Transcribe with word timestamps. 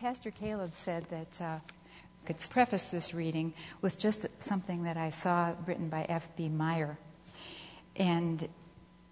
Pastor 0.00 0.30
Caleb 0.30 0.74
said 0.74 1.04
that 1.10 1.42
uh, 1.42 1.58
could 2.24 2.38
preface 2.48 2.86
this 2.86 3.12
reading 3.12 3.52
with 3.82 3.98
just 3.98 4.24
something 4.38 4.84
that 4.84 4.96
I 4.96 5.10
saw 5.10 5.52
written 5.66 5.90
by 5.90 6.06
F.B. 6.08 6.48
Meyer. 6.48 6.96
And 7.96 8.48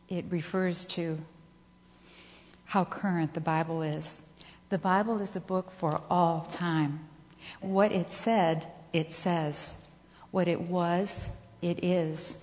it 0.09 0.25
refers 0.31 0.87
to 0.87 1.19
how 2.65 2.87
current 2.87 3.35
the 3.35 3.41
Bible 3.41 3.83
is. 3.83 4.23
The 4.71 4.79
Bible 4.79 5.21
is 5.21 5.37
a 5.37 5.41
book 5.41 5.71
for 5.73 6.01
all 6.09 6.49
time. 6.51 7.07
What 7.61 7.93
it 7.93 8.11
said, 8.11 8.67
it 8.95 9.13
says. 9.13 9.77
What 10.31 10.49
it 10.49 10.63
was, 10.63 11.29
it 11.61 11.85
is. 11.85 12.39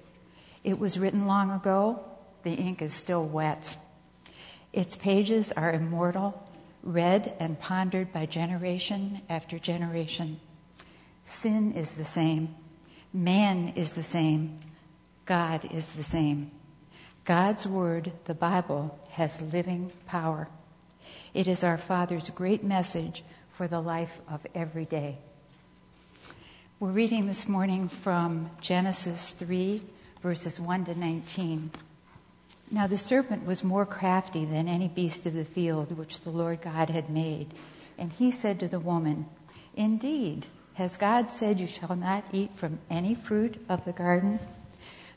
It 0.63 0.77
was 0.77 0.99
written 0.99 1.25
long 1.25 1.49
ago. 1.49 2.05
The 2.43 2.53
ink 2.53 2.83
is 2.83 2.93
still 2.93 3.25
wet. 3.25 3.75
Its 4.71 4.95
pages 4.95 5.51
are 5.53 5.71
immortal 5.71 6.44
read 6.85 7.33
and 7.39 7.59
pondered 7.59 8.13
by 8.13 8.27
generation 8.27 9.21
after 9.27 9.57
generation. 9.59 10.39
Sin 11.25 11.73
is 11.73 11.95
the 11.95 12.05
same. 12.05 12.55
Man 13.11 13.73
is 13.75 13.93
the 13.93 14.03
same. 14.03 14.59
God 15.25 15.65
is 15.71 15.87
the 15.87 16.03
same. 16.03 16.51
God's 17.25 17.65
Word, 17.65 18.11
the 18.25 18.35
Bible, 18.35 18.97
has 19.09 19.41
living 19.41 19.91
power. 20.05 20.47
It 21.33 21.47
is 21.47 21.63
our 21.63 21.77
Father's 21.77 22.29
great 22.29 22.63
message 22.63 23.23
for 23.53 23.67
the 23.67 23.81
life 23.81 24.21
of 24.29 24.45
every 24.53 24.85
day. 24.85 25.17
We're 26.79 26.91
reading 26.91 27.25
this 27.25 27.47
morning 27.47 27.89
from 27.89 28.51
Genesis 28.61 29.31
3, 29.31 29.81
verses 30.21 30.59
1 30.59 30.85
to 30.85 30.95
19. 30.99 31.71
Now 32.71 32.87
the 32.87 32.97
serpent 32.97 33.45
was 33.45 33.63
more 33.63 33.85
crafty 33.85 34.43
than 34.43 34.67
any 34.67 34.87
beast 34.87 35.25
of 35.25 35.33
the 35.33 35.45
field 35.45 35.97
which 35.97 36.21
the 36.21 36.31
Lord 36.31 36.61
God 36.61 36.89
had 36.89 37.09
made. 37.09 37.53
And 37.97 38.11
he 38.11 38.31
said 38.31 38.59
to 38.59 38.67
the 38.67 38.79
woman, 38.79 39.27
Indeed, 39.75 40.47
has 40.73 40.97
God 40.97 41.29
said 41.29 41.59
you 41.59 41.67
shall 41.67 41.95
not 41.95 42.25
eat 42.33 42.51
from 42.55 42.79
any 42.89 43.15
fruit 43.15 43.63
of 43.69 43.85
the 43.85 43.93
garden? 43.93 44.39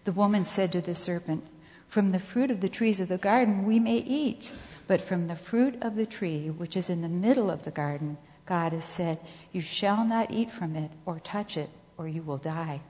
The 0.05 0.13
woman 0.13 0.45
said 0.45 0.73
to 0.73 0.81
the 0.81 0.95
serpent, 0.95 1.45
From 1.89 2.11
the 2.11 2.21
fruit 2.21 2.51
of 2.51 2.61
the 2.61 2.69
trees 2.69 3.01
of 3.01 3.09
the 3.09 3.19
garden 3.19 3.65
we 3.65 3.81
may 3.81 3.97
eat, 3.97 4.53
but 4.87 5.01
from 5.01 5.27
the 5.27 5.37
fruit 5.37 5.83
of 5.83 5.97
the 5.97 6.07
tree 6.07 6.51
which 6.51 6.77
is 6.77 6.89
in 6.89 7.03
the 7.03 7.09
middle 7.09 7.51
of 7.51 7.65
the 7.65 7.71
garden, 7.71 8.19
God 8.47 8.73
has 8.73 8.85
said, 8.85 9.19
You 9.53 9.61
shall 9.61 10.05
not 10.05 10.31
eat 10.31 10.51
from 10.51 10.77
it 10.77 10.91
or 11.05 11.19
touch 11.21 11.57
it, 11.57 11.71
or 11.97 12.07
you 12.07 12.23
will 12.23 12.39
die. 12.39 12.81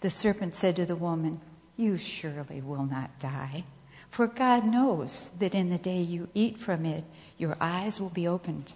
The 0.00 0.10
serpent 0.10 0.54
said 0.54 0.76
to 0.76 0.86
the 0.86 0.96
woman, 0.96 1.40
you 1.76 1.96
surely 1.96 2.60
will 2.60 2.84
not 2.84 3.18
die. 3.18 3.64
For 4.10 4.26
God 4.26 4.64
knows 4.64 5.30
that 5.38 5.54
in 5.54 5.68
the 5.68 5.78
day 5.78 6.00
you 6.00 6.28
eat 6.34 6.58
from 6.58 6.86
it, 6.86 7.04
your 7.36 7.56
eyes 7.60 8.00
will 8.00 8.10
be 8.10 8.26
opened, 8.26 8.72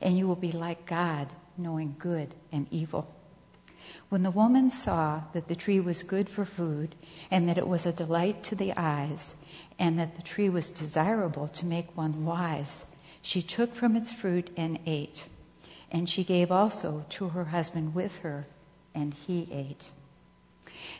and 0.00 0.18
you 0.18 0.26
will 0.26 0.36
be 0.36 0.52
like 0.52 0.86
God, 0.86 1.28
knowing 1.56 1.94
good 1.98 2.34
and 2.50 2.66
evil. 2.70 3.14
When 4.08 4.22
the 4.22 4.30
woman 4.30 4.70
saw 4.70 5.22
that 5.32 5.48
the 5.48 5.54
tree 5.54 5.80
was 5.80 6.02
good 6.02 6.28
for 6.28 6.44
food, 6.44 6.94
and 7.30 7.48
that 7.48 7.58
it 7.58 7.68
was 7.68 7.86
a 7.86 7.92
delight 7.92 8.42
to 8.44 8.56
the 8.56 8.72
eyes, 8.76 9.36
and 9.78 9.98
that 9.98 10.16
the 10.16 10.22
tree 10.22 10.48
was 10.48 10.70
desirable 10.70 11.48
to 11.48 11.66
make 11.66 11.96
one 11.96 12.24
wise, 12.24 12.86
she 13.22 13.42
took 13.42 13.74
from 13.74 13.96
its 13.96 14.12
fruit 14.12 14.50
and 14.56 14.78
ate. 14.86 15.28
And 15.90 16.08
she 16.08 16.24
gave 16.24 16.50
also 16.50 17.04
to 17.10 17.28
her 17.30 17.46
husband 17.46 17.94
with 17.94 18.18
her, 18.18 18.46
and 18.94 19.14
he 19.14 19.48
ate. 19.52 19.90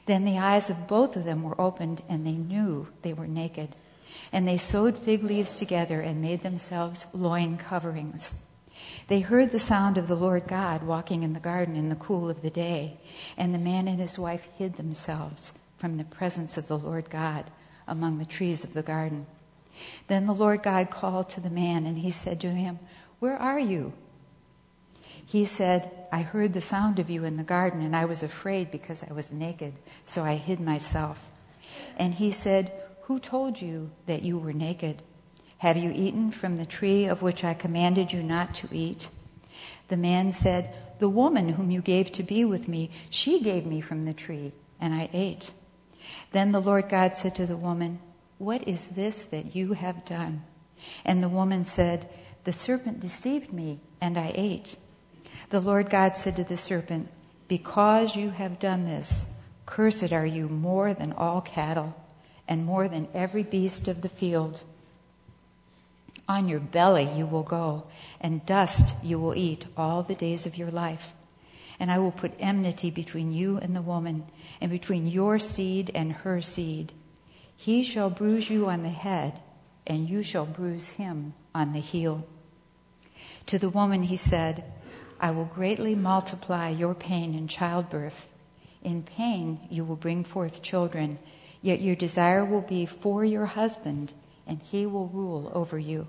Then 0.06 0.24
the 0.24 0.38
eyes 0.38 0.70
of 0.70 0.86
both 0.86 1.16
of 1.16 1.24
them 1.24 1.42
were 1.42 1.60
opened, 1.60 2.02
and 2.08 2.26
they 2.26 2.32
knew 2.32 2.88
they 3.02 3.12
were 3.12 3.26
naked. 3.26 3.76
And 4.32 4.46
they 4.46 4.58
sewed 4.58 4.98
fig 4.98 5.22
leaves 5.22 5.52
together 5.52 6.00
and 6.00 6.22
made 6.22 6.42
themselves 6.42 7.06
loin 7.12 7.56
coverings. 7.56 8.34
They 9.08 9.20
heard 9.20 9.50
the 9.50 9.58
sound 9.58 9.98
of 9.98 10.08
the 10.08 10.16
Lord 10.16 10.46
God 10.46 10.82
walking 10.82 11.22
in 11.22 11.32
the 11.32 11.40
garden 11.40 11.76
in 11.76 11.88
the 11.88 11.96
cool 11.96 12.30
of 12.30 12.42
the 12.42 12.50
day, 12.50 12.98
and 13.36 13.54
the 13.54 13.58
man 13.58 13.88
and 13.88 14.00
his 14.00 14.18
wife 14.18 14.46
hid 14.56 14.76
themselves 14.76 15.52
from 15.76 15.96
the 15.96 16.04
presence 16.04 16.56
of 16.56 16.68
the 16.68 16.78
Lord 16.78 17.10
God 17.10 17.50
among 17.86 18.18
the 18.18 18.24
trees 18.24 18.64
of 18.64 18.74
the 18.74 18.82
garden. 18.82 19.26
Then 20.06 20.26
the 20.26 20.34
Lord 20.34 20.62
God 20.62 20.90
called 20.90 21.28
to 21.30 21.40
the 21.40 21.50
man, 21.50 21.86
and 21.86 21.98
he 21.98 22.10
said 22.10 22.40
to 22.40 22.50
him, 22.50 22.78
Where 23.18 23.36
are 23.36 23.58
you? 23.58 23.92
He 25.30 25.44
said, 25.44 25.92
I 26.10 26.22
heard 26.22 26.54
the 26.54 26.60
sound 26.60 26.98
of 26.98 27.08
you 27.08 27.22
in 27.24 27.36
the 27.36 27.44
garden, 27.44 27.82
and 27.82 27.94
I 27.94 28.04
was 28.04 28.24
afraid 28.24 28.72
because 28.72 29.04
I 29.08 29.12
was 29.12 29.32
naked, 29.32 29.74
so 30.04 30.24
I 30.24 30.34
hid 30.34 30.58
myself. 30.58 31.30
And 31.96 32.14
he 32.14 32.32
said, 32.32 32.72
Who 33.02 33.20
told 33.20 33.62
you 33.62 33.92
that 34.06 34.22
you 34.22 34.38
were 34.38 34.52
naked? 34.52 35.04
Have 35.58 35.76
you 35.76 35.92
eaten 35.94 36.32
from 36.32 36.56
the 36.56 36.66
tree 36.66 37.04
of 37.04 37.22
which 37.22 37.44
I 37.44 37.54
commanded 37.54 38.12
you 38.12 38.24
not 38.24 38.56
to 38.56 38.68
eat? 38.72 39.08
The 39.86 39.96
man 39.96 40.32
said, 40.32 40.74
The 40.98 41.08
woman 41.08 41.50
whom 41.50 41.70
you 41.70 41.80
gave 41.80 42.10
to 42.10 42.24
be 42.24 42.44
with 42.44 42.66
me, 42.66 42.90
she 43.08 43.40
gave 43.40 43.64
me 43.64 43.80
from 43.80 44.02
the 44.02 44.14
tree, 44.14 44.50
and 44.80 44.92
I 44.92 45.08
ate. 45.12 45.52
Then 46.32 46.50
the 46.50 46.60
Lord 46.60 46.88
God 46.88 47.16
said 47.16 47.36
to 47.36 47.46
the 47.46 47.56
woman, 47.56 48.00
What 48.38 48.66
is 48.66 48.88
this 48.88 49.22
that 49.26 49.54
you 49.54 49.74
have 49.74 50.04
done? 50.04 50.42
And 51.04 51.22
the 51.22 51.28
woman 51.28 51.64
said, 51.64 52.08
The 52.42 52.52
serpent 52.52 52.98
deceived 52.98 53.52
me, 53.52 53.78
and 54.00 54.18
I 54.18 54.32
ate. 54.34 54.76
The 55.50 55.60
Lord 55.60 55.90
God 55.90 56.16
said 56.16 56.36
to 56.36 56.44
the 56.44 56.56
serpent, 56.56 57.08
Because 57.48 58.14
you 58.14 58.30
have 58.30 58.60
done 58.60 58.84
this, 58.84 59.26
cursed 59.66 60.12
are 60.12 60.26
you 60.26 60.48
more 60.48 60.94
than 60.94 61.12
all 61.12 61.40
cattle, 61.40 61.96
and 62.46 62.64
more 62.64 62.86
than 62.86 63.08
every 63.12 63.42
beast 63.42 63.88
of 63.88 64.02
the 64.02 64.08
field. 64.08 64.62
On 66.28 66.48
your 66.48 66.60
belly 66.60 67.10
you 67.16 67.26
will 67.26 67.42
go, 67.42 67.82
and 68.20 68.46
dust 68.46 68.94
you 69.02 69.18
will 69.18 69.34
eat 69.34 69.66
all 69.76 70.04
the 70.04 70.14
days 70.14 70.46
of 70.46 70.56
your 70.56 70.70
life. 70.70 71.10
And 71.80 71.90
I 71.90 71.98
will 71.98 72.12
put 72.12 72.36
enmity 72.38 72.92
between 72.92 73.32
you 73.32 73.58
and 73.58 73.74
the 73.74 73.82
woman, 73.82 74.26
and 74.60 74.70
between 74.70 75.08
your 75.08 75.40
seed 75.40 75.90
and 75.96 76.12
her 76.12 76.40
seed. 76.40 76.92
He 77.56 77.82
shall 77.82 78.08
bruise 78.08 78.50
you 78.50 78.68
on 78.68 78.84
the 78.84 78.88
head, 78.88 79.40
and 79.84 80.08
you 80.08 80.22
shall 80.22 80.46
bruise 80.46 80.90
him 80.90 81.34
on 81.52 81.72
the 81.72 81.80
heel. 81.80 82.24
To 83.46 83.58
the 83.58 83.68
woman 83.68 84.04
he 84.04 84.16
said, 84.16 84.62
I 85.20 85.30
will 85.32 85.44
greatly 85.44 85.94
multiply 85.94 86.70
your 86.70 86.94
pain 86.94 87.34
in 87.34 87.46
childbirth. 87.46 88.26
In 88.82 89.02
pain 89.02 89.60
you 89.70 89.84
will 89.84 89.96
bring 89.96 90.24
forth 90.24 90.62
children, 90.62 91.18
yet 91.60 91.82
your 91.82 91.94
desire 91.94 92.42
will 92.44 92.62
be 92.62 92.86
for 92.86 93.22
your 93.22 93.44
husband, 93.44 94.14
and 94.46 94.62
he 94.62 94.86
will 94.86 95.08
rule 95.08 95.52
over 95.54 95.78
you. 95.78 96.08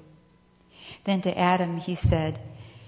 Then 1.04 1.22
to 1.24 1.38
Adam 1.38 1.78
he 1.78 1.96
said, 1.96 2.40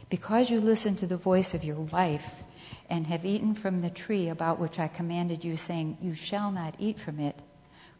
Because 0.09 0.49
you 0.49 0.61
listened 0.61 0.99
to 0.99 1.07
the 1.07 1.17
voice 1.17 1.53
of 1.53 1.65
your 1.65 1.81
wife, 1.81 2.43
and 2.89 3.07
have 3.07 3.25
eaten 3.25 3.53
from 3.53 3.81
the 3.81 3.89
tree 3.89 4.29
about 4.29 4.59
which 4.59 4.79
I 4.79 4.87
commanded 4.87 5.43
you, 5.43 5.57
saying, 5.57 5.97
You 6.01 6.13
shall 6.13 6.51
not 6.51 6.75
eat 6.79 6.99
from 6.99 7.19
it, 7.19 7.37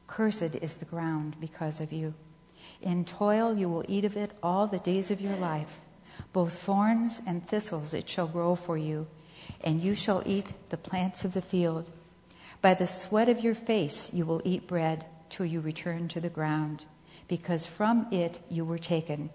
cursed 0.07 0.55
is 0.55 0.75
the 0.75 0.85
ground 0.85 1.35
because 1.41 1.81
of 1.81 1.91
you. 1.91 2.13
In 2.81 3.03
toil 3.03 3.57
you 3.57 3.67
will 3.67 3.83
eat 3.89 4.05
of 4.05 4.15
it 4.15 4.31
all 4.41 4.67
the 4.67 4.79
days 4.79 5.11
of 5.11 5.19
your 5.19 5.35
life. 5.35 5.81
Both 6.31 6.53
thorns 6.53 7.21
and 7.25 7.47
thistles 7.47 7.93
it 7.93 8.09
shall 8.09 8.27
grow 8.27 8.55
for 8.55 8.77
you, 8.77 9.07
and 9.63 9.81
you 9.81 9.93
shall 9.93 10.23
eat 10.25 10.53
the 10.69 10.77
plants 10.77 11.25
of 11.25 11.33
the 11.33 11.41
field. 11.41 11.91
By 12.61 12.73
the 12.73 12.87
sweat 12.87 13.29
of 13.29 13.43
your 13.43 13.55
face 13.55 14.13
you 14.13 14.25
will 14.25 14.41
eat 14.45 14.67
bread 14.67 15.05
till 15.29 15.45
you 15.45 15.59
return 15.59 16.07
to 16.09 16.21
the 16.21 16.29
ground, 16.29 16.85
because 17.27 17.65
from 17.65 18.07
it 18.11 18.39
you 18.49 18.65
were 18.65 18.77
taken. 18.77 19.29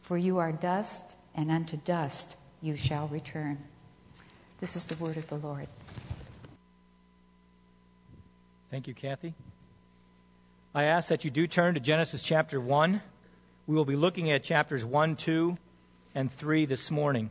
For 0.00 0.16
you 0.16 0.38
are 0.38 0.52
dust, 0.52 1.16
and 1.34 1.50
unto 1.50 1.76
dust 1.76 2.36
you 2.60 2.76
shall 2.76 3.08
return. 3.08 3.58
This 4.60 4.76
is 4.76 4.84
the 4.84 4.96
word 5.02 5.16
of 5.16 5.28
the 5.28 5.36
Lord. 5.36 5.68
Thank 8.70 8.86
you, 8.86 8.94
Kathy. 8.94 9.34
I 10.74 10.84
ask 10.84 11.08
that 11.08 11.24
you 11.24 11.30
do 11.30 11.46
turn 11.46 11.74
to 11.74 11.80
Genesis 11.80 12.22
chapter 12.22 12.60
1. 12.60 13.02
We 13.66 13.74
will 13.74 13.84
be 13.84 13.96
looking 13.96 14.30
at 14.30 14.44
chapters 14.44 14.84
1, 14.84 15.16
2, 15.16 15.58
and 16.14 16.30
3 16.32 16.66
this 16.66 16.90
morning. 16.90 17.30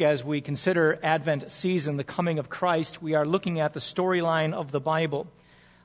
As 0.00 0.24
we 0.24 0.40
consider 0.40 0.98
Advent 1.02 1.50
season, 1.50 1.96
the 1.96 2.04
coming 2.04 2.38
of 2.38 2.50
Christ, 2.50 3.00
we 3.00 3.14
are 3.14 3.24
looking 3.24 3.60
at 3.60 3.74
the 3.74 3.80
storyline 3.80 4.52
of 4.52 4.72
the 4.72 4.80
Bible. 4.80 5.26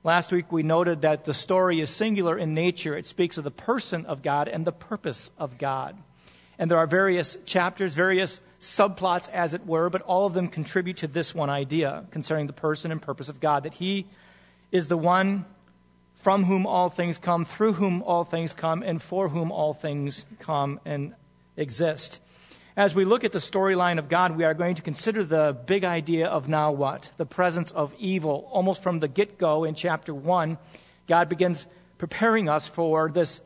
Last 0.03 0.31
week 0.31 0.51
we 0.51 0.63
noted 0.63 1.01
that 1.01 1.25
the 1.25 1.33
story 1.33 1.79
is 1.79 1.89
singular 1.89 2.37
in 2.37 2.53
nature. 2.53 2.97
It 2.97 3.05
speaks 3.05 3.37
of 3.37 3.43
the 3.43 3.51
person 3.51 4.05
of 4.05 4.21
God 4.23 4.47
and 4.47 4.65
the 4.65 4.71
purpose 4.71 5.29
of 5.37 5.57
God. 5.57 5.95
And 6.57 6.69
there 6.69 6.77
are 6.77 6.87
various 6.87 7.37
chapters, 7.45 7.93
various 7.93 8.41
subplots, 8.59 9.29
as 9.29 9.53
it 9.53 9.65
were, 9.65 9.89
but 9.89 10.01
all 10.01 10.25
of 10.25 10.33
them 10.33 10.47
contribute 10.47 10.97
to 10.97 11.07
this 11.07 11.33
one 11.33 11.49
idea 11.49 12.05
concerning 12.11 12.47
the 12.47 12.53
person 12.53 12.91
and 12.91 13.01
purpose 13.01 13.29
of 13.29 13.39
God 13.39 13.63
that 13.63 13.75
He 13.75 14.05
is 14.71 14.87
the 14.87 14.97
one 14.97 15.45
from 16.19 16.43
whom 16.43 16.65
all 16.65 16.89
things 16.89 17.17
come, 17.17 17.45
through 17.45 17.73
whom 17.73 18.03
all 18.03 18.23
things 18.23 18.53
come, 18.53 18.83
and 18.83 19.01
for 19.01 19.29
whom 19.29 19.51
all 19.51 19.73
things 19.73 20.25
come 20.39 20.79
and 20.85 21.13
exist. 21.55 22.19
As 22.75 22.93
we 22.95 23.03
look 23.03 23.23
at 23.23 23.31
the 23.31 23.39
storyline 23.39 23.99
of 23.99 24.09
God, 24.09 24.37
we 24.37 24.43
are 24.43 24.53
going 24.53 24.75
to 24.75 24.81
consider 24.81 25.23
the 25.23 25.57
big 25.65 25.83
idea 25.83 26.27
of 26.27 26.47
now 26.47 26.71
what? 26.71 27.11
The 27.17 27.25
presence 27.25 27.71
of 27.71 27.93
evil. 27.97 28.47
Almost 28.51 28.83
from 28.83 28.99
the 28.99 29.07
get 29.07 29.37
go 29.37 29.63
in 29.63 29.75
chapter 29.75 30.13
1, 30.13 30.57
God 31.07 31.29
begins 31.29 31.67
preparing 31.97 32.47
us 32.47 32.69
for 32.69 33.09
this 33.09 33.41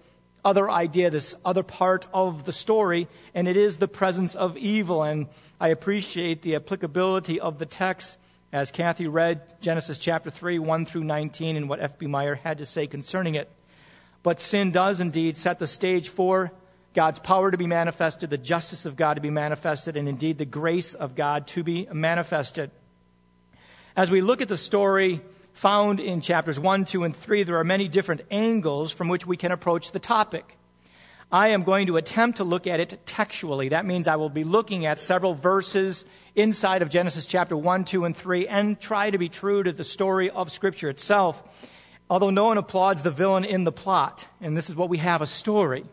other 0.46 0.70
idea, 0.70 1.10
this 1.10 1.36
other 1.46 1.64
part 1.64 2.06
of 2.14 2.44
the 2.44 2.52
story, 2.52 3.08
and 3.34 3.48
it 3.48 3.58
is 3.58 3.78
the 3.78 3.88
presence 3.88 4.36
of 4.36 4.58
evil. 4.58 5.04
And 5.04 5.28
I 5.60 5.70
appreciate 5.70 6.42
the 6.42 6.56
applicability 6.56 7.40
of 7.40 7.60
the 7.60 7.66
text 7.66 8.18
as 8.54 8.70
Kathy 8.70 9.08
read 9.08 9.42
Genesis 9.62 9.98
chapter 9.98 10.30
3, 10.30 10.60
1 10.60 10.86
through 10.86 11.04
19, 11.04 11.58
and 11.58 11.68
what 11.68 11.80
F.B. 11.80 12.06
Meyer 12.06 12.36
had 12.36 12.60
to 12.60 12.68
say 12.68 12.86
concerning 12.86 13.34
it. 13.34 13.52
But 14.22 14.40
sin 14.40 14.72
does 14.72 15.02
indeed 15.02 15.36
set 15.36 15.58
the 15.58 15.66
stage 15.66 16.10
for 16.10 16.52
God's 16.94 17.18
power 17.18 17.50
to 17.50 17.58
be 17.58 17.66
manifested, 17.66 18.30
the 18.30 18.38
justice 18.38 18.86
of 18.86 18.96
God 18.96 19.16
to 19.16 19.22
be 19.22 19.32
manifested, 19.32 19.98
and 19.98 20.08
indeed 20.08 20.38
the 20.38 20.46
grace 20.46 20.94
of 20.94 21.16
God 21.16 21.48
to 21.48 21.64
be 21.64 21.88
manifested. 21.92 22.70
As 23.96 24.12
we 24.12 24.22
look 24.22 24.40
at 24.40 24.50
the 24.50 24.58
story 24.58 25.22
found 25.54 26.00
in 26.00 26.22
chapters 26.22 26.60
1, 26.60 26.86
2, 26.86 27.06
and 27.06 27.16
3, 27.16 27.42
there 27.42 27.58
are 27.58 27.64
many 27.64 27.88
different 27.88 28.22
angles 28.30 28.92
from 28.92 29.08
which 29.08 29.26
we 29.26 29.36
can 29.36 29.52
approach 29.52 29.92
the 29.92 30.00
topic. 30.00 30.58
I 31.34 31.48
am 31.48 31.64
going 31.64 31.88
to 31.88 31.98
attempt 31.98 32.38
to 32.38 32.44
look 32.44 32.68
at 32.68 32.80
it 32.80 33.08
textually. 33.08 33.70
That 33.70 33.88
means 33.88 34.08
I 34.08 34.18
will 34.18 34.30
be 34.30 34.44
looking 34.44 34.86
at 34.86 35.00
several 35.00 35.34
verses 35.34 36.06
inside 36.36 36.84
of 36.84 36.90
Genesis 36.90 37.26
chapter 37.26 37.58
1, 37.58 37.86
2, 37.86 38.06
and 38.06 38.16
3 38.16 38.48
and 38.48 38.80
try 38.80 39.10
to 39.10 39.18
be 39.18 39.30
true 39.30 39.64
to 39.64 39.72
the 39.72 39.84
story 39.84 40.30
of 40.30 40.52
Scripture 40.52 40.90
itself. 40.90 41.42
Although 42.08 42.30
no 42.30 42.44
one 42.44 42.60
applauds 42.60 43.02
the 43.02 43.10
villain 43.10 43.46
in 43.46 43.64
the 43.64 43.72
plot, 43.72 44.28
and 44.42 44.56
this 44.56 44.70
is 44.70 44.76
what 44.76 44.90
we 44.90 45.00
have 45.00 45.24
a 45.24 45.26
story. 45.26 45.86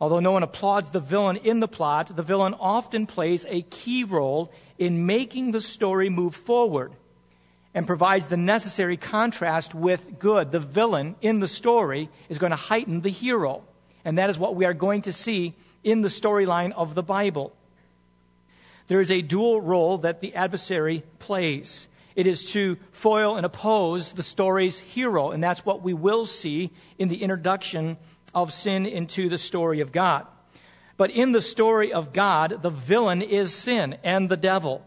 Although 0.00 0.20
no 0.20 0.32
one 0.32 0.42
applauds 0.42 0.88
the 0.88 1.00
villain 1.00 1.36
in 1.36 1.60
the 1.60 1.68
plot, 1.68 2.16
the 2.16 2.22
villain 2.22 2.54
often 2.54 3.06
plays 3.06 3.44
a 3.50 3.60
key 3.60 4.04
role 4.04 4.50
in 4.78 5.04
making 5.04 5.50
the 5.50 5.60
story 5.60 6.08
move 6.08 6.34
forward 6.34 6.92
and 7.74 7.86
provides 7.86 8.28
the 8.28 8.38
necessary 8.38 8.96
contrast 8.96 9.74
with 9.74 10.18
good. 10.18 10.50
The 10.50 10.60
villain 10.60 11.16
in 11.20 11.40
the 11.40 11.48
story 11.48 12.08
is 12.30 12.38
going 12.38 12.52
to 12.52 12.56
heighten 12.56 13.02
the 13.02 13.10
hero. 13.10 13.62
And 14.06 14.18
that 14.18 14.30
is 14.30 14.38
what 14.38 14.54
we 14.54 14.64
are 14.64 14.72
going 14.72 15.02
to 15.02 15.12
see 15.12 15.54
in 15.82 16.00
the 16.00 16.08
storyline 16.08 16.72
of 16.72 16.94
the 16.94 17.02
Bible. 17.02 17.52
There 18.86 19.00
is 19.00 19.10
a 19.10 19.20
dual 19.20 19.60
role 19.60 19.98
that 19.98 20.20
the 20.20 20.34
adversary 20.36 21.02
plays. 21.18 21.88
It 22.14 22.28
is 22.28 22.44
to 22.52 22.76
foil 22.92 23.36
and 23.36 23.44
oppose 23.44 24.12
the 24.12 24.22
story's 24.22 24.78
hero, 24.78 25.32
and 25.32 25.42
that's 25.42 25.66
what 25.66 25.82
we 25.82 25.92
will 25.92 26.24
see 26.24 26.70
in 26.98 27.08
the 27.08 27.20
introduction 27.20 27.96
of 28.32 28.52
sin 28.52 28.86
into 28.86 29.28
the 29.28 29.38
story 29.38 29.80
of 29.80 29.90
God. 29.90 30.24
But 30.96 31.10
in 31.10 31.32
the 31.32 31.42
story 31.42 31.92
of 31.92 32.12
God, 32.12 32.62
the 32.62 32.70
villain 32.70 33.22
is 33.22 33.52
sin 33.52 33.98
and 34.04 34.28
the 34.28 34.36
devil 34.36 34.86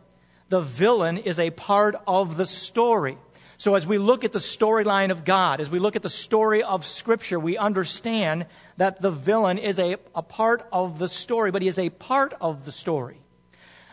the 0.49 0.61
villain 0.61 1.19
is 1.19 1.39
a 1.39 1.51
part 1.51 1.95
of 2.07 2.35
the 2.35 2.45
story. 2.45 3.17
So 3.59 3.75
as 3.75 3.85
we 3.85 3.97
look 3.97 4.23
at 4.23 4.31
the 4.31 4.39
storyline 4.39 5.11
of 5.11 5.25
God, 5.25 5.59
as 5.59 5.69
we 5.69 5.79
look 5.79 5.97
at 5.97 6.01
the 6.01 6.09
story 6.09 6.63
of 6.63 6.85
Scripture, 6.85 7.37
we 7.37 7.57
understand 7.57 8.45
that 8.77 9.01
the 9.01 9.11
villain 9.11 9.57
is 9.57 9.79
a, 9.79 9.97
a 10.15 10.21
part 10.21 10.65
of 10.71 10.97
the 10.97 11.09
story, 11.09 11.51
but 11.51 11.61
he 11.61 11.67
is 11.67 11.77
a 11.77 11.89
part 11.89 12.33
of 12.39 12.63
the 12.63 12.71
story. 12.71 13.19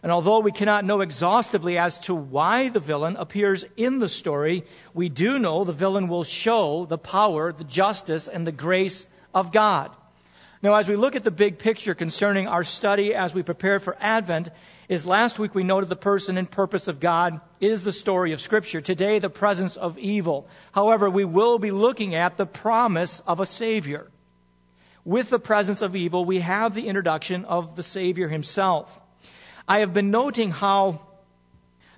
And 0.05 0.13
although 0.13 0.39
we 0.39 0.53
cannot 0.53 0.85
know 0.85 1.01
exhaustively 1.01 1.79
as 1.79 1.99
to 2.01 2.15
why 2.15 2.69
the 2.69 2.79
villain 2.79 3.17
appears 3.17 3.65
in 3.77 3.99
the 3.99 4.09
story, 4.09 4.63
we 4.95 5.09
do 5.09 5.37
know 5.37 5.65
the 5.65 5.73
villain 5.73 6.07
will 6.07 6.23
show 6.23 6.87
the 6.87 6.97
power, 6.97 7.53
the 7.53 7.65
justice, 7.65 8.29
and 8.29 8.47
the 8.47 8.53
grace 8.53 9.09
of 9.35 9.51
God. 9.51 9.91
Now, 10.63 10.75
as 10.75 10.87
we 10.87 10.95
look 10.95 11.17
at 11.17 11.25
the 11.25 11.33
big 11.33 11.59
picture 11.59 11.97
concerning 11.97 12.47
our 12.47 12.63
study 12.63 13.17
as 13.17 13.35
we 13.35 13.43
prepare 13.43 13.81
for 13.81 13.97
Advent, 13.99 14.49
is 14.89 15.07
last 15.07 15.39
week 15.39 15.55
we 15.55 15.65
noted 15.65 15.89
the 15.89 15.97
person 15.97 16.39
and 16.39 16.51
purpose 16.51 16.87
of 16.89 17.01
God 17.01 17.41
is 17.61 17.83
the 17.83 17.93
story 17.93 18.33
of 18.33 18.41
Scripture. 18.41 18.81
Today, 18.81 19.19
the 19.19 19.31
presence 19.31 19.77
of 19.77 19.99
evil. 19.99 20.49
However, 20.73 21.11
we 21.11 21.25
will 21.25 21.59
be 21.59 21.71
looking 21.71 22.15
at 22.15 22.37
the 22.37 22.47
promise 22.47 23.21
of 23.27 23.41
a 23.41 23.47
Savior. 23.47 24.11
With 25.05 25.31
the 25.31 25.39
presence 25.39 25.83
of 25.83 25.97
evil, 25.97 26.25
we 26.25 26.41
have 26.41 26.75
the 26.75 26.89
introduction 26.89 27.45
of 27.45 27.77
the 27.77 27.83
Savior 27.83 28.29
himself. 28.29 29.01
I 29.69 29.81
have 29.81 29.93
been 29.93 30.11
noting 30.11 30.51
how 30.51 31.01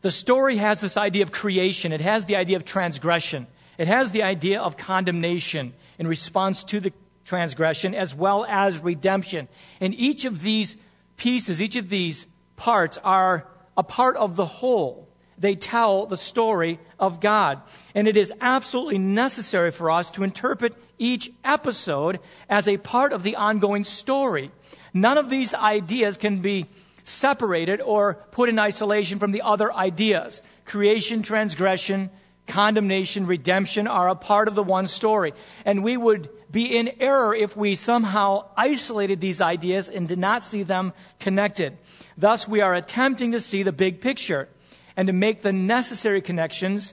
the 0.00 0.10
story 0.10 0.56
has 0.56 0.80
this 0.80 0.96
idea 0.96 1.22
of 1.22 1.32
creation, 1.32 1.92
it 1.92 2.00
has 2.00 2.24
the 2.24 2.36
idea 2.36 2.56
of 2.56 2.64
transgression, 2.64 3.46
it 3.76 3.88
has 3.88 4.12
the 4.12 4.22
idea 4.22 4.60
of 4.60 4.76
condemnation 4.76 5.74
in 5.98 6.06
response 6.06 6.64
to 6.64 6.80
the 6.80 6.92
transgression, 7.24 7.94
as 7.94 8.14
well 8.14 8.46
as 8.48 8.78
redemption. 8.78 9.48
And 9.80 9.94
each 9.94 10.24
of 10.24 10.40
these 10.40 10.76
pieces, 11.16 11.60
each 11.60 11.76
of 11.76 11.90
these 11.90 12.26
parts 12.58 12.98
are 13.02 13.46
a 13.76 13.82
part 13.82 14.16
of 14.16 14.36
the 14.36 14.44
whole. 14.44 15.08
They 15.38 15.54
tell 15.54 16.06
the 16.06 16.16
story 16.16 16.80
of 16.98 17.20
God. 17.20 17.62
And 17.94 18.06
it 18.06 18.16
is 18.16 18.32
absolutely 18.40 18.98
necessary 18.98 19.70
for 19.70 19.90
us 19.90 20.10
to 20.10 20.24
interpret 20.24 20.74
each 20.98 21.30
episode 21.44 22.18
as 22.48 22.68
a 22.68 22.76
part 22.76 23.12
of 23.12 23.22
the 23.22 23.36
ongoing 23.36 23.84
story. 23.84 24.50
None 24.92 25.16
of 25.16 25.30
these 25.30 25.54
ideas 25.54 26.16
can 26.16 26.40
be 26.40 26.66
separated 27.04 27.80
or 27.80 28.14
put 28.32 28.48
in 28.48 28.58
isolation 28.58 29.18
from 29.18 29.30
the 29.32 29.42
other 29.42 29.72
ideas. 29.72 30.42
Creation, 30.64 31.22
transgression, 31.22 32.10
condemnation, 32.48 33.26
redemption 33.26 33.86
are 33.86 34.08
a 34.08 34.16
part 34.16 34.48
of 34.48 34.56
the 34.56 34.62
one 34.62 34.88
story. 34.88 35.34
And 35.64 35.84
we 35.84 35.96
would 35.96 36.28
be 36.50 36.76
in 36.76 36.90
error 37.00 37.34
if 37.34 37.56
we 37.56 37.76
somehow 37.76 38.46
isolated 38.56 39.20
these 39.20 39.40
ideas 39.40 39.88
and 39.88 40.08
did 40.08 40.18
not 40.18 40.42
see 40.42 40.64
them 40.64 40.92
connected. 41.20 41.78
Thus, 42.18 42.48
we 42.48 42.60
are 42.60 42.74
attempting 42.74 43.30
to 43.30 43.40
see 43.40 43.62
the 43.62 43.72
big 43.72 44.00
picture 44.00 44.48
and 44.96 45.06
to 45.06 45.12
make 45.12 45.42
the 45.42 45.52
necessary 45.52 46.20
connections 46.20 46.92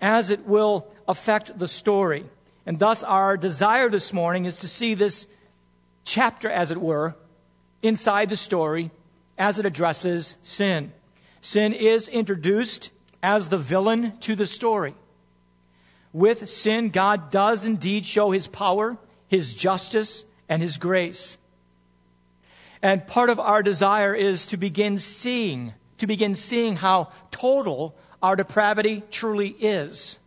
as 0.00 0.30
it 0.30 0.46
will 0.46 0.86
affect 1.08 1.58
the 1.58 1.66
story. 1.66 2.24
And 2.64 2.78
thus, 2.78 3.02
our 3.02 3.36
desire 3.36 3.90
this 3.90 4.12
morning 4.12 4.44
is 4.44 4.58
to 4.58 4.68
see 4.68 4.94
this 4.94 5.26
chapter, 6.04 6.48
as 6.48 6.70
it 6.70 6.80
were, 6.80 7.16
inside 7.82 8.30
the 8.30 8.36
story 8.36 8.92
as 9.36 9.58
it 9.58 9.66
addresses 9.66 10.36
sin. 10.44 10.92
Sin 11.40 11.72
is 11.72 12.06
introduced 12.06 12.92
as 13.20 13.48
the 13.48 13.58
villain 13.58 14.16
to 14.18 14.36
the 14.36 14.46
story. 14.46 14.94
With 16.12 16.48
sin, 16.48 16.90
God 16.90 17.32
does 17.32 17.64
indeed 17.64 18.06
show 18.06 18.30
his 18.30 18.46
power, 18.46 18.96
his 19.26 19.54
justice, 19.54 20.24
and 20.48 20.62
his 20.62 20.76
grace. 20.76 21.36
And 22.82 23.06
part 23.06 23.30
of 23.30 23.38
our 23.38 23.62
desire 23.62 24.14
is 24.14 24.46
to 24.46 24.56
begin 24.56 24.98
seeing, 24.98 25.72
to 25.98 26.06
begin 26.06 26.34
seeing 26.34 26.74
how 26.76 27.12
total 27.30 27.94
our 28.20 28.34
depravity 28.34 29.02
truly 29.10 29.50
is. 29.50 30.18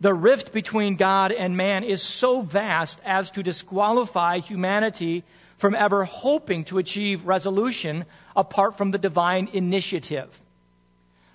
The 0.00 0.14
rift 0.14 0.54
between 0.54 0.96
God 0.96 1.30
and 1.30 1.58
man 1.58 1.84
is 1.84 2.02
so 2.02 2.40
vast 2.40 2.98
as 3.04 3.30
to 3.32 3.42
disqualify 3.42 4.38
humanity 4.38 5.24
from 5.58 5.74
ever 5.74 6.04
hoping 6.04 6.64
to 6.64 6.78
achieve 6.78 7.26
resolution 7.26 8.06
apart 8.34 8.78
from 8.78 8.92
the 8.92 8.98
divine 8.98 9.50
initiative. 9.52 10.40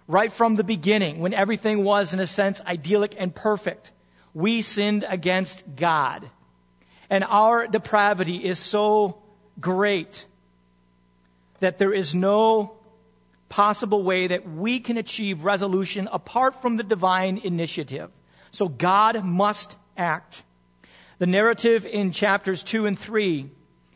Right 0.08 0.34
from 0.34 0.55
the 0.55 0.63
beginning, 0.63 1.20
when 1.20 1.34
everything 1.34 1.84
was, 1.84 2.12
in 2.12 2.20
a 2.20 2.25
sense, 2.25 2.60
idyllic 2.62 3.13
and 3.20 3.36
perfect, 3.36 3.91
we 4.34 4.63
sinned 4.63 5.05
against 5.08 5.75
God. 5.75 6.27
And 7.08 7.24
our 7.24 7.67
depravity 7.67 8.38
is 8.38 8.58
so 8.58 9.22
great 9.59 10.25
that 11.59 11.77
there 11.77 11.93
is 11.93 12.13
no 12.13 12.74
possible 13.50 14.03
way 14.03 14.27
that 14.27 14.50
we 14.50 14.79
can 14.79 14.97
achieve 14.97 15.43
resolution 15.43 16.09
apart 16.12 16.62
from 16.62 16.77
the 16.77 16.83
divine 16.83 17.38
initiative. 17.38 18.12
So 18.51 18.67
God 18.67 19.24
must 19.24 19.77
act. 19.97 20.43
The 21.19 21.25
narrative 21.25 21.85
in 21.85 22.12
chapters 22.12 22.63
2 22.63 22.85
and 22.85 23.00
3 23.00 23.50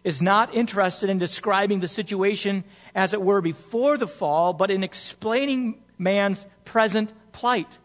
is 0.03 0.21
not 0.21 0.55
interested 0.55 1.09
in 1.09 1.17
describing 1.17 1.81
the 1.81 1.87
situation 1.87 2.63
as 2.95 3.13
it 3.13 3.21
were 3.21 3.41
before 3.41 3.97
the 3.97 4.07
fall, 4.07 4.53
but 4.53 4.71
in 4.71 4.83
explaining 4.83 5.81
man's 5.97 6.45
present 6.63 7.11
plight. 7.33 7.77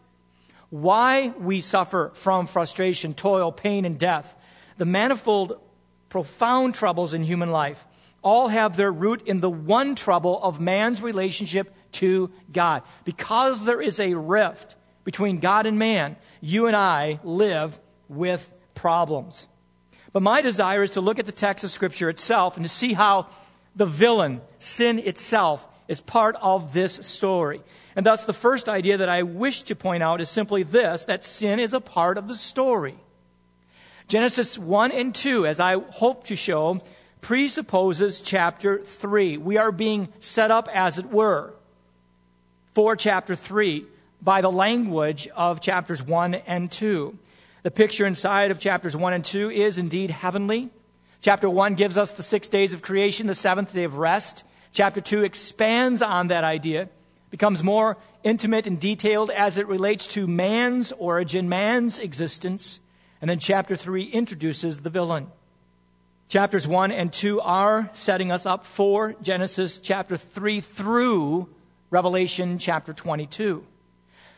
Why 0.69 1.29
we 1.37 1.61
suffer 1.61 2.11
from 2.15 2.47
frustration, 2.47 3.13
toil, 3.13 3.51
pain, 3.51 3.85
and 3.85 3.99
death. 3.99 4.35
The 4.77 4.85
manifold, 4.85 5.59
profound 6.09 6.75
troubles 6.75 7.13
in 7.13 7.23
human 7.23 7.51
life 7.51 7.85
all 8.21 8.47
have 8.47 8.75
their 8.75 8.91
root 8.91 9.21
in 9.27 9.39
the 9.39 9.49
one 9.49 9.95
trouble 9.95 10.41
of 10.41 10.59
man's 10.59 11.01
relationship 11.01 11.73
to 11.91 12.31
God. 12.51 12.81
Because 13.03 13.63
there 13.63 13.81
is 13.81 13.99
a 13.99 14.15
rift 14.15 14.75
between 15.03 15.39
God 15.39 15.67
and 15.67 15.77
man, 15.77 16.17
you 16.41 16.67
and 16.67 16.75
I 16.75 17.19
live 17.23 17.79
with 18.09 18.51
problems. 18.73 19.47
But 20.11 20.23
my 20.23 20.41
desire 20.41 20.81
is 20.81 20.91
to 20.91 21.01
look 21.01 21.19
at 21.19 21.25
the 21.25 21.31
text 21.31 21.63
of 21.63 21.71
Scripture 21.71 22.09
itself 22.09 22.57
and 22.57 22.65
to 22.65 22.69
see 22.69 22.93
how 22.93 23.27
the 23.75 23.85
villain, 23.85 24.41
sin 24.57 24.99
itself, 24.99 25.65
is 25.87 26.01
part 26.01 26.35
of 26.41 26.73
this 26.73 26.93
story. 27.05 27.61
And 27.95 28.05
thus, 28.05 28.25
the 28.25 28.33
first 28.33 28.67
idea 28.67 28.97
that 28.97 29.09
I 29.09 29.23
wish 29.23 29.63
to 29.63 29.75
point 29.75 30.03
out 30.03 30.19
is 30.19 30.29
simply 30.29 30.63
this 30.63 31.05
that 31.05 31.23
sin 31.23 31.59
is 31.59 31.73
a 31.73 31.81
part 31.81 32.17
of 32.17 32.27
the 32.27 32.35
story. 32.35 32.95
Genesis 34.07 34.55
1 34.55 34.91
and 34.91 35.15
2, 35.15 35.47
as 35.47 35.59
I 35.59 35.79
hope 35.79 36.25
to 36.25 36.35
show, 36.35 36.79
presupposes 37.21 38.21
chapter 38.21 38.77
3. 38.77 39.37
We 39.37 39.57
are 39.57 39.71
being 39.71 40.09
set 40.19 40.51
up, 40.51 40.69
as 40.71 40.99
it 40.99 41.07
were, 41.07 41.53
for 42.75 42.95
chapter 42.95 43.35
3 43.35 43.83
by 44.21 44.41
the 44.41 44.51
language 44.51 45.27
of 45.29 45.59
chapters 45.59 46.03
1 46.03 46.35
and 46.35 46.71
2. 46.71 47.17
The 47.63 47.71
picture 47.71 48.05
inside 48.05 48.51
of 48.51 48.59
chapters 48.59 48.95
1 48.95 49.13
and 49.13 49.25
2 49.25 49.49
is 49.49 49.79
indeed 49.79 50.11
heavenly. 50.11 50.69
Chapter 51.21 51.49
1 51.49 51.73
gives 51.73 51.97
us 51.97 52.11
the 52.11 52.21
six 52.21 52.47
days 52.47 52.75
of 52.75 52.83
creation, 52.83 53.25
the 53.25 53.33
seventh 53.33 53.73
day 53.73 53.85
of 53.85 53.97
rest. 53.97 54.43
Chapter 54.71 55.01
2 55.01 55.23
expands 55.23 56.03
on 56.03 56.27
that 56.27 56.43
idea, 56.43 56.89
becomes 57.31 57.63
more 57.63 57.97
intimate 58.23 58.67
and 58.67 58.79
detailed 58.79 59.31
as 59.31 59.57
it 59.57 59.67
relates 59.67 60.05
to 60.07 60.27
man's 60.27 60.91
origin, 60.91 61.49
man's 61.49 61.97
existence. 61.97 62.79
And 63.21 63.29
then 63.29 63.39
chapter 63.39 63.75
3 63.75 64.03
introduces 64.03 64.79
the 64.79 64.89
villain. 64.89 65.27
Chapters 66.27 66.67
1 66.67 66.91
and 66.91 67.13
2 67.13 67.39
are 67.41 67.89
setting 67.93 68.31
us 68.31 68.45
up 68.45 68.65
for 68.65 69.15
Genesis 69.21 69.79
chapter 69.79 70.17
3 70.17 70.59
through 70.61 71.49
Revelation 71.91 72.57
chapter 72.57 72.93
22. 72.93 73.63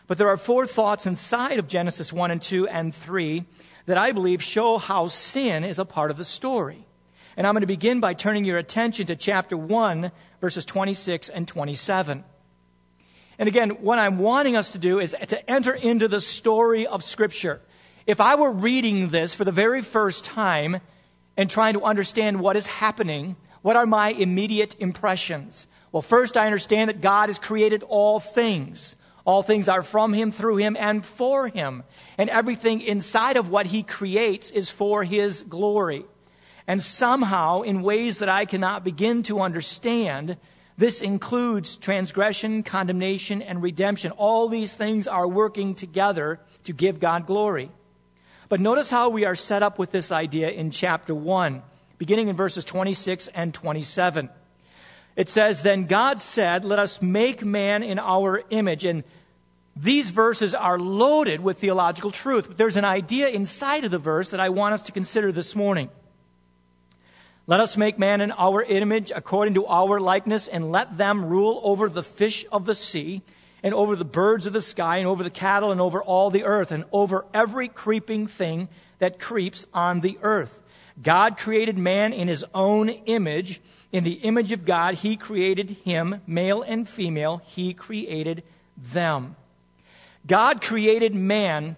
But 0.06 0.18
there 0.18 0.28
are 0.28 0.38
four 0.38 0.68
thoughts 0.68 1.06
inside 1.06 1.60
of 1.60 1.68
Genesis 1.68 2.14
1 2.14 2.32
and 2.32 2.42
2 2.42 2.68
and 2.68 2.94
3 2.94 3.46
that 3.88 3.98
I 3.98 4.12
believe 4.12 4.44
show 4.44 4.78
how 4.78 5.08
sin 5.08 5.64
is 5.64 5.80
a 5.80 5.86
part 5.86 6.12
of 6.12 6.18
the 6.18 6.26
story. 6.26 6.86
And 7.36 7.48
I'm 7.48 7.54
going 7.54 7.62
to 7.62 7.68
begin 7.68 8.00
by 8.00 8.14
turning 8.14 8.46
your 8.46 8.58
attention 8.58 9.08
to 9.08 9.16
chapter 9.16 9.56
1, 9.56 10.12
verses 10.42 10.66
26 10.66 11.30
and 11.30 11.48
27. 11.48 12.24
And 13.40 13.48
again, 13.48 13.70
what 13.82 14.00
I'm 14.00 14.18
wanting 14.18 14.58
us 14.58 14.72
to 14.72 14.78
do 14.78 15.00
is 15.00 15.16
to 15.28 15.50
enter 15.50 15.74
into 15.74 16.08
the 16.08 16.20
story 16.20 16.88
of 16.88 17.04
Scripture. 17.04 17.62
If 18.08 18.22
I 18.22 18.36
were 18.36 18.52
reading 18.52 19.10
this 19.10 19.36
for 19.36 19.44
the 19.44 19.52
very 19.52 19.82
first 19.82 20.24
time, 20.24 20.80
and 21.38 21.50
trying 21.50 21.74
to 21.74 21.84
understand 21.84 22.40
what 22.40 22.58
is 22.58 22.66
happening, 22.66 23.36
what 23.62 23.76
are 23.76 23.86
my 23.86 24.10
immediate 24.10 24.76
impressions? 24.80 25.68
Well, 25.92 26.02
first, 26.02 26.36
I 26.36 26.46
understand 26.46 26.90
that 26.90 27.02
God 27.02 27.30
has 27.30 27.38
created 27.38 27.84
all 27.84 28.20
things. 28.20 28.96
All 29.24 29.44
things 29.44 29.70
are 29.70 29.84
from 29.84 30.14
Him, 30.14 30.32
through 30.32 30.58
Him, 30.58 30.76
and 30.78 31.06
for 31.06 31.48
Him. 31.48 31.84
And 32.18 32.30
everything 32.30 32.82
inside 32.82 33.38
of 33.38 33.50
what 33.50 33.68
He 33.68 33.84
creates 33.84 34.52
is 34.52 34.70
for 34.70 35.04
His 35.04 35.44
glory. 35.44 36.06
And 36.66 36.82
somehow, 36.82 37.62
in 37.62 37.82
ways 37.82 38.20
that 38.20 38.30
I 38.30 38.46
cannot 38.46 38.84
begin 38.84 39.22
to 39.24 39.42
understand, 39.42 40.38
this 40.78 41.02
includes 41.02 41.78
transgression, 41.78 42.64
condemnation, 42.64 43.42
and 43.42 43.62
redemption. 43.62 44.12
All 44.12 44.48
these 44.48 44.74
things 44.74 45.08
are 45.08 45.28
working 45.28 45.76
together 45.76 46.40
to 46.64 46.74
give 46.74 47.00
God 47.00 47.28
glory. 47.28 47.70
But 48.50 48.62
notice 48.62 48.90
how 48.90 49.10
we 49.10 49.26
are 49.26 49.36
set 49.36 49.62
up 49.62 49.78
with 49.78 49.92
this 49.92 50.12
idea 50.12 50.50
in 50.50 50.72
chapter 50.72 51.14
1, 51.14 51.62
beginning 51.98 52.30
in 52.30 52.36
verses 52.36 52.64
26 52.64 53.28
and 53.30 53.54
27. 53.54 54.30
It 55.18 55.28
says, 55.28 55.64
Then 55.64 55.86
God 55.86 56.22
said, 56.22 56.64
Let 56.64 56.80
us 56.80 57.02
make 57.02 57.44
man 57.44 57.84
in 57.84 58.00
our 58.00 58.44
image. 58.50 58.86
And 58.86 59.04
these 59.76 60.12
verses 60.12 60.56
are 60.56 60.80
loaded 60.80 61.42
with 61.42 61.58
theological 61.58 62.12
truth. 62.12 62.48
But 62.48 62.58
there's 62.58 62.78
an 62.78 62.86
idea 62.86 63.28
inside 63.28 63.84
of 63.84 63.92
the 63.92 63.98
verse 63.98 64.30
that 64.30 64.40
I 64.40 64.50
want 64.50 64.74
us 64.74 64.84
to 64.84 64.92
consider 64.94 65.32
this 65.34 65.56
morning. 65.56 65.90
Let 67.48 67.60
us 67.60 67.76
make 67.76 68.00
man 68.00 68.22
in 68.22 68.32
our 68.32 68.64
image 68.64 69.12
according 69.14 69.56
to 69.56 69.66
our 69.66 70.00
likeness, 70.00 70.48
and 70.48 70.72
let 70.72 70.98
them 70.98 71.26
rule 71.26 71.60
over 71.64 71.90
the 71.90 72.04
fish 72.04 72.46
of 72.52 72.66
the 72.66 72.76
sea 72.76 73.24
and 73.64 73.74
over 73.74 73.96
the 73.96 74.06
birds 74.06 74.46
of 74.46 74.54
the 74.54 74.62
sky, 74.62 74.98
and 74.98 75.08
over 75.08 75.24
the 75.24 75.30
cattle, 75.30 75.72
and 75.72 75.82
over 75.82 76.02
all 76.02 76.30
the 76.30 76.44
earth, 76.44 76.72
and 76.72 76.86
over 76.92 77.26
every 77.34 77.68
creeping 77.68 78.28
thing 78.28 78.70
that 79.00 79.20
creeps 79.20 79.66
on 79.74 80.02
the 80.02 80.18
earth. 80.22 80.62
God 81.02 81.38
created 81.38 81.78
man 81.78 82.14
in 82.14 82.28
his 82.28 82.46
own 82.54 82.90
image. 82.90 83.62
In 83.92 84.04
the 84.04 84.14
image 84.14 84.52
of 84.52 84.66
God, 84.66 84.96
he 84.96 85.16
created 85.16 85.72
him, 85.86 86.22
male 86.28 86.62
and 86.62 86.88
female, 86.88 87.42
he 87.46 87.74
created 87.74 88.44
them. 88.76 89.36
God 90.26 90.62
created 90.62 91.16
man 91.16 91.78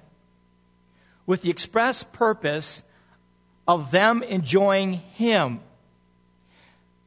with 1.26 1.44
the 1.44 1.52
express 1.52 2.04
purpose 2.04 2.82
of 3.68 3.92
them 3.92 4.24
enjoying 4.24 4.94
him. 4.94 5.60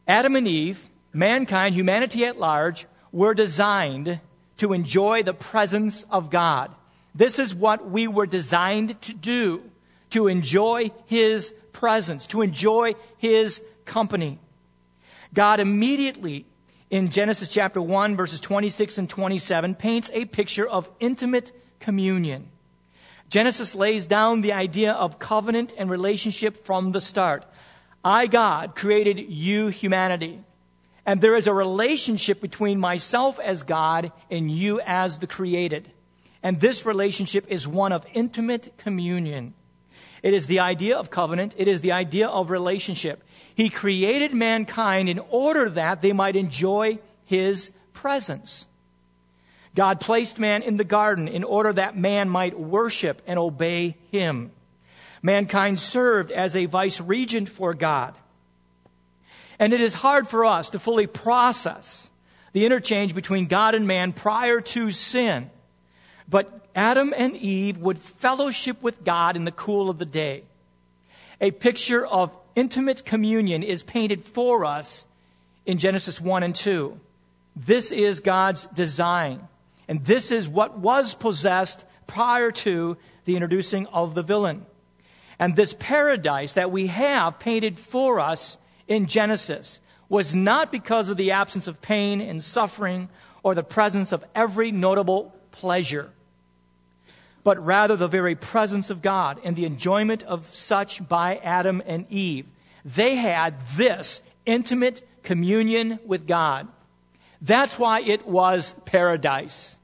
Adam 0.07 0.37
and 0.37 0.47
Eve, 0.47 0.89
mankind, 1.13 1.75
humanity 1.75 2.25
at 2.25 2.39
large, 2.39 2.87
were 3.11 3.35
designed 3.35 4.21
to 4.63 4.73
enjoy 4.73 5.25
the 5.25 5.35
presence 5.35 6.05
of 6.09 6.31
God. 6.31 6.71
This 7.17 7.41
is 7.41 7.53
what 7.53 7.91
we 7.91 8.07
were 8.07 8.27
designed 8.27 9.03
to 9.03 9.13
do, 9.13 9.61
to 10.11 10.29
enjoy 10.29 10.93
His 11.07 11.53
presence, 11.73 12.27
to 12.29 12.43
enjoy 12.43 12.95
His 13.19 13.61
company. 13.85 14.39
God 15.35 15.59
immediately 15.59 16.47
in 16.91 17.11
Genesis 17.11 17.49
chapter 17.49 17.83
1, 17.83 18.15
verses 18.15 18.41
26 18.41 18.99
and 18.99 19.11
27, 19.11 19.75
paints 19.75 20.13
a 20.15 20.27
picture 20.27 20.69
of 20.69 20.89
intimate 21.01 21.51
communion. 21.81 22.49
Genesis 23.29 23.75
lays 23.75 24.07
down 24.07 24.43
the 24.43 24.53
idea 24.53 24.93
of 24.93 25.19
covenant 25.19 25.75
and 25.77 25.91
relationship 25.91 26.65
from 26.65 26.93
the 26.93 27.01
start. 27.01 27.45
I, 28.05 28.29
God, 28.29 28.77
created 28.77 29.19
you, 29.19 29.67
humanity. 29.69 30.39
And 31.05 31.21
there 31.21 31.35
is 31.35 31.47
a 31.47 31.55
relationship 31.55 32.41
between 32.41 32.79
myself 32.79 33.41
as 33.41 33.63
God 33.63 34.13
and 34.31 34.51
you 34.51 34.81
as 34.81 35.19
the 35.19 35.27
created. 35.27 35.91
And 36.43 36.61
this 36.61 36.87
relationship 36.87 37.47
is 37.49 37.67
one 37.67 37.93
of 37.93 38.07
intimate 38.15 38.75
communion. 38.79 39.55
It 40.23 40.35
is 40.35 40.47
the 40.47 40.61
idea 40.61 40.97
of 40.97 41.11
covenant. 41.11 41.55
It 41.57 41.67
is 41.67 41.81
the 41.81 41.93
idea 41.93 42.29
of 42.29 42.51
relationship. 42.51 43.25
He 43.55 43.69
created 43.69 44.33
mankind 44.33 45.09
in 45.09 45.19
order 45.19 45.69
that 45.71 46.01
they 46.01 46.13
might 46.13 46.37
enjoy 46.37 46.99
his 47.25 47.73
presence. 47.93 48.67
God 49.75 50.01
placed 50.01 50.39
man 50.39 50.63
in 50.63 50.77
the 50.77 50.85
garden 50.85 51.29
in 51.29 51.45
order 51.45 51.73
that 51.73 51.97
man 51.97 52.29
might 52.29 52.59
worship 52.59 53.23
and 53.27 53.39
obey 53.39 53.97
him. 54.11 54.53
Mankind 55.23 55.81
served 55.81 56.31
as 56.31 56.55
a 56.55 56.67
vice 56.67 57.01
regent 57.01 57.49
for 57.49 57.75
God. 57.75 58.15
And 59.63 59.73
it 59.73 59.81
is 59.81 59.95
hard 59.95 60.27
for 60.27 60.45
us 60.45 60.71
to 60.71 60.81
fully 60.81 61.07
process 61.07 62.11
the 62.53 62.65
interchange 62.67 63.15
between 63.15 63.47
God 63.47 63.77
and 63.77 63.87
man 63.87 64.13
prior 64.13 64.61
to 64.61 64.91
sin. 64.91 65.53
But 66.29 66.67
Adam 66.75 67.15
and 67.17 67.37
Eve 67.37 67.79
would 67.79 67.97
fellowship 67.97 68.83
with 68.83 69.05
God 69.05 69.37
in 69.37 69.45
the 69.45 69.53
cool 69.53 69.89
of 69.89 70.01
the 70.01 70.05
day. 70.05 70.43
A 71.41 71.53
picture 71.53 72.05
of 72.05 72.37
intimate 72.57 73.05
communion 73.05 73.63
is 73.63 73.85
painted 73.85 74.25
for 74.25 74.65
us 74.65 75.05
in 75.65 75.79
Genesis 75.79 76.21
1 76.21 76.43
and 76.43 76.57
2. 76.57 76.99
This 77.55 77.93
is 77.93 78.19
God's 78.19 78.67
design. 78.67 79.47
And 79.87 80.05
this 80.05 80.33
is 80.33 80.49
what 80.49 80.77
was 80.77 81.15
possessed 81.15 81.85
prior 82.09 82.51
to 82.51 82.97
the 83.27 83.37
introducing 83.37 83.87
of 83.87 84.17
the 84.17 84.25
villain. 84.25 84.67
And 85.39 85.55
this 85.55 85.77
paradise 85.79 86.55
that 86.55 86.73
we 86.73 86.89
have 86.89 87.39
painted 87.39 87.79
for 87.79 88.19
us 88.19 88.59
in 88.89 89.07
Genesis 89.07 89.81
was 90.09 90.35
not 90.35 90.71
because 90.71 91.09
of 91.09 91.17
the 91.17 91.31
absence 91.31 91.67
of 91.69 91.81
pain 91.81 92.21
and 92.21 92.45
suffering 92.45 93.09
or 93.43 93.55
the 93.55 93.63
presence 93.63 94.13
of 94.13 94.25
every 94.35 94.71
notable 94.71 95.35
pleasure, 95.51 96.11
but 97.45 97.65
rather 97.65 97.97
the 97.97 98.09
very 98.09 98.35
presence 98.35 98.91
of 98.91 99.03
God 99.03 99.41
and 99.43 99.57
the 99.57 99.65
enjoyment 99.65 100.23
of 100.23 100.55
such 100.55 101.07
by 101.09 101.37
Adam 101.37 101.83
and 101.87 102.07
Eve. 102.11 102.47
They 102.85 103.15
had 103.15 103.61
this 103.77 104.23
intimate 104.45 105.03
communion 105.23 105.99
with 106.05 106.27
God. 106.27 106.69
That's 107.41 107.79
why 107.79 108.01
it 108.01 108.27
was 108.27 108.75
paradise. 108.85 109.77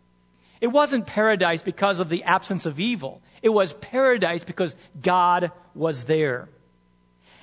It 0.61 0.69
wasn't 0.69 1.07
paradise 1.07 1.63
because 1.63 2.01
of 2.01 2.09
the 2.09 2.25
absence 2.25 2.67
of 2.67 2.81
evil. 2.81 3.23
It 3.43 3.51
was 3.51 3.73
paradise 3.73 4.45
because 4.45 4.75
God 5.01 5.53
was 5.75 6.05
there. 6.05 6.49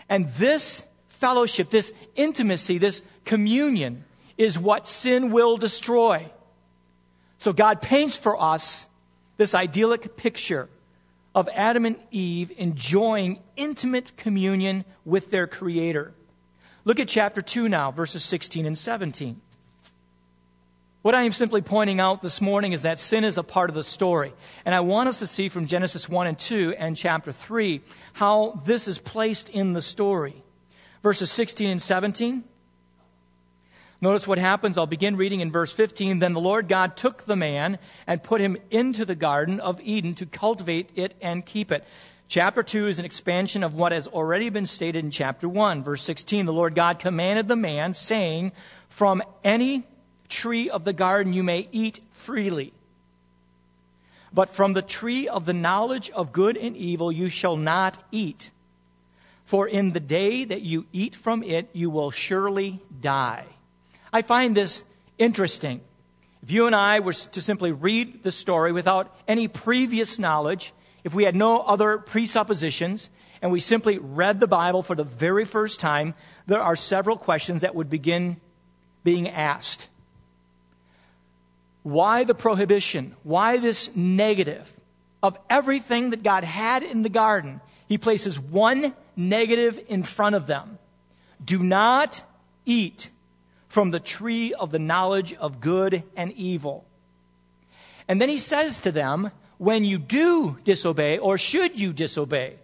And 0.09 0.29
this 0.33 0.83
fellowship, 1.25 1.71
this 1.71 1.91
intimacy, 2.15 2.77
this 2.77 3.01
communion 3.23 4.03
is 4.37 4.59
what 4.59 4.85
sin 4.85 5.31
will 5.31 5.57
destroy. 5.57 6.23
So 7.39 7.51
God 7.51 7.81
paints 7.81 8.15
for 8.15 8.39
us 8.39 8.87
this 9.37 9.55
idyllic 9.55 10.17
picture 10.17 10.69
of 11.33 11.49
Adam 11.51 11.83
and 11.87 11.95
Eve 12.11 12.51
enjoying 12.59 13.39
intimate 13.55 14.15
communion 14.17 14.85
with 15.03 15.31
their 15.31 15.47
Creator. 15.47 16.13
Look 16.83 16.99
at 16.99 17.07
chapter 17.07 17.41
2 17.41 17.69
now, 17.69 17.89
verses 17.89 18.23
16 18.23 18.67
and 18.67 18.77
17. 18.77 19.41
What 21.01 21.15
I 21.15 21.23
am 21.23 21.33
simply 21.33 21.63
pointing 21.63 21.99
out 21.99 22.21
this 22.21 22.39
morning 22.39 22.73
is 22.73 22.83
that 22.83 22.99
sin 22.99 23.23
is 23.23 23.39
a 23.39 23.43
part 23.43 23.71
of 23.71 23.75
the 23.75 23.83
story. 23.83 24.31
And 24.63 24.75
I 24.75 24.81
want 24.81 25.09
us 25.09 25.17
to 25.19 25.27
see 25.27 25.49
from 25.49 25.65
Genesis 25.65 26.07
1 26.07 26.27
and 26.27 26.37
2 26.37 26.75
and 26.77 26.95
chapter 26.95 27.31
3 27.31 27.81
how 28.13 28.61
this 28.63 28.87
is 28.87 28.99
placed 28.99 29.49
in 29.49 29.73
the 29.73 29.81
story 29.81 30.43
verses 31.05 31.29
16 31.29 31.69
and 31.69 31.79
17. 31.79 32.43
Notice 34.01 34.27
what 34.27 34.39
happens. 34.39 34.75
I'll 34.75 34.87
begin 34.87 35.17
reading 35.17 35.39
in 35.39 35.51
verse 35.51 35.71
15. 35.71 36.17
Then 36.17 36.33
the 36.33 36.39
Lord 36.39 36.67
God 36.67 36.97
took 36.97 37.25
the 37.25 37.35
man 37.35 37.77
and 38.07 38.23
put 38.23 38.41
him 38.41 38.57
into 38.71 39.05
the 39.05 39.13
Garden 39.13 39.59
of 39.59 39.79
Eden 39.81 40.15
to 40.15 40.25
cultivate 40.25 40.89
it 40.95 41.13
and 41.21 41.45
keep 41.45 41.71
it. 41.71 41.85
Chapter 42.27 42.63
2 42.63 42.87
is 42.87 42.97
an 42.97 43.05
expansion 43.05 43.63
of 43.63 43.75
what 43.75 43.91
has 43.91 44.07
already 44.07 44.49
been 44.49 44.65
stated 44.65 45.05
in 45.05 45.11
chapter 45.11 45.47
1. 45.47 45.83
Verse 45.83 46.01
16 46.01 46.47
The 46.47 46.51
Lord 46.51 46.73
God 46.73 46.97
commanded 46.97 47.47
the 47.47 47.55
man, 47.55 47.93
saying, 47.93 48.51
From 48.89 49.21
any 49.43 49.83
tree 50.27 50.71
of 50.71 50.85
the 50.85 50.93
garden 50.93 51.33
you 51.33 51.43
may 51.43 51.69
eat 51.71 51.99
freely. 52.13 52.73
But 54.33 54.49
from 54.49 54.73
the 54.73 54.81
tree 54.81 55.27
of 55.27 55.45
the 55.45 55.53
knowledge 55.53 56.09
of 56.09 56.33
good 56.33 56.57
and 56.57 56.75
evil 56.75 57.11
you 57.11 57.29
shall 57.29 57.57
not 57.57 58.03
eat. 58.11 58.49
For 59.45 59.67
in 59.67 59.93
the 59.93 59.99
day 59.99 60.43
that 60.43 60.61
you 60.61 60.85
eat 60.91 61.15
from 61.15 61.43
it, 61.43 61.69
you 61.73 61.89
will 61.89 62.11
surely 62.11 62.81
die. 62.99 63.45
I 64.11 64.21
find 64.21 64.55
this 64.55 64.83
interesting. 65.17 65.81
If 66.41 66.51
you 66.51 66.67
and 66.67 66.75
I 66.75 66.99
were 66.99 67.13
to 67.13 67.41
simply 67.41 67.71
read 67.71 68.23
the 68.23 68.31
story 68.31 68.71
without 68.71 69.15
any 69.27 69.47
previous 69.47 70.19
knowledge, 70.19 70.73
if 71.03 71.13
we 71.13 71.23
had 71.23 71.35
no 71.35 71.59
other 71.59 71.97
presuppositions, 71.97 73.09
and 73.41 73.51
we 73.51 73.59
simply 73.59 73.99
read 73.99 74.39
the 74.39 74.47
Bible 74.47 74.81
for 74.81 74.95
the 74.95 75.03
very 75.03 75.45
first 75.45 75.79
time, 75.79 76.15
there 76.47 76.61
are 76.61 76.75
several 76.75 77.17
questions 77.17 77.61
that 77.61 77.75
would 77.75 77.89
begin 77.89 78.37
being 79.03 79.29
asked. 79.29 79.87
Why 81.83 82.23
the 82.23 82.33
prohibition? 82.33 83.15
Why 83.21 83.57
this 83.57 83.95
negative? 83.95 84.73
Of 85.21 85.37
everything 85.49 86.09
that 86.09 86.23
God 86.23 86.43
had 86.43 86.81
in 86.81 87.03
the 87.03 87.09
garden, 87.09 87.61
He 87.87 87.97
places 87.97 88.39
one 88.39 88.93
negative 89.15 89.79
in 89.87 90.03
front 90.03 90.35
of 90.35 90.47
them. 90.47 90.79
Do 91.43 91.59
not 91.59 92.23
eat 92.65 93.09
from 93.67 93.91
the 93.91 93.99
tree 93.99 94.53
of 94.53 94.71
the 94.71 94.79
knowledge 94.79 95.33
of 95.33 95.61
good 95.61 96.03
and 96.15 96.31
evil. 96.33 96.85
And 98.07 98.21
then 98.21 98.29
he 98.29 98.37
says 98.37 98.81
to 98.81 98.91
them, 98.91 99.31
when 99.57 99.85
you 99.85 99.97
do 99.97 100.57
disobey, 100.63 101.17
or 101.17 101.37
should 101.37 101.79
you 101.79 101.93
disobey, 101.93 102.55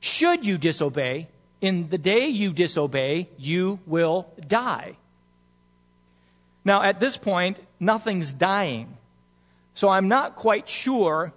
should 0.00 0.46
you 0.46 0.58
disobey, 0.58 1.28
in 1.60 1.88
the 1.90 1.98
day 1.98 2.28
you 2.28 2.52
disobey, 2.52 3.28
you 3.36 3.80
will 3.86 4.32
die. 4.46 4.96
Now, 6.64 6.82
at 6.82 7.00
this 7.00 7.16
point, 7.16 7.58
nothing's 7.78 8.32
dying. 8.32 8.96
So 9.74 9.88
I'm 9.88 10.08
not 10.08 10.36
quite 10.36 10.68
sure 10.68 11.32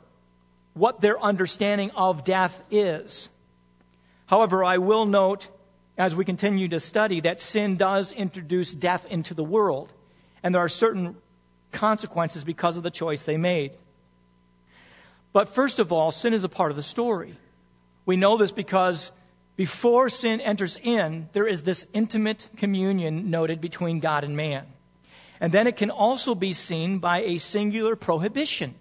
what 0.73 1.01
their 1.01 1.21
understanding 1.21 1.91
of 1.91 2.23
death 2.23 2.61
is. 2.71 3.29
However, 4.25 4.63
I 4.63 4.77
will 4.77 5.05
note 5.05 5.47
as 5.97 6.15
we 6.15 6.25
continue 6.25 6.67
to 6.69 6.79
study 6.79 7.19
that 7.21 7.39
sin 7.39 7.77
does 7.77 8.11
introduce 8.11 8.73
death 8.73 9.05
into 9.09 9.33
the 9.33 9.43
world, 9.43 9.91
and 10.41 10.53
there 10.53 10.63
are 10.63 10.69
certain 10.69 11.15
consequences 11.71 12.43
because 12.43 12.77
of 12.77 12.83
the 12.83 12.91
choice 12.91 13.23
they 13.23 13.37
made. 13.37 13.73
But 15.31 15.49
first 15.49 15.79
of 15.79 15.91
all, 15.91 16.11
sin 16.11 16.33
is 16.33 16.43
a 16.43 16.49
part 16.49 16.71
of 16.71 16.77
the 16.77 16.83
story. 16.83 17.35
We 18.05 18.17
know 18.17 18.37
this 18.37 18.51
because 18.51 19.11
before 19.55 20.09
sin 20.09 20.41
enters 20.41 20.77
in, 20.81 21.29
there 21.33 21.47
is 21.47 21.63
this 21.63 21.85
intimate 21.93 22.49
communion 22.57 23.29
noted 23.29 23.61
between 23.61 23.99
God 23.99 24.23
and 24.23 24.35
man. 24.35 24.65
And 25.39 25.51
then 25.51 25.67
it 25.67 25.75
can 25.75 25.89
also 25.89 26.35
be 26.35 26.53
seen 26.53 26.99
by 26.99 27.21
a 27.21 27.37
singular 27.37 27.95
prohibition. 27.95 28.75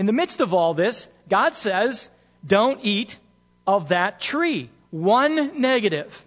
In 0.00 0.06
the 0.06 0.14
midst 0.14 0.40
of 0.40 0.54
all 0.54 0.72
this, 0.72 1.10
God 1.28 1.52
says, 1.52 2.08
don't 2.46 2.80
eat 2.82 3.18
of 3.66 3.90
that 3.90 4.18
tree. 4.18 4.70
One 4.90 5.60
negative. 5.60 6.24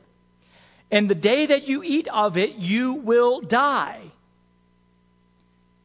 And 0.92 1.10
the 1.10 1.16
day 1.16 1.48
that 1.48 1.68
you 1.68 1.82
eat 1.84 2.08
of 2.10 2.38
it, 2.38 2.54
you 2.54 2.94
will 2.94 3.42
die. 3.42 4.00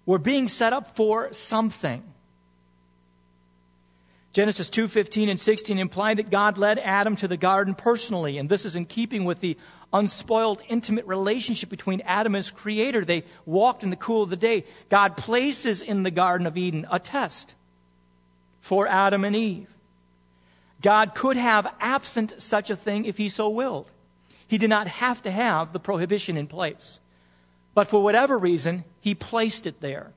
We're 0.04 0.18
being 0.18 0.48
set 0.48 0.74
up 0.74 0.96
for 0.96 1.32
something. 1.32 2.02
Genesis 4.34 4.68
2:15 4.68 5.30
and 5.30 5.40
16 5.40 5.78
imply 5.78 6.12
that 6.12 6.28
God 6.28 6.58
led 6.58 6.78
Adam 6.80 7.16
to 7.16 7.26
the 7.26 7.38
garden 7.38 7.74
personally, 7.74 8.36
and 8.36 8.50
this 8.50 8.66
is 8.66 8.76
in 8.76 8.84
keeping 8.84 9.24
with 9.24 9.40
the 9.40 9.56
unspoiled 9.94 10.60
intimate 10.68 11.06
relationship 11.06 11.70
between 11.70 12.02
Adam 12.02 12.34
and 12.34 12.44
his 12.44 12.50
creator. 12.50 13.02
They 13.02 13.24
walked 13.46 13.82
in 13.82 13.88
the 13.88 13.96
cool 13.96 14.24
of 14.24 14.28
the 14.28 14.36
day. 14.36 14.66
God 14.90 15.16
places 15.16 15.80
in 15.80 16.02
the 16.02 16.10
garden 16.10 16.46
of 16.46 16.58
Eden 16.58 16.86
a 16.90 16.98
test 16.98 17.54
for 18.68 18.86
Adam 18.86 19.24
and 19.24 19.34
Eve. 19.34 19.66
God 20.82 21.14
could 21.14 21.38
have 21.38 21.74
absent 21.80 22.34
such 22.36 22.68
a 22.68 22.76
thing 22.76 23.06
if 23.06 23.16
he 23.16 23.30
so 23.30 23.48
willed. 23.48 23.90
He 24.46 24.58
did 24.58 24.68
not 24.68 24.86
have 24.86 25.22
to 25.22 25.30
have 25.30 25.72
the 25.72 25.80
prohibition 25.80 26.36
in 26.36 26.46
place. 26.46 27.00
But 27.72 27.88
for 27.88 28.02
whatever 28.02 28.36
reason, 28.36 28.84
he 29.00 29.14
placed 29.14 29.66
it 29.66 29.80
there. 29.80 30.12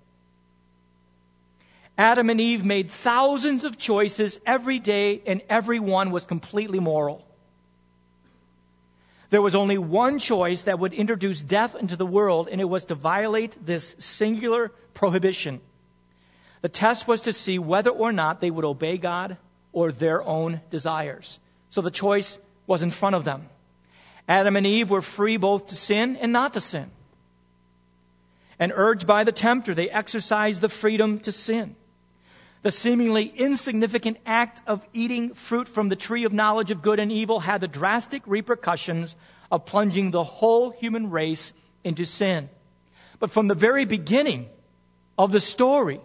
Adam 1.98 2.30
and 2.30 2.42
Eve 2.42 2.66
made 2.66 2.90
thousands 2.90 3.64
of 3.64 3.78
choices 3.78 4.38
every 4.46 4.80
day, 4.80 5.22
and 5.26 5.42
every 5.48 5.80
one 5.80 6.12
was 6.12 6.26
completely 6.26 6.82
moral. 6.82 7.26
There 9.30 9.42
was 9.42 9.56
only 9.56 9.78
one 9.78 10.20
choice 10.20 10.64
that 10.64 10.78
would 10.78 10.92
introduce 10.92 11.42
death 11.42 11.74
into 11.74 11.96
the 11.96 12.06
world, 12.06 12.50
and 12.52 12.60
it 12.60 12.66
was 12.66 12.84
to 12.86 12.96
violate 12.96 13.66
this 13.66 13.96
singular 13.98 14.74
prohibition. 14.94 15.62
The 16.62 16.69
test 16.69 17.08
was 17.08 17.21
to 17.24 17.34
see 17.34 17.60
whether 17.60 17.89
or 17.89 18.12
not 18.12 18.39
they 18.39 18.52
would 18.52 18.65
obey 18.65 18.97
God 18.97 19.38
or 19.74 19.91
their 19.91 20.21
own 20.24 20.62
desires. 20.69 21.39
So 21.69 21.82
the 21.82 21.91
choice 21.91 22.38
was 22.67 22.82
in 22.82 22.91
front 22.91 23.15
of 23.15 23.24
them. 23.24 23.50
Adam 24.28 24.56
and 24.56 24.65
Eve 24.65 24.89
were 24.89 25.02
free 25.02 25.38
both 25.38 25.67
to 25.67 25.76
sin 25.76 26.17
and 26.17 26.32
not 26.32 26.54
to 26.54 26.62
sin. 26.62 26.91
And 28.60 28.71
urged 28.76 29.08
by 29.08 29.24
the 29.24 29.32
tempter, 29.32 29.74
they 29.74 29.89
exercised 29.89 30.62
the 30.62 30.69
freedom 30.69 31.19
to 31.21 31.32
sin. 31.32 31.76
The 32.62 32.71
seemingly 32.71 33.26
insignificant 33.26 34.17
act 34.24 34.62
of 34.67 34.86
eating 34.93 35.34
fruit 35.34 35.67
from 35.67 35.89
the 35.89 35.95
tree 35.95 36.26
of 36.26 36.34
knowledge 36.34 36.69
of 36.69 36.84
good 36.84 37.00
and 37.00 37.12
evil 37.12 37.39
had 37.39 37.60
the 37.60 37.67
drastic 37.67 38.21
repercussions 38.28 39.15
of 39.52 39.65
plunging 39.65 40.12
the 40.12 40.24
whole 40.24 40.69
human 40.69 41.10
race 41.10 41.54
into 41.84 42.06
sin. 42.06 42.50
But 43.19 43.32
from 43.32 43.47
the 43.47 43.56
very 43.56 43.86
beginning 43.86 44.47
of 45.17 45.32
the 45.32 45.39
story, 45.39 46.00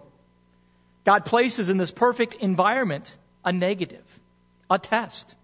God 1.06 1.24
places 1.24 1.68
in 1.68 1.78
this 1.78 1.92
perfect 1.92 2.34
environment 2.34 3.16
a 3.44 3.52
negative, 3.52 4.04
a 4.68 4.76
test. 4.76 5.36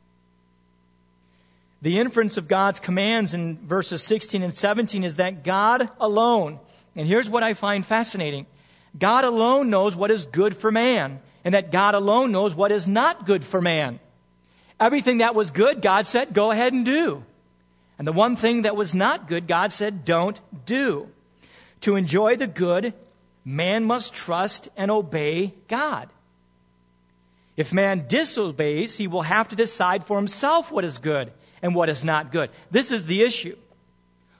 The 1.82 2.00
inference 2.00 2.36
of 2.36 2.48
God's 2.48 2.80
commands 2.80 3.32
in 3.32 3.58
verses 3.58 4.02
16 4.02 4.42
and 4.42 4.54
17 4.54 5.04
is 5.04 5.14
that 5.14 5.44
God 5.44 5.88
alone, 6.00 6.58
and 6.96 7.06
here's 7.06 7.30
what 7.30 7.44
I 7.44 7.54
find 7.54 7.86
fascinating 7.86 8.46
God 8.98 9.24
alone 9.24 9.70
knows 9.70 9.94
what 9.94 10.10
is 10.10 10.26
good 10.26 10.56
for 10.56 10.72
man, 10.72 11.20
and 11.44 11.54
that 11.54 11.70
God 11.70 11.94
alone 11.94 12.32
knows 12.32 12.56
what 12.56 12.72
is 12.72 12.88
not 12.88 13.24
good 13.24 13.44
for 13.44 13.60
man. 13.60 14.00
Everything 14.80 15.18
that 15.18 15.36
was 15.36 15.52
good, 15.52 15.80
God 15.80 16.06
said, 16.06 16.34
go 16.34 16.50
ahead 16.50 16.72
and 16.72 16.84
do. 16.84 17.24
And 17.98 18.06
the 18.06 18.12
one 18.12 18.34
thing 18.34 18.62
that 18.62 18.74
was 18.74 18.96
not 18.96 19.28
good, 19.28 19.46
God 19.46 19.70
said, 19.70 20.04
don't 20.04 20.40
do. 20.66 21.08
To 21.82 21.94
enjoy 21.94 22.34
the 22.34 22.48
good, 22.48 22.94
man 23.44 23.84
must 23.84 24.14
trust 24.14 24.68
and 24.76 24.90
obey 24.90 25.54
God. 25.68 26.08
If 27.56 27.72
man 27.72 28.06
disobeys, 28.08 28.96
he 28.96 29.06
will 29.06 29.22
have 29.22 29.48
to 29.48 29.56
decide 29.56 30.04
for 30.04 30.16
himself 30.16 30.72
what 30.72 30.84
is 30.84 30.98
good 30.98 31.32
and 31.60 31.74
what 31.74 31.88
is 31.88 32.04
not 32.04 32.32
good. 32.32 32.50
This 32.70 32.90
is 32.90 33.06
the 33.06 33.22
issue. 33.22 33.56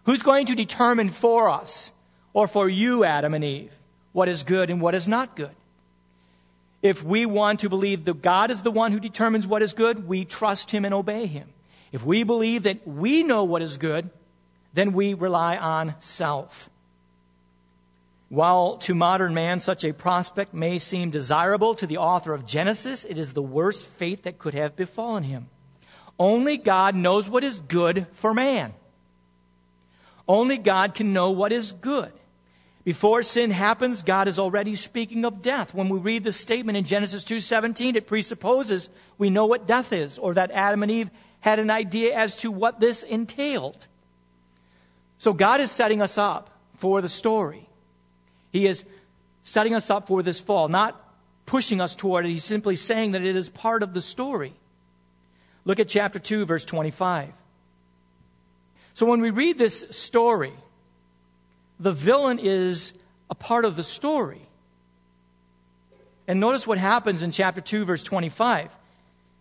Who's 0.05 0.23
going 0.23 0.47
to 0.47 0.55
determine 0.55 1.11
for 1.11 1.49
us, 1.49 1.93
or 2.33 2.49
for 2.49 2.69
you, 2.69 3.05
Adam 3.05 3.35
and 3.35 3.45
Eve? 3.45 3.73
what 4.13 4.29
is 4.29 4.43
good 4.43 4.71
and 4.71 4.81
what 4.81 4.95
is 4.95 5.09
not 5.09 5.35
good. 5.35 5.55
If 6.83 7.03
we 7.03 7.27
want 7.27 7.61
to 7.61 7.69
believe 7.69 8.05
that 8.05 8.23
God 8.23 8.51
is 8.51 8.63
the 8.63 8.71
one 8.71 8.93
who 8.93 9.01
determines 9.01 9.47
what 9.47 9.63
is 9.63 9.73
good, 9.73 10.07
we 10.07 10.25
trust 10.25 10.71
Him 10.71 10.85
and 10.85 10.95
obey 10.95 11.27
Him. 11.27 11.49
If 11.93 12.05
we 12.05 12.23
believe 12.23 12.65
that 12.65 12.87
we 12.87 13.23
know 13.23 13.45
what 13.45 13.63
is 13.63 13.77
good, 13.77 14.11
then 14.75 14.93
we 14.93 15.15
rely 15.15 15.57
on 15.57 15.95
self. 16.01 16.69
While 18.33 18.79
to 18.79 18.95
modern 18.95 19.35
man 19.35 19.61
such 19.61 19.85
a 19.85 19.93
prospect 19.93 20.55
may 20.55 20.79
seem 20.79 21.11
desirable 21.11 21.75
to 21.75 21.87
the 21.87 21.99
author 21.99 22.33
of 22.33 22.47
Genesis, 22.47 23.05
it 23.05 23.19
is 23.19 23.35
the 23.35 23.43
worst 23.43 23.85
fate 23.85 24.23
that 24.23 24.39
could 24.39 24.55
have 24.55 24.75
befallen 24.75 25.25
him. 25.25 25.51
Only 26.19 26.57
God 26.57 26.97
knows 26.97 27.29
what 27.29 27.45
is 27.45 27.61
good 27.61 28.07
for 28.15 28.33
man. 28.33 28.73
Only 30.27 30.57
God 30.57 30.95
can 30.95 31.13
know 31.13 31.31
what 31.31 31.53
is 31.53 31.73
good. 31.73 32.11
Before 32.85 33.23
sin 33.23 33.51
happens, 33.51 34.03
God 34.03 34.29
is 34.29 34.39
already 34.39 34.77
speaking 34.77 35.27
of 35.27 35.43
death. 35.43 35.75
When 35.75 35.91
we 35.91 35.99
read 35.99 36.25
the 36.25 36.33
statement 36.33 36.79
in 36.79 36.87
Genesis 36.87 37.25
2:17, 37.25 37.97
it 37.97 38.07
presupposes 38.07 38.89
we 39.19 39.29
know 39.29 39.45
what 39.45 39.67
death 39.67 39.93
is 39.93 40.19
or 40.19 40.33
that 40.33 40.51
Adam 40.53 40.83
and 40.83 40.91
Eve 40.91 41.11
had 41.41 41.59
an 41.59 41.71
idea 41.71 42.17
as 42.17 42.39
to 42.39 42.51
what 42.51 42.81
this 42.81 43.03
entailed. 43.03 43.89
So 45.19 45.35
God 45.35 45.61
is 45.61 45.71
setting 45.71 46.01
us 46.01 46.17
up 46.17 46.49
for 46.79 47.03
the 47.03 47.11
story. 47.11 47.69
He 48.53 48.67
is 48.67 48.85
setting 49.43 49.75
us 49.75 49.91
up 49.91 50.07
for 50.07 50.23
this 50.23 50.41
fall, 50.41 50.69
not 50.69 50.99
pushing 51.47 51.81
us 51.81 51.95
toward 51.95 52.27
it. 52.27 52.31
He's 52.31 52.45
simply 52.45 52.77
saying 52.77 53.13
that 53.13 53.23
it 53.23 53.35
is 53.35 53.49
part 53.49 53.83
of 53.83 53.95
the 53.95 54.03
story. 54.03 54.53
Look 55.65 55.81
at 55.81 55.89
chapter 55.89 56.19
2 56.19 56.45
verse 56.45 56.65
25. 56.65 57.33
So 58.95 59.07
when 59.07 59.21
we 59.21 59.31
read 59.31 59.59
this 59.59 59.87
story, 59.91 60.53
the 61.81 61.93
villain 61.93 62.39
is 62.39 62.93
a 63.31 63.35
part 63.35 63.65
of 63.65 63.77
the 63.77 63.83
story. 63.83 64.43
And 66.29 66.39
notice 66.39 66.67
what 66.67 66.79
happens 66.79 67.23
in 67.23 67.33
chapter 67.33 67.61
2, 67.61 67.85
verse 67.85 68.03
25. 68.03 68.71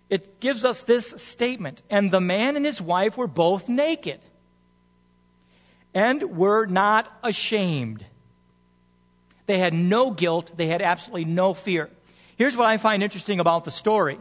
It 0.09 0.39
gives 0.39 0.65
us 0.65 0.81
this 0.81 1.09
statement 1.17 1.81
And 1.89 2.11
the 2.11 2.21
man 2.21 2.55
and 2.55 2.65
his 2.65 2.81
wife 2.81 3.17
were 3.17 3.27
both 3.27 3.69
naked 3.69 4.19
and 5.93 6.37
were 6.37 6.65
not 6.65 7.11
ashamed. 7.23 8.05
They 9.45 9.59
had 9.59 9.73
no 9.73 10.11
guilt, 10.11 10.51
they 10.55 10.67
had 10.67 10.81
absolutely 10.81 11.25
no 11.25 11.53
fear. 11.53 11.89
Here's 12.37 12.57
what 12.57 12.67
I 12.67 12.77
find 12.77 13.03
interesting 13.03 13.39
about 13.39 13.65
the 13.65 13.71
story 13.71 14.17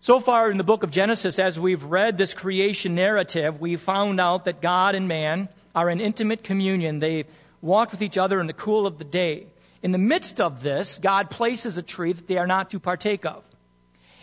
So 0.00 0.20
far 0.20 0.50
in 0.50 0.58
the 0.58 0.64
book 0.64 0.82
of 0.82 0.90
Genesis, 0.90 1.38
as 1.38 1.58
we've 1.58 1.84
read 1.84 2.18
this 2.18 2.34
creation 2.34 2.94
narrative, 2.94 3.60
we 3.60 3.76
found 3.76 4.20
out 4.20 4.44
that 4.44 4.60
God 4.60 4.94
and 4.94 5.08
man 5.08 5.48
are 5.74 5.90
in 5.90 6.00
intimate 6.00 6.42
communion. 6.44 7.00
They 7.00 7.26
walked 7.60 7.92
with 7.92 8.02
each 8.02 8.18
other 8.18 8.40
in 8.40 8.46
the 8.46 8.52
cool 8.52 8.86
of 8.86 8.98
the 8.98 9.04
day. 9.04 9.46
In 9.82 9.92
the 9.92 9.98
midst 9.98 10.40
of 10.40 10.62
this, 10.62 10.98
God 10.98 11.30
places 11.30 11.76
a 11.76 11.82
tree 11.82 12.12
that 12.12 12.26
they 12.26 12.38
are 12.38 12.46
not 12.46 12.70
to 12.70 12.80
partake 12.80 13.24
of. 13.24 13.44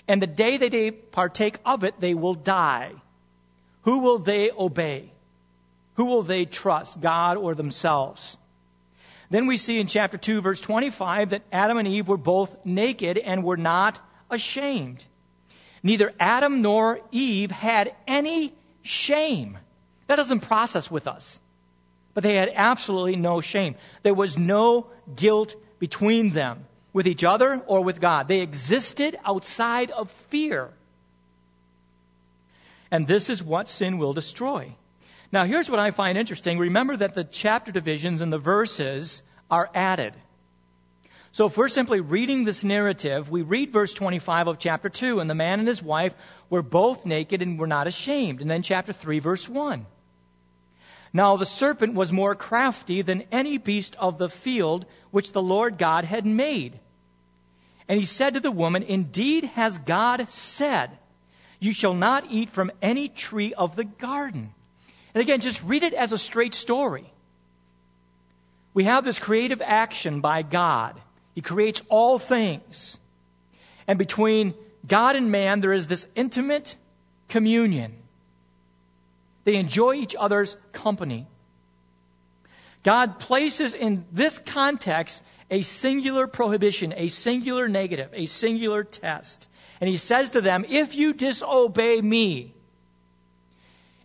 And 0.08 0.21
the 0.21 0.28
day 0.28 0.58
that 0.58 0.71
they 0.71 0.91
partake 0.91 1.58
of 1.65 1.84
it, 1.84 1.99
they 1.99 2.13
will 2.13 2.36
die. 2.36 2.91
Who 3.84 3.99
will 3.99 4.17
they 4.17 4.51
obey? 4.51 5.12
Who 5.95 6.06
will 6.06 6.23
they 6.23 6.45
trust, 6.45 6.99
God 7.01 7.38
or 7.38 7.56
themselves? 7.56 8.38
Then 9.29 9.47
we 9.47 9.57
see 9.57 9.79
in 9.79 9.88
chapter 9.88 10.17
2, 10.17 10.41
verse 10.41 10.61
25, 10.61 11.31
that 11.31 11.43
Adam 11.51 11.77
and 11.77 11.88
Eve 11.88 12.07
were 12.07 12.17
both 12.17 12.55
naked 12.65 13.17
and 13.17 13.43
were 13.43 13.57
not 13.57 13.99
ashamed. 14.29 15.03
Neither 15.83 16.13
Adam 16.19 16.61
nor 16.61 16.99
Eve 17.11 17.51
had 17.51 17.95
any 18.07 18.53
shame. 18.81 19.57
That 20.07 20.17
doesn't 20.17 20.41
process 20.41 20.89
with 20.89 21.07
us. 21.07 21.39
But 22.13 22.23
they 22.23 22.35
had 22.35 22.51
absolutely 22.55 23.15
no 23.17 23.41
shame. 23.41 23.75
There 24.03 24.13
was 24.13 24.38
no 24.38 24.88
guilt 25.15 25.55
between 25.79 26.31
them 26.31 26.65
with 26.93 27.07
each 27.07 27.23
other 27.23 27.61
or 27.67 27.83
with 27.83 27.99
God. 27.99 28.27
They 28.27 28.41
existed 28.41 29.17
outside 29.25 29.91
of 29.91 30.09
fear. 30.09 30.71
And 32.89 33.05
this 33.05 33.29
is 33.29 33.43
what 33.43 33.67
sin 33.67 33.97
will 33.97 34.13
destroy. 34.13 34.75
Now, 35.36 35.43
here's 35.43 35.69
what 35.69 35.82
I 35.82 35.91
find 35.91 36.17
interesting. 36.17 36.58
Remember 36.58 36.95
that 36.95 37.13
the 37.13 37.26
chapter 37.26 37.69
divisions 37.69 38.21
and 38.21 38.32
the 38.32 38.38
verses 38.38 39.21
are 39.52 39.69
added. 39.76 40.13
So 41.34 41.48
if 41.48 41.58
we're 41.58 41.67
simply 41.67 42.00
reading 42.00 42.45
this 42.45 42.63
narrative, 42.63 43.30
we 43.30 43.41
read 43.41 43.74
verse 43.74 43.93
25 43.93 44.48
of 44.48 44.60
chapter 44.60 44.88
2, 44.88 45.19
and 45.19 45.30
the 45.30 45.36
man 45.36 45.60
and 45.60 45.67
his 45.67 45.84
wife 45.84 46.15
were 46.50 46.62
both 46.62 47.06
naked 47.06 47.41
and 47.41 47.60
were 47.60 47.67
not 47.67 47.86
ashamed. 47.86 48.39
And 48.39 48.50
then 48.50 48.62
chapter 48.62 48.93
3, 48.93 49.19
verse 49.19 49.50
1. 49.50 49.86
Now 51.12 51.36
the 51.36 51.45
serpent 51.45 51.95
was 51.95 52.13
more 52.13 52.34
crafty 52.34 53.02
than 53.02 53.26
any 53.30 53.58
beast 53.58 53.98
of 54.00 54.17
the 54.17 54.30
field 54.30 54.86
which 55.12 55.34
the 55.34 55.43
Lord 55.43 55.78
God 55.78 56.06
had 56.06 56.26
made. 56.26 56.80
And 57.89 58.00
he 58.00 58.06
said 58.06 58.36
to 58.36 58.39
the 58.39 58.52
woman, 58.52 58.84
Indeed 58.84 59.43
has 59.43 59.80
God 59.80 60.28
said, 60.30 60.91
You 61.60 61.74
shall 61.74 61.93
not 61.93 62.24
eat 62.30 62.50
from 62.50 62.71
any 62.82 63.10
tree 63.10 63.54
of 63.56 63.76
the 63.76 63.84
garden. 63.84 64.54
And 65.15 65.21
again, 65.21 65.39
just 65.39 65.63
read 65.63 65.84
it 65.84 65.93
as 65.93 66.12
a 66.12 66.17
straight 66.17 66.54
story. 66.54 67.10
We 68.73 68.84
have 68.84 69.06
this 69.06 69.17
creative 69.17 69.62
action 69.62 70.19
by 70.19 70.41
God. 70.41 70.99
He 71.34 71.41
creates 71.41 71.82
all 71.88 72.19
things. 72.19 72.97
And 73.88 73.97
between 73.97 74.54
God 74.86 75.15
and 75.15 75.32
man, 75.32 75.62
there 75.62 75.71
is 75.71 75.88
this 75.88 76.06
intimate 76.15 76.75
communion. 77.30 77.95
They 79.45 79.56
enjoy 79.56 79.93
each 79.93 80.17
other's 80.19 80.58
company. 80.73 81.28
God 82.84 83.17
places 83.17 83.73
in 83.73 84.06
this 84.12 84.38
context 84.38 85.23
a 85.49 85.62
singular 85.62 86.28
prohibition, 86.28 86.93
a 86.97 87.08
singular 87.08 87.69
negative, 87.69 88.10
a 88.13 88.25
singular 88.25 88.84
test. 88.84 89.47
And 89.80 89.89
he 89.89 89.95
says 89.95 90.32
to 90.32 90.41
them, 90.41 90.65
If 90.67 90.93
you 90.93 91.13
disobey 91.13 92.01
me, 92.01 92.54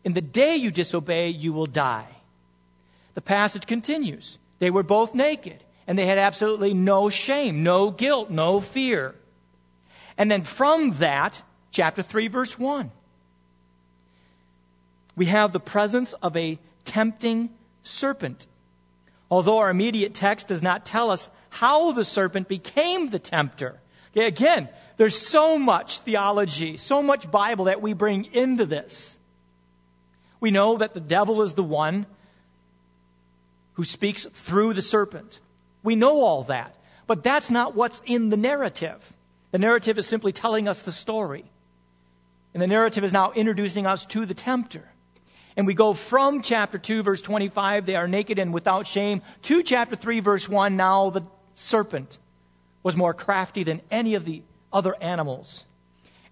in 0.05 0.15
the 0.15 0.21
day 0.21 0.57
you 0.57 0.71
disobey, 0.71 1.29
you 1.29 1.53
will 1.53 1.67
die. 1.67 2.09
The 3.15 3.21
passage 3.21 3.67
continues. 3.67 4.39
They 4.59 4.71
were 4.71 4.83
both 4.83 5.15
naked, 5.15 5.63
and 5.87 5.99
they 5.99 6.07
had 6.07 6.19
absolutely 6.19 6.75
no 6.75 7.11
shame, 7.11 7.63
no 7.63 7.91
guilt, 7.91 8.31
no 8.31 8.61
fear. 8.61 9.15
And 10.17 10.31
then 10.31 10.43
from 10.43 10.93
that, 10.95 11.43
chapter 11.71 12.03
3, 12.03 12.29
verse 12.29 12.59
1 12.59 12.91
we 15.17 15.27
have 15.27 15.53
the 15.53 15.61
presence 15.61 16.15
of 16.15 16.35
a 16.35 16.59
tempting 16.87 17.51
serpent. 17.83 18.47
Although 19.31 19.59
our 19.59 19.69
immediate 19.69 20.15
text 20.15 20.49
does 20.49 20.63
not 20.63 20.87
tell 20.87 21.11
us 21.11 21.29
how 21.51 21.93
the 21.93 22.07
serpent 22.07 22.49
became 22.49 23.11
the 23.11 23.19
tempter. 23.19 23.79
Okay, 24.17 24.27
again, 24.27 24.71
there's 24.97 25.17
so 25.17 25.59
much 25.59 25.99
theology, 25.99 26.79
so 26.79 27.03
much 27.03 27.31
Bible 27.31 27.67
that 27.67 27.83
we 27.83 27.93
bring 27.93 28.33
into 28.33 28.65
this. 28.65 29.19
We 30.41 30.51
know 30.51 30.79
that 30.79 30.95
the 30.95 31.01
devil 31.01 31.43
is 31.43 31.55
the 31.55 31.63
one 31.63 32.07
who 33.75 33.85
speaks 33.85 34.25
through 34.25 34.75
the 34.75 34.83
serpent. 34.83 35.41
We 35.83 35.97
know 35.97 36.23
all 36.23 36.45
that. 36.45 36.75
But 37.07 37.23
that's 37.23 37.51
not 37.51 37.75
what's 37.75 38.03
in 38.07 38.31
the 38.31 38.37
narrative. 38.37 39.15
The 39.51 39.59
narrative 39.59 39.99
is 39.99 40.07
simply 40.07 40.33
telling 40.33 40.69
us 40.69 40.83
the 40.83 40.93
story. 40.93 41.45
And 42.55 42.63
the 42.63 42.67
narrative 42.67 43.05
is 43.05 43.13
now 43.13 43.33
introducing 43.33 43.87
us 43.87 44.05
to 44.07 44.25
the 44.27 44.35
tempter. 44.35 44.85
And 45.57 45.67
we 45.67 45.75
go 45.75 45.93
from 45.93 46.43
chapter 46.43 46.79
2, 46.79 47.03
verse 47.03 47.23
25, 47.23 47.85
they 47.85 47.97
are 47.97 48.09
naked 48.09 48.39
and 48.39 48.55
without 48.55 48.87
shame, 48.87 49.23
to 49.43 49.63
chapter 49.63 49.97
3, 49.97 50.21
verse 50.21 50.49
1, 50.49 50.77
now 50.77 51.11
the 51.11 51.23
serpent 51.55 52.19
was 52.83 52.97
more 52.97 53.13
crafty 53.13 53.63
than 53.63 53.81
any 53.91 54.15
of 54.15 54.25
the 54.25 54.43
other 54.73 54.95
animals. 55.03 55.67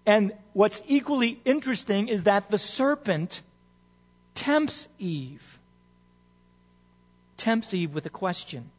And 0.05 0.31
what's 0.53 0.81
equally 0.87 1.41
interesting 1.45 2.07
is 2.07 2.23
that 2.23 2.49
the 2.49 2.57
serpent 2.57 3.41
tempts 4.33 4.87
Eve. 4.97 5.59
Tempts 7.37 7.73
Eve 7.73 7.93
with 7.93 8.05
a 8.05 8.09
question. 8.09 8.71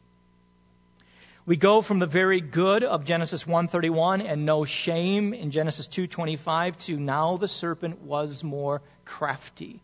We 1.45 1.57
go 1.57 1.81
from 1.81 1.99
the 1.99 2.05
very 2.05 2.39
good 2.39 2.83
of 2.83 3.03
Genesis 3.03 3.45
1:31 3.45 4.21
and 4.21 4.45
no 4.45 4.63
shame 4.63 5.33
in 5.33 5.49
Genesis 5.49 5.87
2:25 5.87 6.77
to 6.79 6.97
now 6.97 7.35
the 7.37 7.47
serpent 7.47 8.01
was 8.01 8.43
more 8.43 8.81
crafty. 9.05 9.81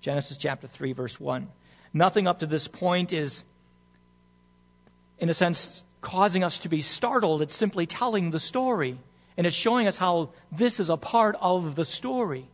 Genesis 0.00 0.36
chapter 0.36 0.66
3, 0.66 0.92
verse 0.92 1.18
1. 1.18 1.48
Nothing 1.94 2.26
up 2.26 2.40
to 2.40 2.46
this 2.46 2.68
point 2.68 3.12
is, 3.12 3.44
in 5.18 5.30
a 5.30 5.34
sense, 5.34 5.84
causing 6.02 6.44
us 6.44 6.58
to 6.58 6.68
be 6.68 6.82
startled. 6.82 7.40
It's 7.40 7.56
simply 7.56 7.86
telling 7.86 8.30
the 8.30 8.40
story. 8.40 8.98
And 9.36 9.46
it's 9.46 9.56
showing 9.56 9.86
us 9.86 9.96
how 9.96 10.30
this 10.52 10.78
is 10.78 10.90
a 10.90 10.96
part 10.96 11.36
of 11.40 11.74
the 11.74 11.84
story. 11.84 12.46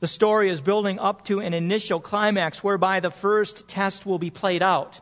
The 0.00 0.06
story 0.06 0.50
is 0.50 0.60
building 0.60 0.98
up 0.98 1.24
to 1.24 1.40
an 1.40 1.54
initial 1.54 2.00
climax 2.00 2.62
whereby 2.62 3.00
the 3.00 3.10
first 3.10 3.66
test 3.66 4.04
will 4.04 4.18
be 4.18 4.30
played 4.30 4.62
out. 4.62 5.00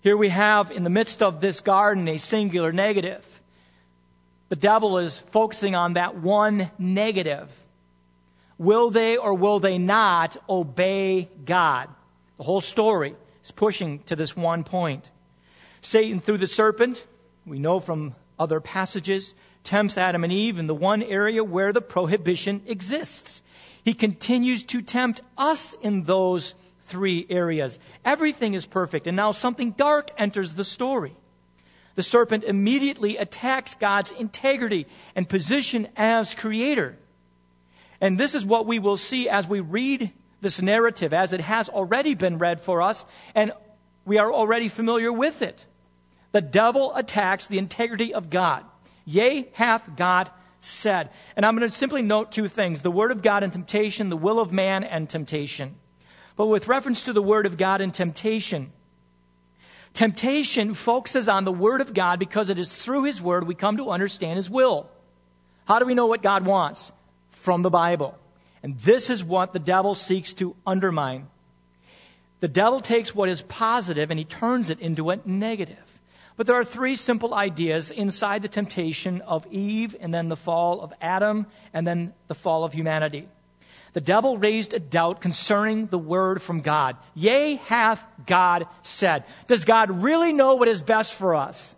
Here 0.00 0.16
we 0.16 0.30
have, 0.30 0.72
in 0.72 0.82
the 0.82 0.90
midst 0.90 1.22
of 1.22 1.40
this 1.40 1.60
garden, 1.60 2.08
a 2.08 2.18
singular 2.18 2.72
negative. 2.72 3.40
The 4.48 4.56
devil 4.56 4.98
is 4.98 5.20
focusing 5.30 5.76
on 5.76 5.92
that 5.92 6.16
one 6.16 6.70
negative. 6.78 7.48
Will 8.58 8.90
they 8.90 9.16
or 9.16 9.34
will 9.34 9.60
they 9.60 9.78
not 9.78 10.36
obey 10.48 11.28
God? 11.44 11.88
The 12.38 12.44
whole 12.44 12.60
story 12.60 13.14
is 13.44 13.52
pushing 13.52 14.00
to 14.00 14.16
this 14.16 14.36
one 14.36 14.64
point. 14.64 15.08
Satan, 15.80 16.20
through 16.20 16.38
the 16.38 16.46
serpent, 16.48 17.06
we 17.46 17.60
know 17.60 17.78
from 17.78 18.16
other 18.38 18.60
passages, 18.60 19.34
tempts 19.62 19.96
Adam 19.96 20.24
and 20.24 20.32
Eve 20.32 20.58
in 20.58 20.66
the 20.66 20.74
one 20.74 21.02
area 21.02 21.44
where 21.44 21.72
the 21.72 21.80
prohibition 21.80 22.62
exists. 22.66 23.42
He 23.84 23.94
continues 23.94 24.62
to 24.64 24.80
tempt 24.80 25.22
us 25.36 25.74
in 25.82 26.04
those 26.04 26.54
three 26.82 27.26
areas. 27.28 27.78
Everything 28.04 28.54
is 28.54 28.66
perfect, 28.66 29.06
and 29.06 29.16
now 29.16 29.32
something 29.32 29.72
dark 29.72 30.10
enters 30.16 30.54
the 30.54 30.64
story. 30.64 31.16
The 31.94 32.02
serpent 32.02 32.44
immediately 32.44 33.16
attacks 33.16 33.74
God's 33.74 34.12
integrity 34.12 34.86
and 35.14 35.28
position 35.28 35.88
as 35.96 36.34
creator. 36.34 36.96
And 38.00 38.18
this 38.18 38.34
is 38.34 38.44
what 38.44 38.66
we 38.66 38.78
will 38.78 38.96
see 38.96 39.28
as 39.28 39.46
we 39.46 39.60
read 39.60 40.10
this 40.40 40.60
narrative, 40.60 41.12
as 41.12 41.32
it 41.32 41.40
has 41.40 41.68
already 41.68 42.14
been 42.14 42.38
read 42.38 42.60
for 42.60 42.82
us, 42.82 43.04
and 43.34 43.52
we 44.04 44.18
are 44.18 44.32
already 44.32 44.68
familiar 44.68 45.12
with 45.12 45.42
it. 45.42 45.64
The 46.32 46.40
devil 46.40 46.94
attacks 46.94 47.46
the 47.46 47.58
integrity 47.58 48.12
of 48.14 48.30
God. 48.30 48.64
Yea, 49.04 49.48
hath 49.52 49.96
God 49.96 50.30
said. 50.62 51.10
And 51.36 51.44
I'm 51.44 51.56
going 51.56 51.68
to 51.68 51.76
simply 51.76 52.00
note 52.00 52.32
two 52.32 52.48
things 52.48 52.80
the 52.80 52.90
Word 52.90 53.12
of 53.12 53.22
God 53.22 53.42
and 53.42 53.52
temptation, 53.52 54.08
the 54.08 54.16
will 54.16 54.40
of 54.40 54.52
man 54.52 54.82
and 54.84 55.08
temptation. 55.08 55.76
But 56.36 56.46
with 56.46 56.68
reference 56.68 57.04
to 57.04 57.12
the 57.12 57.22
Word 57.22 57.44
of 57.44 57.58
God 57.58 57.80
and 57.82 57.92
temptation, 57.92 58.72
temptation 59.92 60.72
focuses 60.72 61.28
on 61.28 61.44
the 61.44 61.52
Word 61.52 61.80
of 61.80 61.92
God 61.92 62.18
because 62.18 62.48
it 62.48 62.58
is 62.58 62.74
through 62.74 63.04
His 63.04 63.20
Word 63.20 63.46
we 63.46 63.54
come 63.54 63.76
to 63.76 63.90
understand 63.90 64.38
His 64.38 64.48
will. 64.48 64.88
How 65.66 65.78
do 65.78 65.84
we 65.86 65.94
know 65.94 66.06
what 66.06 66.22
God 66.22 66.46
wants? 66.46 66.90
from 67.32 67.62
the 67.62 67.70
Bible. 67.70 68.16
And 68.62 68.78
this 68.80 69.10
is 69.10 69.24
what 69.24 69.52
the 69.52 69.58
devil 69.58 69.94
seeks 69.94 70.32
to 70.34 70.54
undermine. 70.64 71.26
The 72.40 72.48
devil 72.48 72.80
takes 72.80 73.14
what 73.14 73.28
is 73.28 73.42
positive 73.42 74.10
and 74.10 74.18
he 74.18 74.24
turns 74.24 74.70
it 74.70 74.78
into 74.80 75.10
a 75.10 75.18
negative. 75.24 75.91
But 76.36 76.46
there 76.46 76.56
are 76.56 76.64
three 76.64 76.96
simple 76.96 77.34
ideas 77.34 77.90
inside 77.90 78.42
the 78.42 78.48
temptation 78.48 79.20
of 79.22 79.46
Eve, 79.50 79.94
and 80.00 80.12
then 80.12 80.28
the 80.28 80.36
fall 80.36 80.80
of 80.80 80.92
Adam, 81.00 81.46
and 81.72 81.86
then 81.86 82.14
the 82.28 82.34
fall 82.34 82.64
of 82.64 82.72
humanity. 82.72 83.28
The 83.92 84.00
devil 84.00 84.38
raised 84.38 84.72
a 84.72 84.78
doubt 84.78 85.20
concerning 85.20 85.86
the 85.86 85.98
word 85.98 86.40
from 86.40 86.60
God. 86.60 86.96
Yea, 87.14 87.56
hath 87.56 88.02
God 88.26 88.66
said. 88.82 89.24
Does 89.46 89.66
God 89.66 90.02
really 90.02 90.32
know 90.32 90.54
what 90.54 90.68
is 90.68 90.80
best 90.80 91.12
for 91.14 91.34
us? 91.34 91.76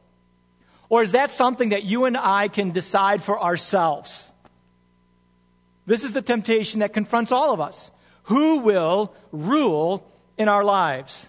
Or 0.88 1.02
is 1.02 1.12
that 1.12 1.32
something 1.32 1.70
that 1.70 1.82
you 1.82 2.04
and 2.04 2.16
I 2.16 2.46
can 2.46 2.70
decide 2.70 3.22
for 3.22 3.42
ourselves? 3.42 4.32
This 5.86 6.04
is 6.04 6.12
the 6.12 6.22
temptation 6.22 6.80
that 6.80 6.92
confronts 6.92 7.32
all 7.32 7.52
of 7.52 7.60
us. 7.60 7.90
Who 8.24 8.58
will 8.60 9.12
rule 9.32 10.06
in 10.38 10.48
our 10.48 10.62
lives? 10.62 11.28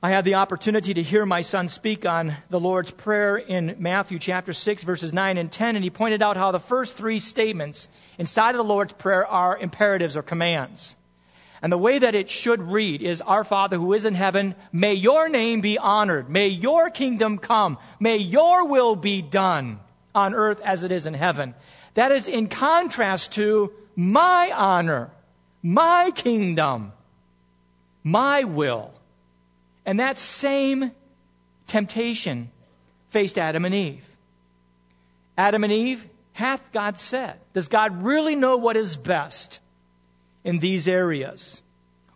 I 0.00 0.10
had 0.10 0.24
the 0.24 0.36
opportunity 0.36 0.94
to 0.94 1.02
hear 1.02 1.26
my 1.26 1.42
son 1.42 1.66
speak 1.66 2.06
on 2.06 2.36
the 2.50 2.60
Lord's 2.60 2.92
Prayer 2.92 3.36
in 3.36 3.74
Matthew 3.80 4.20
chapter 4.20 4.52
6, 4.52 4.84
verses 4.84 5.12
9 5.12 5.36
and 5.36 5.50
10, 5.50 5.74
and 5.74 5.82
he 5.82 5.90
pointed 5.90 6.22
out 6.22 6.36
how 6.36 6.52
the 6.52 6.60
first 6.60 6.96
three 6.96 7.18
statements 7.18 7.88
inside 8.16 8.50
of 8.50 8.58
the 8.58 8.62
Lord's 8.62 8.92
Prayer 8.92 9.26
are 9.26 9.58
imperatives 9.58 10.16
or 10.16 10.22
commands. 10.22 10.94
And 11.60 11.72
the 11.72 11.78
way 11.78 11.98
that 11.98 12.14
it 12.14 12.30
should 12.30 12.62
read 12.62 13.02
is 13.02 13.20
Our 13.22 13.42
Father 13.42 13.76
who 13.76 13.92
is 13.92 14.04
in 14.04 14.14
heaven, 14.14 14.54
may 14.70 14.94
your 14.94 15.28
name 15.28 15.62
be 15.62 15.78
honored. 15.78 16.30
May 16.30 16.46
your 16.46 16.90
kingdom 16.90 17.38
come. 17.38 17.76
May 17.98 18.18
your 18.18 18.68
will 18.68 18.94
be 18.94 19.20
done 19.20 19.80
on 20.14 20.32
earth 20.32 20.60
as 20.60 20.84
it 20.84 20.92
is 20.92 21.06
in 21.06 21.14
heaven. 21.14 21.56
That 21.94 22.12
is 22.12 22.28
in 22.28 22.46
contrast 22.46 23.32
to 23.32 23.72
my 23.96 24.52
honor, 24.54 25.10
my 25.60 26.12
kingdom, 26.14 26.92
my 28.04 28.44
will. 28.44 28.92
And 29.88 30.00
that 30.00 30.18
same 30.18 30.92
temptation 31.66 32.50
faced 33.08 33.38
Adam 33.38 33.64
and 33.64 33.74
Eve. 33.74 34.04
Adam 35.38 35.64
and 35.64 35.72
Eve, 35.72 36.06
hath 36.34 36.60
God 36.72 36.98
said? 36.98 37.40
Does 37.54 37.68
God 37.68 38.02
really 38.02 38.34
know 38.34 38.58
what 38.58 38.76
is 38.76 38.96
best 38.96 39.60
in 40.44 40.58
these 40.58 40.88
areas? 40.88 41.62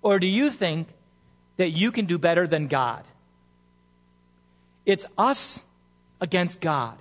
Or 0.02 0.18
do 0.18 0.26
you 0.26 0.50
think 0.50 0.86
that 1.56 1.70
you 1.70 1.90
can 1.92 2.04
do 2.04 2.18
better 2.18 2.46
than 2.46 2.66
God? 2.66 3.04
It's 4.84 5.06
us 5.16 5.64
against 6.20 6.60
God. 6.60 6.98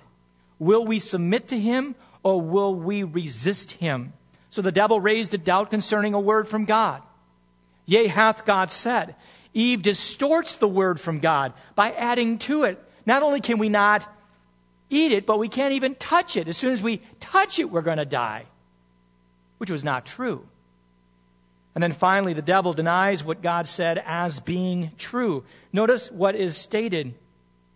Will 0.58 0.86
we 0.86 1.00
submit 1.00 1.48
to 1.48 1.60
Him 1.60 1.94
or 2.22 2.40
will 2.40 2.74
we 2.74 3.02
resist 3.02 3.72
Him? 3.72 4.14
So 4.48 4.62
the 4.62 4.72
devil 4.72 5.00
raised 5.00 5.34
a 5.34 5.38
doubt 5.38 5.68
concerning 5.68 6.14
a 6.14 6.20
word 6.20 6.48
from 6.48 6.64
God. 6.64 7.02
Yea, 7.84 8.06
hath 8.06 8.46
God 8.46 8.70
said. 8.70 9.16
Eve 9.54 9.82
distorts 9.82 10.56
the 10.56 10.68
word 10.68 11.00
from 11.00 11.18
God 11.18 11.52
by 11.74 11.92
adding 11.92 12.38
to 12.38 12.64
it. 12.64 12.82
Not 13.04 13.22
only 13.22 13.40
can 13.40 13.58
we 13.58 13.68
not 13.68 14.06
eat 14.88 15.12
it, 15.12 15.26
but 15.26 15.38
we 15.38 15.48
can't 15.48 15.72
even 15.72 15.94
touch 15.94 16.36
it. 16.36 16.48
As 16.48 16.56
soon 16.56 16.72
as 16.72 16.82
we 16.82 17.02
touch 17.20 17.58
it, 17.58 17.70
we're 17.70 17.82
going 17.82 17.98
to 17.98 18.04
die, 18.04 18.46
which 19.58 19.70
was 19.70 19.84
not 19.84 20.06
true. 20.06 20.46
And 21.74 21.82
then 21.82 21.92
finally, 21.92 22.34
the 22.34 22.42
devil 22.42 22.72
denies 22.72 23.24
what 23.24 23.42
God 23.42 23.66
said 23.66 24.02
as 24.04 24.40
being 24.40 24.92
true. 24.98 25.44
Notice 25.72 26.10
what 26.10 26.34
is 26.34 26.56
stated 26.56 27.14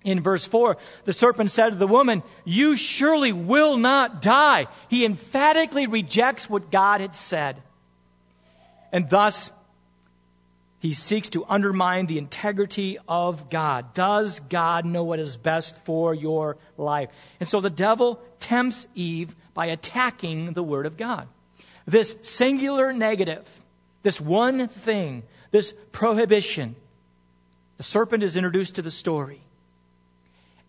in 0.05 0.21
verse 0.21 0.47
4. 0.47 0.77
The 1.05 1.15
serpent 1.15 1.51
said 1.51 1.71
to 1.71 1.77
the 1.77 1.87
woman, 1.87 2.23
You 2.45 2.77
surely 2.77 3.33
will 3.33 3.79
not 3.79 4.21
die. 4.21 4.67
He 4.89 5.05
emphatically 5.05 5.87
rejects 5.87 6.49
what 6.49 6.71
God 6.71 7.01
had 7.01 7.15
said. 7.15 7.63
And 8.93 9.09
thus, 9.09 9.51
he 10.79 10.93
seeks 10.93 11.31
to 11.31 11.45
undermine 11.49 12.07
the 12.07 12.19
integrity 12.19 12.99
of 13.09 13.49
God. 13.49 13.95
Does 13.95 14.41
God 14.41 14.85
know 14.85 15.05
what 15.05 15.19
is 15.19 15.37
best 15.37 15.77
for 15.85 16.15
your 16.15 16.59
life? 16.77 17.09
And 17.41 17.49
so 17.49 17.61
the 17.61 17.71
devil 17.71 18.21
tempts 18.41 18.87
Eve 18.95 19.35
by 19.55 19.67
attacking 19.67 20.53
the 20.53 20.63
Word 20.63 20.87
of 20.87 20.97
God. 20.97 21.29
This 21.87 22.17
singular 22.23 22.93
negative, 22.93 23.49
this 24.03 24.21
one 24.21 24.69
thing, 24.69 25.23
this 25.51 25.73
prohibition, 25.93 26.77
the 27.79 27.83
serpent 27.83 28.23
is 28.23 28.37
introduced 28.37 28.75
to 28.75 28.83
the 28.83 28.91
story. 28.91 29.41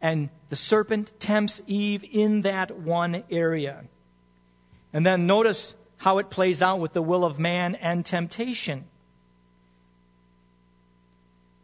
And 0.01 0.29
the 0.49 0.55
serpent 0.55 1.11
tempts 1.19 1.61
Eve 1.67 2.05
in 2.09 2.41
that 2.43 2.71
one 2.71 3.23
area. 3.29 3.83
And 4.93 5.05
then 5.05 5.27
notice 5.27 5.75
how 5.97 6.19
it 6.19 6.29
plays 6.29 6.61
out 6.61 6.79
with 6.79 6.93
the 6.93 7.01
will 7.01 7.25
of 7.25 7.39
man 7.39 7.75
and 7.75 8.05
temptation. 8.05 8.85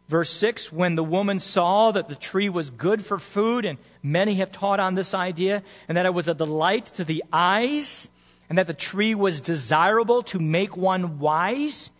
Verse 0.08 0.30
6 0.30 0.72
When 0.72 0.94
the 0.94 1.04
woman 1.04 1.38
saw 1.38 1.92
that 1.92 2.08
the 2.08 2.14
tree 2.14 2.48
was 2.48 2.70
good 2.70 3.04
for 3.04 3.18
food, 3.18 3.64
and 3.64 3.78
many 4.02 4.36
have 4.36 4.52
taught 4.52 4.80
on 4.80 4.94
this 4.94 5.14
idea, 5.14 5.62
and 5.88 5.96
that 5.96 6.06
it 6.06 6.14
was 6.14 6.28
a 6.28 6.34
delight 6.34 6.86
to 6.96 7.04
the 7.04 7.24
eyes, 7.32 8.08
and 8.48 8.58
that 8.58 8.66
the 8.66 8.74
tree 8.74 9.14
was 9.14 9.40
desirable 9.40 10.22
to 10.24 10.38
make 10.38 10.76
one 10.76 11.18
wise, 11.18 11.90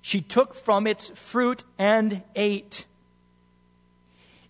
she 0.00 0.20
took 0.20 0.54
from 0.54 0.86
its 0.86 1.08
fruit 1.10 1.64
and 1.78 2.22
ate. 2.34 2.86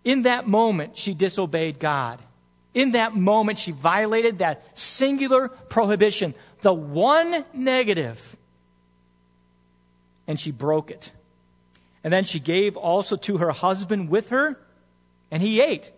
In 0.04 0.22
that 0.22 0.46
moment, 0.46 0.96
she 0.96 1.14
disobeyed 1.14 1.78
God. 1.78 2.20
In 2.74 2.92
that 2.92 3.14
moment, 3.14 3.58
she 3.58 3.72
violated 3.72 4.38
that 4.38 4.78
singular 4.78 5.48
prohibition, 5.48 6.34
the 6.60 6.72
one 6.72 7.44
negative, 7.52 8.36
and 10.26 10.38
she 10.38 10.50
broke 10.50 10.90
it. 10.90 11.10
And 12.08 12.12
then 12.14 12.24
she 12.24 12.40
gave 12.40 12.78
also 12.78 13.16
to 13.16 13.36
her 13.36 13.50
husband 13.50 14.08
with 14.08 14.30
her, 14.30 14.58
and 15.30 15.42
he 15.42 15.60
ate. 15.60 15.92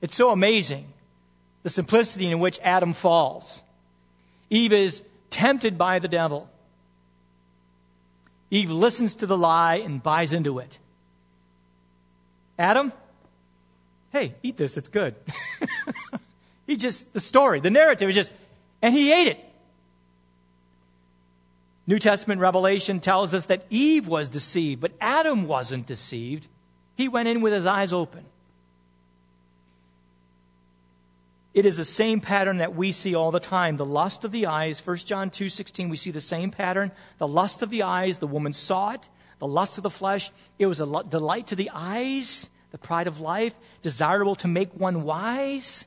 It's 0.00 0.12
so 0.12 0.30
amazing 0.30 0.92
the 1.62 1.70
simplicity 1.70 2.26
in 2.26 2.40
which 2.40 2.58
Adam 2.64 2.92
falls. 2.92 3.62
Eve 4.50 4.72
is 4.72 5.02
tempted 5.30 5.78
by 5.78 6.00
the 6.00 6.08
devil. 6.08 6.50
Eve 8.50 8.72
listens 8.72 9.14
to 9.14 9.26
the 9.26 9.38
lie 9.38 9.76
and 9.76 10.02
buys 10.02 10.32
into 10.32 10.58
it. 10.58 10.80
Adam, 12.58 12.92
hey, 14.10 14.34
eat 14.42 14.56
this, 14.56 14.76
it's 14.76 14.88
good. 14.88 15.14
he 16.66 16.74
just, 16.74 17.12
the 17.12 17.20
story, 17.20 17.60
the 17.60 17.70
narrative 17.70 18.08
is 18.08 18.16
just, 18.16 18.32
and 18.82 18.92
he 18.92 19.12
ate 19.12 19.28
it. 19.28 19.51
New 21.92 21.98
Testament 21.98 22.40
revelation 22.40 23.00
tells 23.00 23.34
us 23.34 23.44
that 23.46 23.66
Eve 23.68 24.08
was 24.08 24.30
deceived, 24.30 24.80
but 24.80 24.92
Adam 24.98 25.46
wasn't 25.46 25.86
deceived. 25.86 26.48
He 26.94 27.06
went 27.06 27.28
in 27.28 27.42
with 27.42 27.52
his 27.52 27.66
eyes 27.66 27.92
open. 27.92 28.24
It 31.52 31.66
is 31.66 31.76
the 31.76 31.84
same 31.84 32.22
pattern 32.22 32.56
that 32.56 32.74
we 32.74 32.92
see 32.92 33.14
all 33.14 33.30
the 33.30 33.38
time. 33.38 33.76
The 33.76 33.84
lust 33.84 34.24
of 34.24 34.32
the 34.32 34.46
eyes, 34.46 34.80
1 34.80 35.04
John 35.04 35.28
2:16, 35.28 35.90
we 35.90 35.98
see 35.98 36.10
the 36.10 36.22
same 36.22 36.50
pattern. 36.50 36.92
The 37.18 37.28
lust 37.28 37.60
of 37.60 37.68
the 37.68 37.82
eyes, 37.82 38.20
the 38.20 38.26
woman 38.26 38.54
saw 38.54 38.92
it. 38.92 39.10
The 39.38 39.46
lust 39.46 39.76
of 39.76 39.82
the 39.82 39.90
flesh, 39.90 40.32
it 40.58 40.64
was 40.64 40.80
a 40.80 41.04
delight 41.04 41.48
to 41.48 41.56
the 41.56 41.70
eyes, 41.74 42.48
the 42.70 42.78
pride 42.78 43.06
of 43.06 43.20
life, 43.20 43.52
desirable 43.82 44.36
to 44.36 44.48
make 44.48 44.72
one 44.72 45.02
wise. 45.02 45.84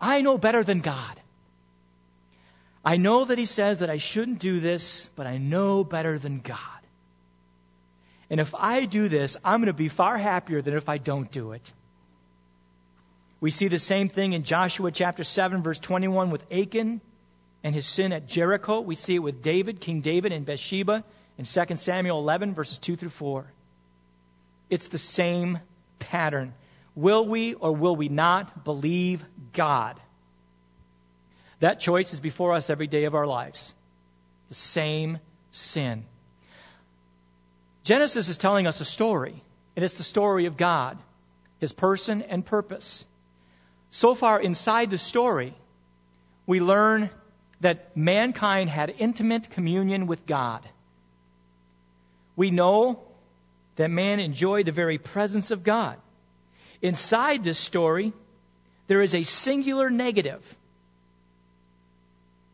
I 0.00 0.20
know 0.20 0.38
better 0.38 0.62
than 0.62 0.78
God. 0.78 1.20
I 2.88 2.96
know 2.96 3.26
that 3.26 3.36
he 3.36 3.44
says 3.44 3.80
that 3.80 3.90
I 3.90 3.98
shouldn't 3.98 4.38
do 4.38 4.60
this, 4.60 5.10
but 5.14 5.26
I 5.26 5.36
know 5.36 5.84
better 5.84 6.18
than 6.18 6.40
God. 6.40 6.58
And 8.30 8.40
if 8.40 8.54
I 8.54 8.86
do 8.86 9.10
this, 9.10 9.36
I'm 9.44 9.60
going 9.60 9.66
to 9.66 9.74
be 9.74 9.90
far 9.90 10.16
happier 10.16 10.62
than 10.62 10.74
if 10.74 10.88
I 10.88 10.96
don't 10.96 11.30
do 11.30 11.52
it. 11.52 11.74
We 13.42 13.50
see 13.50 13.68
the 13.68 13.78
same 13.78 14.08
thing 14.08 14.32
in 14.32 14.42
Joshua 14.42 14.90
chapter 14.90 15.22
7, 15.22 15.62
verse 15.62 15.78
21 15.78 16.30
with 16.30 16.50
Achan 16.50 17.02
and 17.62 17.74
his 17.74 17.84
sin 17.84 18.10
at 18.10 18.26
Jericho. 18.26 18.80
We 18.80 18.94
see 18.94 19.16
it 19.16 19.22
with 19.22 19.42
David, 19.42 19.82
King 19.82 20.00
David, 20.00 20.32
and 20.32 20.46
Bathsheba 20.46 21.04
in 21.36 21.44
2 21.44 21.76
Samuel 21.76 22.18
11, 22.20 22.54
verses 22.54 22.78
2 22.78 22.96
through 22.96 23.10
4. 23.10 23.52
It's 24.70 24.88
the 24.88 24.96
same 24.96 25.58
pattern. 25.98 26.54
Will 26.94 27.26
we 27.26 27.52
or 27.52 27.70
will 27.70 27.96
we 27.96 28.08
not 28.08 28.64
believe 28.64 29.26
God? 29.52 30.00
That 31.60 31.80
choice 31.80 32.12
is 32.12 32.20
before 32.20 32.52
us 32.52 32.70
every 32.70 32.86
day 32.86 33.04
of 33.04 33.14
our 33.14 33.26
lives. 33.26 33.74
The 34.48 34.54
same 34.54 35.18
sin. 35.50 36.04
Genesis 37.82 38.28
is 38.28 38.38
telling 38.38 38.66
us 38.66 38.80
a 38.80 38.84
story, 38.84 39.42
and 39.74 39.84
it's 39.84 39.96
the 39.96 40.02
story 40.02 40.46
of 40.46 40.56
God, 40.56 40.98
His 41.58 41.72
person 41.72 42.22
and 42.22 42.44
purpose. 42.44 43.06
So 43.90 44.14
far 44.14 44.40
inside 44.40 44.90
the 44.90 44.98
story, 44.98 45.54
we 46.46 46.60
learn 46.60 47.10
that 47.60 47.96
mankind 47.96 48.70
had 48.70 48.94
intimate 48.98 49.50
communion 49.50 50.06
with 50.06 50.26
God. 50.26 50.62
We 52.36 52.50
know 52.50 53.02
that 53.76 53.90
man 53.90 54.20
enjoyed 54.20 54.66
the 54.66 54.72
very 54.72 54.98
presence 54.98 55.50
of 55.50 55.64
God. 55.64 55.96
Inside 56.80 57.42
this 57.42 57.58
story, 57.58 58.12
there 58.86 59.02
is 59.02 59.14
a 59.14 59.24
singular 59.24 59.90
negative 59.90 60.56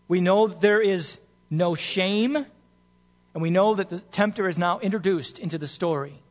we 0.09 0.21
know 0.21 0.47
there 0.47 0.81
is 0.81 1.19
no 1.51 1.75
shame, 1.75 2.37
and 2.37 3.43
we 3.43 3.51
know 3.51 3.75
that 3.75 3.89
the 3.89 4.01
tempter 4.01 4.49
is 4.49 4.59
now 4.59 4.79
introduced 4.81 5.39
into 5.39 5.59
the 5.59 5.67
story. 5.67 6.23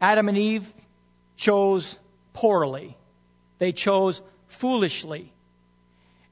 Adam 0.00 0.28
and 0.28 0.38
Eve 0.38 0.72
chose 1.36 1.98
poorly, 2.32 2.96
they 3.58 3.72
chose 3.72 4.22
foolishly. 4.48 5.32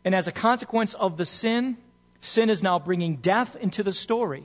And 0.05 0.14
as 0.14 0.27
a 0.27 0.33
consequence 0.33 0.94
of 0.94 1.16
the 1.16 1.27
sin, 1.27 1.77
sin 2.20 2.51
is 2.51 2.62
now 2.62 2.79
bringing 2.79 3.16
death 3.16 3.57
into 3.57 3.83
the 3.83 3.92
story. 3.92 4.44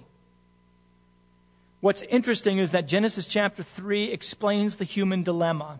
What's 1.79 2.01
interesting 2.03 2.59
is 2.59 2.71
that 2.71 2.87
Genesis 2.87 3.27
chapter 3.27 3.63
3 3.63 4.05
explains 4.05 4.77
the 4.77 4.85
human 4.85 5.23
dilemma. 5.23 5.79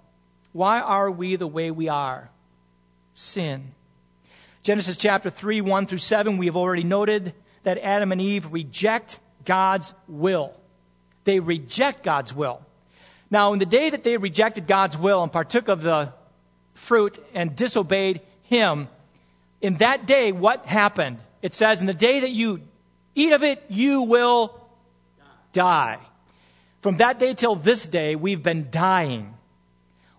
Why 0.52 0.80
are 0.80 1.10
we 1.10 1.36
the 1.36 1.47
way 1.47 1.71
we 1.71 1.88
are? 1.89 2.30
Sin. 3.13 3.73
Genesis 4.63 4.95
chapter 4.95 5.30
3, 5.30 5.60
1 5.60 5.88
through 5.88 5.97
7, 5.97 6.38
we 6.38 6.45
have 6.45 6.56
already 6.56 6.86
noted 6.86 7.34
that 7.63 7.78
Adam 7.80 8.13
and 8.13 8.21
Eve 8.21 8.54
reject 8.54 9.19
God's 9.43 9.93
will. 10.08 10.54
They 11.26 11.41
reject 11.41 12.02
God's 12.02 12.34
will. 12.34 12.62
Now, 13.30 13.52
in 13.52 13.60
the 13.60 13.65
day 13.65 13.89
that 13.89 14.06
they 14.06 14.15
rejected 14.15 14.65
God's 14.65 14.97
will 14.97 15.21
and 15.21 15.30
partook 15.30 15.67
of 15.67 15.82
the 15.82 16.13
fruit 16.76 17.21
and 17.34 17.58
disobeyed 17.58 18.21
Him, 18.43 18.88
in 19.60 19.78
that 19.78 20.06
day, 20.06 20.32
what 20.32 20.65
happened? 20.65 21.17
It 21.41 21.54
says, 21.54 21.82
In 21.82 21.86
the 21.86 21.93
day 21.93 22.21
that 22.21 22.32
you 22.32 22.62
eat 23.15 23.34
of 23.34 23.43
it, 23.43 23.62
you 23.67 24.04
will 24.04 24.56
die. 25.52 25.99
From 26.82 26.97
that 26.97 27.19
day 27.19 27.34
till 27.34 27.56
this 27.56 27.86
day, 27.86 28.15
we've 28.15 28.43
been 28.43 28.69
dying. 28.71 29.34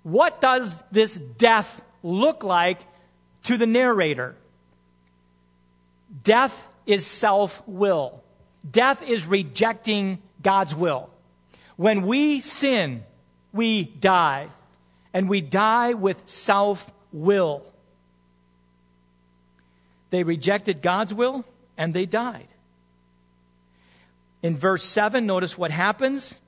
What 0.02 0.42
does 0.42 0.74
this 0.92 1.14
death 1.14 1.82
look 2.02 2.44
like 2.44 2.80
to 3.44 3.56
the 3.56 3.66
narrator? 3.66 4.36
Death 6.22 6.66
is 6.86 7.06
self 7.06 7.62
will. 7.66 8.22
Death 8.68 9.02
is 9.02 9.26
rejecting 9.26 10.18
God's 10.42 10.74
will. 10.74 11.10
When 11.76 12.06
we 12.06 12.40
sin, 12.40 13.04
we 13.52 13.84
die. 13.84 14.48
And 15.12 15.28
we 15.28 15.40
die 15.40 15.94
with 15.94 16.28
self 16.28 16.92
will. 17.12 17.62
They 20.10 20.22
rejected 20.22 20.82
God's 20.82 21.14
will 21.14 21.44
and 21.76 21.94
they 21.94 22.06
died. 22.06 22.48
In 24.42 24.56
verse 24.56 24.84
7, 24.84 25.24
notice 25.24 25.56
what 25.56 25.70
happens. 25.70 26.38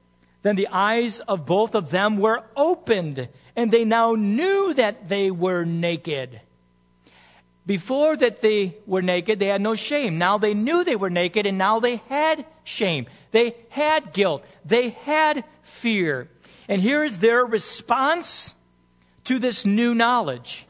Then 0.43 0.57
the 0.57 0.69
eyes 0.69 1.21
of 1.21 1.47
both 1.47 1.75
of 1.75 1.91
them 1.91 2.19
were 2.19 2.45
opened, 2.55 3.29
and 3.57 3.73
they 3.73 3.85
now 3.85 4.13
knew 4.13 4.75
that 4.75 5.09
they 5.09 5.31
were 5.31 5.65
naked. 5.65 6.41
Before 7.67 8.17
that 8.17 8.41
they 8.41 8.77
were 8.87 9.03
naked, 9.03 9.41
they 9.41 9.47
had 9.47 9.61
no 9.61 9.75
shame. 9.75 10.19
Now 10.19 10.39
they 10.39 10.55
knew 10.55 10.85
they 10.85 10.95
were 10.95 11.11
naked, 11.11 11.47
and 11.47 11.59
now 11.59 11.81
they 11.81 11.97
had 12.09 12.47
shame. 12.63 13.07
They 13.33 13.57
had 13.71 14.13
guilt. 14.13 14.45
They 14.65 14.91
had 14.91 15.45
fear. 15.63 16.29
And 16.69 16.81
here 16.81 17.03
is 17.03 17.19
their 17.19 17.45
response 17.45 18.55
to 19.25 19.41
this 19.41 19.67
new 19.67 19.95
knowledge. 19.95 20.65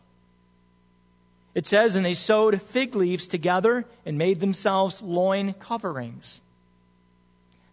It 1.55 1.67
says, 1.67 1.97
And 1.97 2.05
they 2.05 2.15
sewed 2.15 2.61
fig 2.63 2.95
leaves 2.95 3.27
together 3.27 3.85
and 4.07 4.17
made 4.17 4.41
themselves 4.41 5.03
loin 5.03 5.53
coverings. 5.55 6.41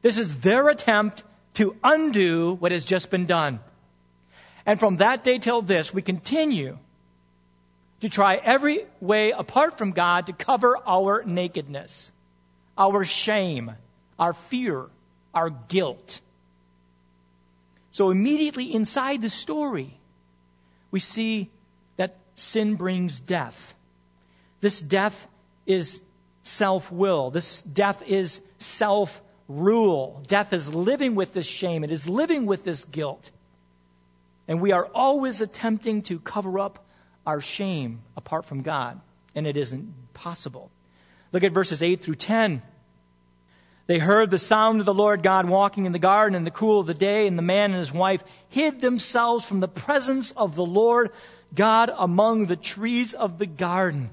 This 0.02 0.18
is 0.18 0.38
their 0.38 0.68
attempt 0.68 1.24
to 1.56 1.78
undo 1.82 2.56
what 2.56 2.74
has 2.74 2.84
just 2.84 3.10
been 3.10 3.26
done. 3.26 3.62
And 4.66 4.80
from 4.80 4.98
that 4.98 5.24
day 5.24 5.38
till 5.38 5.62
this, 5.62 5.94
we 5.94 6.02
continue 6.02 6.78
to 8.04 8.10
try 8.10 8.36
every 8.36 8.86
way 9.00 9.32
apart 9.32 9.78
from 9.78 9.92
God 9.92 10.26
to 10.26 10.34
cover 10.34 10.78
our 10.86 11.24
nakedness, 11.24 12.12
our 12.78 13.06
shame, 13.06 13.72
our 14.20 14.34
fear, 14.34 14.88
our 15.34 15.50
guilt. 15.50 16.20
So 17.92 18.10
immediately 18.10 18.74
inside 18.74 19.22
the 19.22 19.30
story, 19.30 20.02
we 20.92 21.00
see 21.00 21.50
that 21.96 22.18
sin 22.36 22.76
brings 22.76 23.22
death. 23.22 23.74
This 24.60 24.82
death 24.82 25.30
is 25.66 26.02
self 26.42 26.92
will. 26.92 27.32
This 27.32 27.62
death 27.62 28.04
is 28.06 28.42
self 28.58 29.22
rule. 29.48 30.22
Death 30.28 30.52
is 30.52 30.74
living 30.74 31.16
with 31.16 31.32
this 31.32 31.48
shame, 31.48 31.86
it 31.86 31.92
is 31.92 32.10
living 32.10 32.48
with 32.48 32.66
this 32.66 32.84
guilt. 32.84 33.32
And 34.46 34.60
we 34.60 34.74
are 34.74 34.88
always 34.88 35.40
attempting 35.40 36.02
to 36.02 36.20
cover 36.20 36.60
up 36.60 36.84
our 37.26 37.42
shame 37.42 38.02
apart 38.18 38.46
from 38.46 38.62
God, 38.62 39.00
and 39.36 39.48
it 39.48 39.58
isn't 39.58 39.94
possible. 40.14 40.70
Look 41.32 41.44
at 41.44 41.52
verses 41.52 41.82
8 41.82 42.02
through 42.02 42.16
10. 42.16 42.62
They 43.86 44.00
heard 44.00 44.32
the 44.32 44.40
sound 44.40 44.80
of 44.80 44.86
the 44.86 44.94
Lord 44.94 45.24
God 45.24 45.48
walking 45.48 45.86
in 45.86 45.92
the 45.92 46.00
garden 46.00 46.36
in 46.36 46.46
the 46.46 46.52
cool 46.52 46.80
of 46.80 46.88
the 46.88 46.94
day, 46.94 47.28
and 47.28 47.38
the 47.38 47.44
man 47.44 47.72
and 47.72 47.80
his 47.80 47.92
wife 47.92 48.24
hid 48.50 48.82
themselves 48.82 49.46
from 49.46 49.60
the 49.60 49.68
presence 49.68 50.32
of 50.32 50.56
the 50.56 50.66
Lord 50.66 51.12
God 51.54 51.92
among 51.98 52.46
the 52.46 52.56
trees 52.56 53.14
of 53.14 53.40
the 53.40 53.46
garden. 53.46 54.10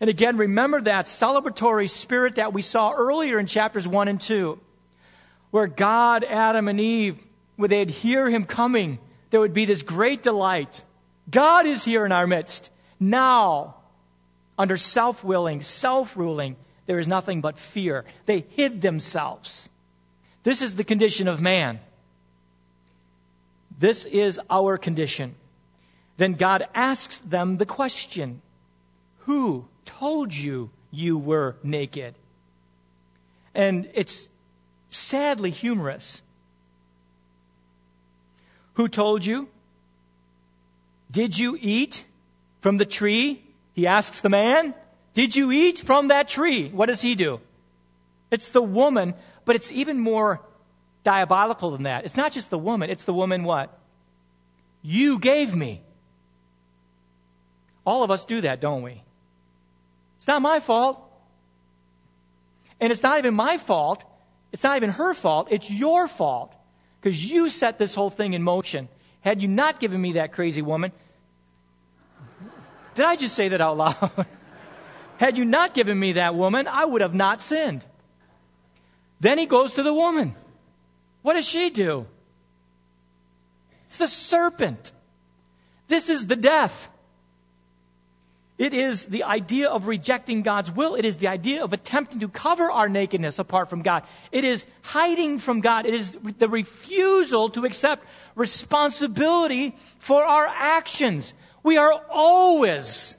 And 0.00 0.10
again, 0.10 0.36
remember 0.36 0.82
that 0.82 1.06
celebratory 1.06 1.88
spirit 1.88 2.34
that 2.34 2.52
we 2.52 2.60
saw 2.60 2.92
earlier 2.92 3.38
in 3.38 3.46
chapters 3.46 3.88
1 3.88 4.08
and 4.08 4.20
2, 4.20 4.60
where 5.50 5.66
God, 5.66 6.22
Adam, 6.24 6.68
and 6.68 6.78
Eve, 6.78 7.24
when 7.56 7.70
they'd 7.70 7.90
hear 7.90 8.28
him 8.28 8.44
coming, 8.44 8.98
there 9.30 9.40
would 9.40 9.54
be 9.54 9.64
this 9.64 9.82
great 9.82 10.22
delight. 10.22 10.82
God 11.30 11.66
is 11.66 11.84
here 11.84 12.06
in 12.06 12.12
our 12.12 12.26
midst. 12.26 12.70
Now, 13.00 13.76
under 14.58 14.76
self 14.76 15.24
willing, 15.24 15.60
self 15.60 16.16
ruling, 16.16 16.56
there 16.86 16.98
is 16.98 17.08
nothing 17.08 17.40
but 17.40 17.58
fear. 17.58 18.04
They 18.26 18.44
hid 18.50 18.80
themselves. 18.80 19.68
This 20.44 20.62
is 20.62 20.76
the 20.76 20.84
condition 20.84 21.28
of 21.28 21.40
man. 21.40 21.80
This 23.78 24.04
is 24.06 24.40
our 24.48 24.78
condition. 24.78 25.34
Then 26.16 26.34
God 26.34 26.66
asks 26.74 27.18
them 27.18 27.58
the 27.58 27.66
question 27.66 28.40
Who 29.20 29.66
told 29.84 30.32
you 30.32 30.70
you 30.90 31.18
were 31.18 31.56
naked? 31.62 32.14
And 33.54 33.88
it's 33.94 34.28
sadly 34.90 35.50
humorous. 35.50 36.22
Who 38.74 38.88
told 38.88 39.24
you? 39.24 39.48
Did 41.16 41.38
you 41.38 41.56
eat 41.58 42.04
from 42.60 42.76
the 42.76 42.84
tree? 42.84 43.42
He 43.72 43.86
asks 43.86 44.20
the 44.20 44.28
man. 44.28 44.74
Did 45.14 45.34
you 45.34 45.50
eat 45.50 45.78
from 45.78 46.08
that 46.08 46.28
tree? 46.28 46.68
What 46.68 46.90
does 46.90 47.00
he 47.00 47.14
do? 47.14 47.40
It's 48.30 48.50
the 48.50 48.60
woman, 48.60 49.14
but 49.46 49.56
it's 49.56 49.72
even 49.72 49.98
more 49.98 50.42
diabolical 51.04 51.70
than 51.70 51.84
that. 51.84 52.04
It's 52.04 52.18
not 52.18 52.32
just 52.32 52.50
the 52.50 52.58
woman, 52.58 52.90
it's 52.90 53.04
the 53.04 53.14
woman 53.14 53.44
what? 53.44 53.78
You 54.82 55.18
gave 55.18 55.56
me. 55.56 55.80
All 57.86 58.02
of 58.02 58.10
us 58.10 58.26
do 58.26 58.42
that, 58.42 58.60
don't 58.60 58.82
we? 58.82 59.02
It's 60.18 60.28
not 60.28 60.42
my 60.42 60.60
fault. 60.60 61.00
And 62.78 62.92
it's 62.92 63.02
not 63.02 63.16
even 63.16 63.32
my 63.32 63.56
fault. 63.56 64.04
It's 64.52 64.64
not 64.64 64.76
even 64.76 64.90
her 64.90 65.14
fault. 65.14 65.48
It's 65.50 65.70
your 65.70 66.08
fault. 66.08 66.54
Because 67.00 67.24
you 67.24 67.48
set 67.48 67.78
this 67.78 67.94
whole 67.94 68.10
thing 68.10 68.34
in 68.34 68.42
motion. 68.42 68.90
Had 69.22 69.40
you 69.40 69.48
not 69.48 69.80
given 69.80 69.98
me 69.98 70.12
that 70.12 70.32
crazy 70.32 70.60
woman, 70.60 70.92
did 72.96 73.04
I 73.04 73.16
just 73.16 73.36
say 73.36 73.48
that 73.48 73.60
out 73.60 73.76
loud? 73.76 74.26
Had 75.18 75.38
you 75.38 75.44
not 75.44 75.74
given 75.74 75.98
me 75.98 76.14
that 76.14 76.34
woman, 76.34 76.66
I 76.66 76.84
would 76.84 77.00
have 77.00 77.14
not 77.14 77.40
sinned. 77.40 77.84
Then 79.20 79.38
he 79.38 79.46
goes 79.46 79.74
to 79.74 79.82
the 79.82 79.94
woman. 79.94 80.34
What 81.22 81.34
does 81.34 81.46
she 81.46 81.70
do? 81.70 82.06
It's 83.86 83.96
the 83.96 84.08
serpent. 84.08 84.92
This 85.88 86.08
is 86.08 86.26
the 86.26 86.36
death. 86.36 86.90
It 88.58 88.72
is 88.72 89.06
the 89.06 89.24
idea 89.24 89.68
of 89.68 89.86
rejecting 89.86 90.42
God's 90.42 90.70
will. 90.70 90.94
It 90.94 91.04
is 91.04 91.18
the 91.18 91.28
idea 91.28 91.62
of 91.62 91.72
attempting 91.72 92.20
to 92.20 92.28
cover 92.28 92.70
our 92.70 92.88
nakedness 92.88 93.38
apart 93.38 93.68
from 93.68 93.82
God. 93.82 94.02
It 94.32 94.44
is 94.44 94.64
hiding 94.82 95.38
from 95.38 95.60
God. 95.60 95.84
It 95.84 95.92
is 95.92 96.18
the 96.38 96.48
refusal 96.48 97.50
to 97.50 97.66
accept 97.66 98.06
responsibility 98.34 99.76
for 99.98 100.24
our 100.24 100.46
actions. 100.46 101.34
We 101.66 101.78
are 101.78 102.00
always 102.10 103.16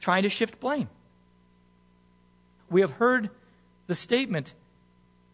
trying 0.00 0.24
to 0.24 0.28
shift 0.28 0.58
blame. 0.58 0.88
We 2.68 2.80
have 2.80 2.90
heard 2.90 3.30
the 3.86 3.94
statement 3.94 4.52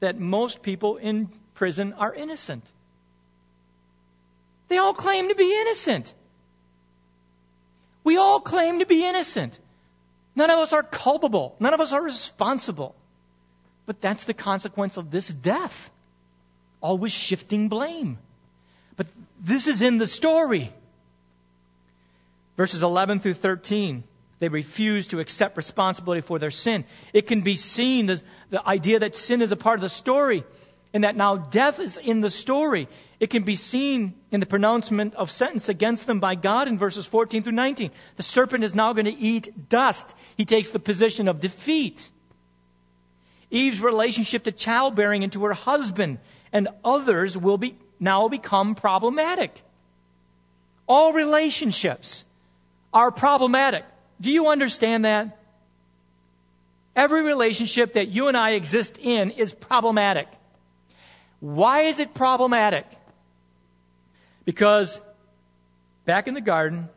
that 0.01 0.19
most 0.19 0.61
people 0.61 0.99
in 0.99 1.31
prison 1.55 1.95
are 1.95 2.13
innocent. 2.13 2.65
They 4.69 4.77
all 4.77 4.93
claim 4.93 5.31
to 5.31 5.35
be 5.35 5.59
innocent. 5.59 6.13
We 8.05 8.19
all 8.19 8.41
claim 8.41 8.81
to 8.81 8.85
be 8.85 9.09
innocent. 9.09 9.59
None 10.37 10.51
of 10.51 10.59
us 10.59 10.75
are 10.75 10.83
culpable. 10.83 11.57
None 11.61 11.73
of 11.73 11.81
us 11.81 11.95
are 11.95 12.03
responsible. 12.03 12.95
But 13.87 14.03
that's 14.03 14.25
the 14.25 14.35
consequence 14.35 14.99
of 14.99 15.13
this 15.13 15.29
death. 15.29 15.91
Always 16.83 17.13
shifting 17.13 17.71
blame. 17.71 18.19
But 18.99 19.07
this 19.41 19.67
is 19.67 19.81
in 19.81 19.97
the 19.97 20.07
story. 20.07 20.75
Verses 22.61 22.83
11 22.83 23.21
through 23.21 23.33
13. 23.33 24.05
They 24.39 24.49
refuse 24.51 25.07
to 25.09 25.19
accept 25.19 25.57
responsibility 25.57 26.21
for 26.21 26.39
their 26.39 26.51
sin. 26.51 26.85
It 27.15 27.27
can 27.27 27.41
be 27.41 27.57
seen, 27.57 28.05
the, 28.05 28.21
the 28.51 28.69
idea 28.69 28.99
that 28.99 29.15
sin 29.15 29.41
is 29.41 29.51
a 29.51 29.57
part 29.57 29.79
of 29.79 29.81
the 29.81 29.89
story, 29.89 30.45
and 30.93 31.03
that 31.05 31.17
now 31.17 31.39
death 31.39 31.81
is 31.81 31.97
in 31.97 32.21
the 32.21 32.29
story. 32.29 32.87
It 33.19 33.31
can 33.31 33.45
be 33.45 33.55
seen 33.55 34.13
in 34.31 34.41
the 34.41 34.47
pronouncement 34.47 35.15
of 35.15 35.31
sentence 35.31 35.71
against 35.71 36.07
them 36.07 36.21
by 36.21 36.35
God 36.35 36.69
in 36.69 36.77
verses 36.77 37.07
14 37.07 37.45
through 37.45 37.53
19. 37.55 37.93
The 38.17 38.23
serpent 38.23 38.63
is 38.63 38.75
now 38.75 38.93
going 38.93 39.07
to 39.07 39.19
eat 39.19 39.71
dust. 39.71 40.15
He 40.37 40.45
takes 40.45 40.69
the 40.69 40.79
position 40.79 41.29
of 41.29 41.41
defeat. 41.41 42.11
Eve's 43.51 43.81
relationship 43.81 44.45
to 44.45 44.53
childbearing 44.53 45.25
and 45.25 45.33
to 45.33 45.45
her 45.45 45.55
husband 45.55 46.19
and 46.53 46.69
others 46.85 47.39
will 47.39 47.57
be 47.57 47.79
now 47.99 48.29
become 48.29 48.75
problematic. 48.75 49.63
All 50.87 51.15
relationships 51.15 52.27
are 52.93 53.11
problematic. 53.11 53.85
Do 54.21 54.31
you 54.31 54.49
understand 54.49 55.05
that? 55.05 55.39
Every 56.97 57.23
relationship 57.23 57.95
that 57.95 58.09
you 58.09 58.29
and 58.29 58.37
I 58.37 58.51
exist 58.53 58.99
in 58.99 59.31
is 59.31 59.55
problematic. 59.55 60.29
Why 61.39 61.83
is 61.83 62.01
it 62.01 62.15
problematic? 62.15 62.87
Because 64.45 65.01
back 66.05 66.29
in 66.29 66.35
the 66.35 66.41
garden, 66.41 66.89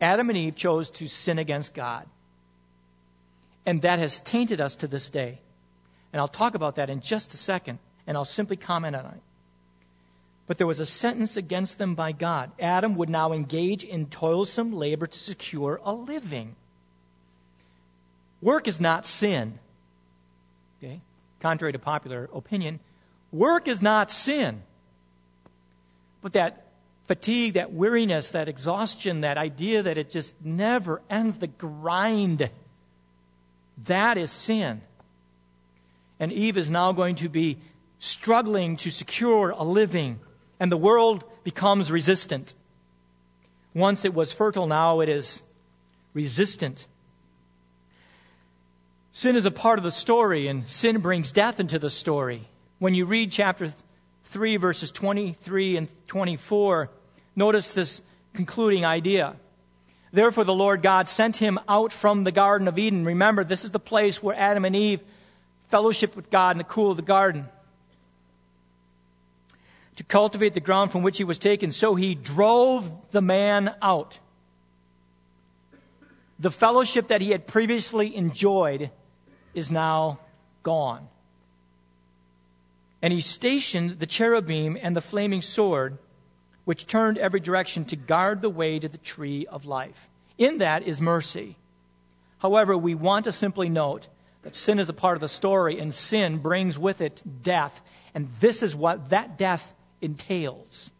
Adam 0.00 0.28
and 0.28 0.38
Eve 0.38 0.56
chose 0.56 0.90
to 0.90 1.06
sin 1.06 1.38
against 1.38 1.74
God. 1.74 2.06
And 3.64 3.82
that 3.82 3.98
has 3.98 4.20
tainted 4.20 4.60
us 4.60 4.74
to 4.76 4.88
this 4.88 5.10
day. 5.10 5.40
And 6.12 6.20
I'll 6.20 6.28
talk 6.28 6.54
about 6.54 6.76
that 6.76 6.88
in 6.88 7.00
just 7.00 7.34
a 7.34 7.36
second, 7.36 7.78
and 8.06 8.16
I'll 8.16 8.24
simply 8.24 8.56
comment 8.56 8.96
on 8.96 9.06
it. 9.06 9.20
But 10.46 10.58
there 10.58 10.66
was 10.66 10.80
a 10.80 10.86
sentence 10.86 11.36
against 11.36 11.78
them 11.78 11.94
by 11.94 12.12
God. 12.12 12.52
Adam 12.60 12.94
would 12.96 13.08
now 13.08 13.32
engage 13.32 13.82
in 13.82 14.06
toilsome 14.06 14.72
labor 14.72 15.06
to 15.06 15.18
secure 15.18 15.80
a 15.84 15.92
living. 15.92 16.54
Work 18.40 18.68
is 18.68 18.80
not 18.80 19.04
sin. 19.04 19.58
Okay? 20.78 21.00
Contrary 21.40 21.72
to 21.72 21.78
popular 21.78 22.28
opinion, 22.32 22.80
work 23.32 23.66
is 23.66 23.82
not 23.82 24.10
sin. 24.10 24.62
But 26.22 26.34
that 26.34 26.66
fatigue, 27.06 27.54
that 27.54 27.72
weariness, 27.72 28.32
that 28.32 28.48
exhaustion, 28.48 29.22
that 29.22 29.38
idea 29.38 29.82
that 29.82 29.98
it 29.98 30.10
just 30.10 30.34
never 30.44 31.00
ends, 31.08 31.38
the 31.38 31.46
grind, 31.46 32.50
that 33.86 34.18
is 34.18 34.30
sin. 34.30 34.80
And 36.18 36.32
Eve 36.32 36.56
is 36.56 36.70
now 36.70 36.92
going 36.92 37.16
to 37.16 37.28
be 37.28 37.58
struggling 37.98 38.76
to 38.78 38.90
secure 38.90 39.50
a 39.50 39.62
living, 39.62 40.18
and 40.58 40.70
the 40.70 40.76
world 40.76 41.24
becomes 41.44 41.90
resistant. 41.90 42.54
Once 43.74 44.04
it 44.04 44.14
was 44.14 44.32
fertile, 44.32 44.66
now 44.66 45.00
it 45.00 45.08
is 45.08 45.42
resistant. 46.14 46.86
Sin 49.12 49.36
is 49.36 49.46
a 49.46 49.50
part 49.50 49.78
of 49.78 49.84
the 49.84 49.90
story, 49.90 50.48
and 50.48 50.68
sin 50.68 50.98
brings 50.98 51.32
death 51.32 51.60
into 51.60 51.78
the 51.78 51.90
story. 51.90 52.42
When 52.78 52.94
you 52.94 53.06
read 53.06 53.32
chapter 53.32 53.72
3, 54.24 54.56
verses 54.56 54.90
23 54.90 55.76
and 55.76 55.88
24, 56.06 56.90
notice 57.34 57.72
this 57.72 58.02
concluding 58.34 58.84
idea. 58.84 59.36
Therefore, 60.12 60.44
the 60.44 60.54
Lord 60.54 60.82
God 60.82 61.08
sent 61.08 61.36
him 61.36 61.58
out 61.68 61.92
from 61.92 62.24
the 62.24 62.32
Garden 62.32 62.68
of 62.68 62.78
Eden. 62.78 63.04
Remember, 63.04 63.44
this 63.44 63.64
is 63.64 63.70
the 63.70 63.78
place 63.78 64.22
where 64.22 64.36
Adam 64.36 64.64
and 64.64 64.76
Eve 64.76 65.00
fellowship 65.68 66.16
with 66.16 66.30
God 66.30 66.52
in 66.52 66.58
the 66.58 66.64
cool 66.64 66.90
of 66.90 66.96
the 66.96 67.02
garden. 67.02 67.48
To 69.96 70.04
cultivate 70.04 70.54
the 70.54 70.60
ground 70.60 70.92
from 70.92 71.02
which 71.02 71.18
he 71.18 71.24
was 71.24 71.38
taken, 71.38 71.72
so 71.72 71.94
he 71.94 72.14
drove 72.14 73.10
the 73.10 73.22
man 73.22 73.74
out. 73.80 74.18
The 76.38 76.50
fellowship 76.50 77.08
that 77.08 77.22
he 77.22 77.30
had 77.30 77.46
previously 77.46 78.14
enjoyed 78.14 78.90
is 79.54 79.70
now 79.70 80.20
gone. 80.62 81.08
And 83.00 83.12
he 83.12 83.22
stationed 83.22 83.98
the 83.98 84.06
cherubim 84.06 84.76
and 84.80 84.94
the 84.94 85.00
flaming 85.00 85.40
sword, 85.40 85.96
which 86.64 86.86
turned 86.86 87.16
every 87.16 87.40
direction 87.40 87.84
to 87.86 87.96
guard 87.96 88.42
the 88.42 88.50
way 88.50 88.78
to 88.78 88.88
the 88.88 88.98
tree 88.98 89.46
of 89.46 89.64
life. 89.64 90.10
In 90.36 90.58
that 90.58 90.82
is 90.82 91.00
mercy. 91.00 91.56
However, 92.38 92.76
we 92.76 92.94
want 92.94 93.24
to 93.24 93.32
simply 93.32 93.70
note 93.70 94.08
that 94.42 94.56
sin 94.56 94.78
is 94.78 94.88
a 94.88 94.92
part 94.92 95.16
of 95.16 95.20
the 95.22 95.28
story, 95.28 95.78
and 95.80 95.94
sin 95.94 96.38
brings 96.38 96.78
with 96.78 97.00
it 97.00 97.22
death. 97.42 97.80
And 98.14 98.28
this 98.40 98.62
is 98.62 98.76
what 98.76 99.08
that 99.08 99.38
death 99.38 99.72
entails 100.00 100.90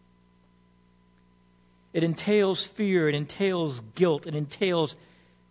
it 1.97 2.05
entails 2.05 2.63
fear, 2.63 3.09
it 3.09 3.15
entails 3.15 3.81
guilt, 3.95 4.27
it 4.27 4.35
entails 4.35 4.97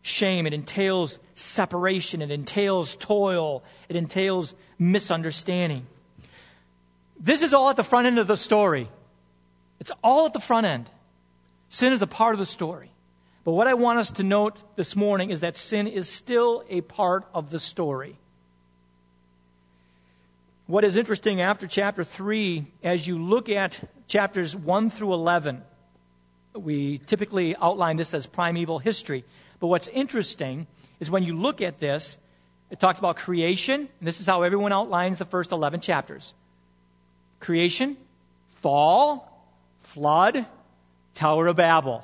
shame, 0.04 0.46
it 0.46 0.54
entails 0.54 1.18
separation, 1.34 2.22
it 2.22 2.30
entails 2.30 2.96
toil, 2.98 3.64
it 3.90 3.96
entails 3.96 4.54
misunderstanding. 4.78 5.88
This 7.20 7.42
is 7.42 7.52
all 7.52 7.72
at 7.72 7.78
the 7.78 7.84
front 7.84 8.06
end 8.06 8.20
of 8.20 8.28
the 8.28 8.38
story. 8.38 8.90
It's 9.80 9.90
all 10.04 10.28
at 10.28 10.34
the 10.34 10.40
front 10.40 10.68
end. 10.68 10.88
Sin 11.70 11.92
is 11.92 12.04
a 12.04 12.08
part 12.08 12.34
of 12.34 12.40
the 12.40 12.46
story. 12.46 12.92
But 13.44 13.54
what 13.54 13.66
I 13.66 13.74
want 13.74 13.98
us 13.98 14.12
to 14.12 14.24
note 14.24 14.60
this 14.76 14.96
morning 14.96 15.32
is 15.32 15.40
that 15.40 15.58
sin 15.58 15.88
is 15.88 16.08
still 16.08 16.64
a 16.70 16.82
part 16.82 17.26
of 17.34 17.50
the 17.50 17.60
story. 17.60 18.20
What 20.68 20.84
is 20.84 20.96
interesting 20.96 21.42
after 21.42 21.68
chapter 21.68 22.04
3, 22.04 22.66
as 22.82 23.06
you 23.06 23.24
look 23.24 23.50
at 23.50 23.88
chapters 24.08 24.56
1 24.56 24.90
through 24.90 25.14
11, 25.14 25.62
we 26.56 26.98
typically 26.98 27.56
outline 27.58 27.98
this 27.98 28.16
as 28.16 28.26
primeval 28.26 28.80
history. 28.80 29.26
But 29.60 29.68
what's 29.68 29.88
interesting 29.90 30.66
is 31.00 31.12
when 31.12 31.22
you 31.22 31.38
look 31.38 31.62
at 31.62 31.80
this, 31.80 32.18
it 32.72 32.80
talks 32.80 32.98
about 32.98 33.18
creation. 33.18 33.90
This 34.02 34.20
is 34.20 34.26
how 34.26 34.42
everyone 34.42 34.74
outlines 34.74 35.20
the 35.20 35.26
first 35.26 35.52
11 35.52 35.82
chapters 35.82 36.34
creation, 37.40 37.96
fall, 38.56 39.48
flood, 39.84 40.48
Tower 41.14 41.46
of 41.46 41.58
Babel. 41.58 42.04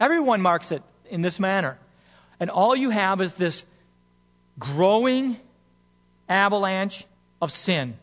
Everyone 0.00 0.40
marks 0.40 0.72
it 0.72 0.82
in 1.10 1.20
this 1.20 1.38
manner. 1.38 1.76
And 2.40 2.48
all 2.48 2.74
you 2.74 2.88
have 2.88 3.20
is 3.20 3.34
this 3.34 3.62
growing 4.58 5.36
avalanche 6.30 7.04
of 7.40 7.52
sin. 7.52 7.96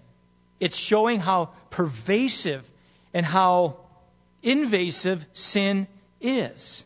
It's 0.59 0.77
showing 0.77 1.19
how 1.19 1.49
pervasive 1.69 2.69
and 3.13 3.25
how 3.25 3.77
invasive 4.41 5.25
sin 5.33 5.87
is. 6.21 6.83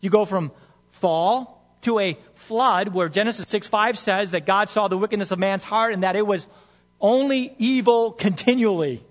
You 0.00 0.10
go 0.10 0.24
from 0.24 0.52
fall 0.90 1.62
to 1.82 1.98
a 1.98 2.16
flood 2.34 2.88
where 2.88 3.08
Genesis 3.08 3.48
6 3.48 3.68
5 3.68 3.98
says 3.98 4.30
that 4.32 4.46
God 4.46 4.68
saw 4.68 4.88
the 4.88 4.98
wickedness 4.98 5.30
of 5.30 5.38
man's 5.38 5.64
heart 5.64 5.92
and 5.92 6.02
that 6.02 6.16
it 6.16 6.26
was 6.26 6.46
only 7.00 7.54
evil 7.58 8.12
continually. 8.12 9.02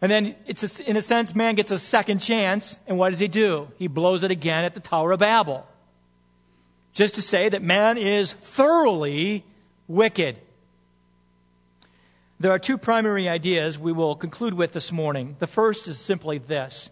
And 0.00 0.12
then, 0.12 0.36
it's 0.46 0.78
a, 0.78 0.88
in 0.88 0.96
a 0.96 1.02
sense, 1.02 1.34
man 1.34 1.56
gets 1.56 1.72
a 1.72 1.78
second 1.78 2.20
chance, 2.20 2.78
and 2.86 2.98
what 2.98 3.10
does 3.10 3.18
he 3.18 3.26
do? 3.26 3.68
He 3.78 3.88
blows 3.88 4.22
it 4.22 4.30
again 4.30 4.64
at 4.64 4.74
the 4.74 4.80
Tower 4.80 5.10
of 5.10 5.18
Babel. 5.18 5.66
Just 6.92 7.16
to 7.16 7.22
say 7.22 7.48
that 7.48 7.62
man 7.62 7.98
is 7.98 8.32
thoroughly 8.32 9.44
wicked. 9.88 10.36
There 12.38 12.52
are 12.52 12.58
two 12.58 12.78
primary 12.78 13.28
ideas 13.28 13.78
we 13.78 13.90
will 13.90 14.14
conclude 14.14 14.54
with 14.54 14.72
this 14.72 14.92
morning. 14.92 15.34
The 15.40 15.48
first 15.48 15.88
is 15.88 15.98
simply 15.98 16.38
this 16.38 16.90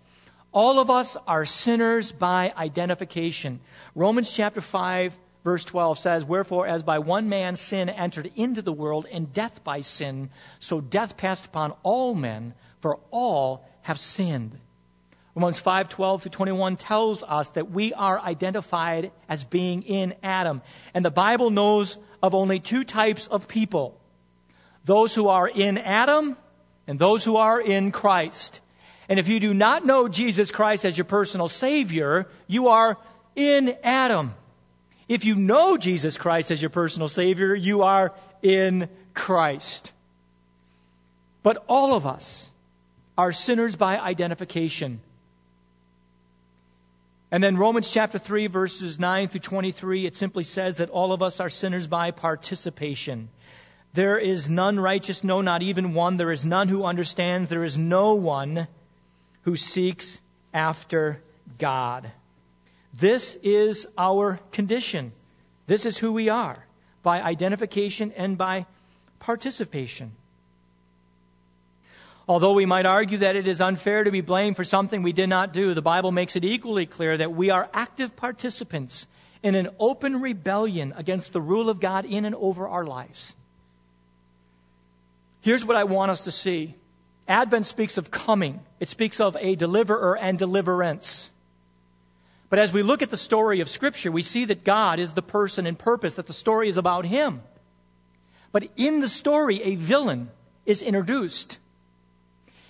All 0.50 0.80
of 0.80 0.90
us 0.90 1.16
are 1.26 1.44
sinners 1.44 2.10
by 2.10 2.52
identification. 2.56 3.60
Romans 3.94 4.32
chapter 4.32 4.60
5, 4.60 5.16
verse 5.44 5.64
12 5.64 5.98
says, 5.98 6.24
Wherefore, 6.24 6.66
as 6.66 6.82
by 6.82 6.98
one 6.98 7.28
man 7.28 7.54
sin 7.54 7.88
entered 7.88 8.32
into 8.34 8.60
the 8.60 8.72
world, 8.72 9.06
and 9.12 9.32
death 9.32 9.62
by 9.62 9.82
sin, 9.82 10.30
so 10.58 10.80
death 10.80 11.16
passed 11.16 11.46
upon 11.46 11.74
all 11.84 12.14
men 12.14 12.54
for 12.80 12.98
all 13.12 13.64
have 13.82 14.00
sinned. 14.00 14.58
Romans 15.36 15.60
5 15.60 15.90
12 15.90 16.22
through 16.22 16.30
21 16.30 16.76
tells 16.78 17.22
us 17.22 17.50
that 17.50 17.70
we 17.70 17.92
are 17.92 18.18
identified 18.18 19.12
as 19.28 19.44
being 19.44 19.82
in 19.82 20.14
Adam. 20.22 20.62
And 20.94 21.04
the 21.04 21.10
Bible 21.10 21.50
knows 21.50 21.98
of 22.22 22.34
only 22.34 22.58
two 22.58 22.84
types 22.84 23.26
of 23.26 23.46
people 23.46 24.00
those 24.86 25.14
who 25.14 25.28
are 25.28 25.46
in 25.46 25.76
Adam 25.76 26.38
and 26.86 26.98
those 26.98 27.22
who 27.22 27.36
are 27.36 27.60
in 27.60 27.92
Christ. 27.92 28.60
And 29.08 29.18
if 29.18 29.28
you 29.28 29.38
do 29.38 29.52
not 29.52 29.84
know 29.84 30.08
Jesus 30.08 30.50
Christ 30.50 30.84
as 30.86 30.96
your 30.96 31.04
personal 31.04 31.48
Savior, 31.48 32.28
you 32.46 32.68
are 32.68 32.96
in 33.34 33.76
Adam. 33.84 34.34
If 35.06 35.24
you 35.24 35.34
know 35.34 35.76
Jesus 35.76 36.16
Christ 36.16 36.50
as 36.50 36.62
your 36.62 36.70
personal 36.70 37.08
Savior, 37.08 37.54
you 37.54 37.82
are 37.82 38.14
in 38.42 38.88
Christ. 39.12 39.92
But 41.42 41.62
all 41.68 41.94
of 41.94 42.06
us, 42.06 42.50
are 43.18 43.32
sinners 43.32 43.76
by 43.76 43.98
identification. 43.98 45.00
And 47.30 47.42
then 47.42 47.56
Romans 47.56 47.90
chapter 47.90 48.18
3, 48.18 48.46
verses 48.46 49.00
9 49.00 49.28
through 49.28 49.40
23, 49.40 50.06
it 50.06 50.16
simply 50.16 50.44
says 50.44 50.76
that 50.76 50.90
all 50.90 51.12
of 51.12 51.22
us 51.22 51.40
are 51.40 51.50
sinners 51.50 51.86
by 51.86 52.12
participation. 52.12 53.30
There 53.94 54.18
is 54.18 54.48
none 54.48 54.78
righteous, 54.78 55.24
no, 55.24 55.40
not 55.40 55.62
even 55.62 55.94
one. 55.94 56.18
There 56.18 56.30
is 56.30 56.44
none 56.44 56.68
who 56.68 56.84
understands. 56.84 57.48
There 57.48 57.64
is 57.64 57.76
no 57.76 58.14
one 58.14 58.68
who 59.42 59.56
seeks 59.56 60.20
after 60.54 61.22
God. 61.58 62.12
This 62.92 63.36
is 63.42 63.88
our 63.98 64.38
condition. 64.52 65.12
This 65.66 65.84
is 65.84 65.98
who 65.98 66.12
we 66.12 66.28
are 66.28 66.66
by 67.02 67.22
identification 67.22 68.12
and 68.16 68.38
by 68.38 68.66
participation. 69.18 70.12
Although 72.28 72.54
we 72.54 72.66
might 72.66 72.86
argue 72.86 73.18
that 73.18 73.36
it 73.36 73.46
is 73.46 73.60
unfair 73.60 74.02
to 74.02 74.10
be 74.10 74.20
blamed 74.20 74.56
for 74.56 74.64
something 74.64 75.02
we 75.02 75.12
did 75.12 75.28
not 75.28 75.52
do, 75.52 75.74
the 75.74 75.82
Bible 75.82 76.10
makes 76.10 76.34
it 76.34 76.44
equally 76.44 76.84
clear 76.84 77.16
that 77.16 77.32
we 77.32 77.50
are 77.50 77.68
active 77.72 78.16
participants 78.16 79.06
in 79.42 79.54
an 79.54 79.68
open 79.78 80.20
rebellion 80.20 80.92
against 80.96 81.32
the 81.32 81.40
rule 81.40 81.70
of 81.70 81.78
God 81.78 82.04
in 82.04 82.24
and 82.24 82.34
over 82.34 82.66
our 82.66 82.84
lives. 82.84 83.34
Here's 85.40 85.64
what 85.64 85.76
I 85.76 85.84
want 85.84 86.10
us 86.10 86.24
to 86.24 86.32
see 86.32 86.74
Advent 87.28 87.68
speaks 87.68 87.96
of 87.96 88.10
coming, 88.10 88.60
it 88.80 88.88
speaks 88.88 89.20
of 89.20 89.36
a 89.38 89.54
deliverer 89.54 90.18
and 90.18 90.36
deliverance. 90.36 91.30
But 92.48 92.58
as 92.58 92.72
we 92.72 92.82
look 92.82 93.02
at 93.02 93.10
the 93.10 93.16
story 93.16 93.60
of 93.60 93.68
Scripture, 93.68 94.10
we 94.10 94.22
see 94.22 94.44
that 94.46 94.64
God 94.64 94.98
is 94.98 95.12
the 95.12 95.22
person 95.22 95.66
and 95.66 95.78
purpose, 95.78 96.14
that 96.14 96.26
the 96.26 96.32
story 96.32 96.68
is 96.68 96.76
about 96.76 97.04
Him. 97.04 97.42
But 98.52 98.68
in 98.76 99.00
the 99.00 99.08
story, 99.08 99.62
a 99.62 99.74
villain 99.74 100.30
is 100.64 100.82
introduced. 100.82 101.58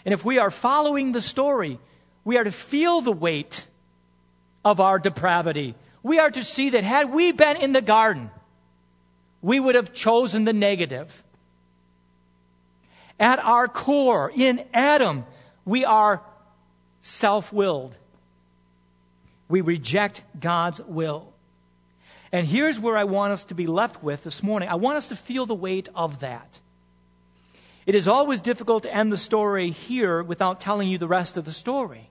And 0.07 0.13
if 0.13 0.25
we 0.25 0.39
are 0.39 0.53
following 0.53 1.11
the 1.11 1.21
story, 1.21 1.81
we 2.25 2.39
are 2.39 2.45
to 2.45 2.53
feel 2.53 3.01
the 3.01 3.11
weight 3.11 3.67
of 4.65 4.79
our 4.79 5.01
depravity. 5.01 5.75
We 6.05 6.21
are 6.21 6.31
to 6.31 6.45
see 6.45 6.71
that 6.71 6.85
had 6.85 7.13
we 7.13 7.33
been 7.33 7.57
in 7.57 7.73
the 7.73 7.83
garden, 7.83 8.31
we 9.43 9.59
would 9.59 9.75
have 9.75 9.93
chosen 9.93 10.45
the 10.45 10.53
negative. 10.53 11.25
At 13.19 13.41
our 13.41 13.67
core, 13.67 14.31
in 14.33 14.65
Adam, 14.73 15.27
we 15.65 15.85
are 15.85 16.23
self 17.01 17.53
willed. 17.53 17.97
We 19.49 19.61
reject 19.61 20.23
God's 20.39 20.81
will. 20.83 21.33
And 22.31 22.47
here's 22.47 22.79
where 22.79 22.97
I 22.97 23.05
want 23.05 23.33
us 23.33 23.43
to 23.45 23.55
be 23.55 23.67
left 23.67 24.05
with 24.05 24.23
this 24.23 24.41
morning. 24.41 24.69
I 24.69 24.77
want 24.77 24.99
us 24.99 25.09
to 25.09 25.17
feel 25.17 25.47
the 25.47 25.55
weight 25.55 25.89
of 25.97 26.21
that. 26.21 26.61
It 27.87 27.95
is 27.95 28.09
always 28.09 28.41
difficult 28.41 28.83
to 28.83 28.95
end 28.95 29.13
the 29.13 29.17
story 29.17 29.71
here 29.71 30.23
without 30.23 30.61
telling 30.61 30.89
you 30.89 30.99
the 30.99 31.07
rest 31.07 31.37
of 31.37 31.45
the 31.45 31.53
story. 31.53 32.11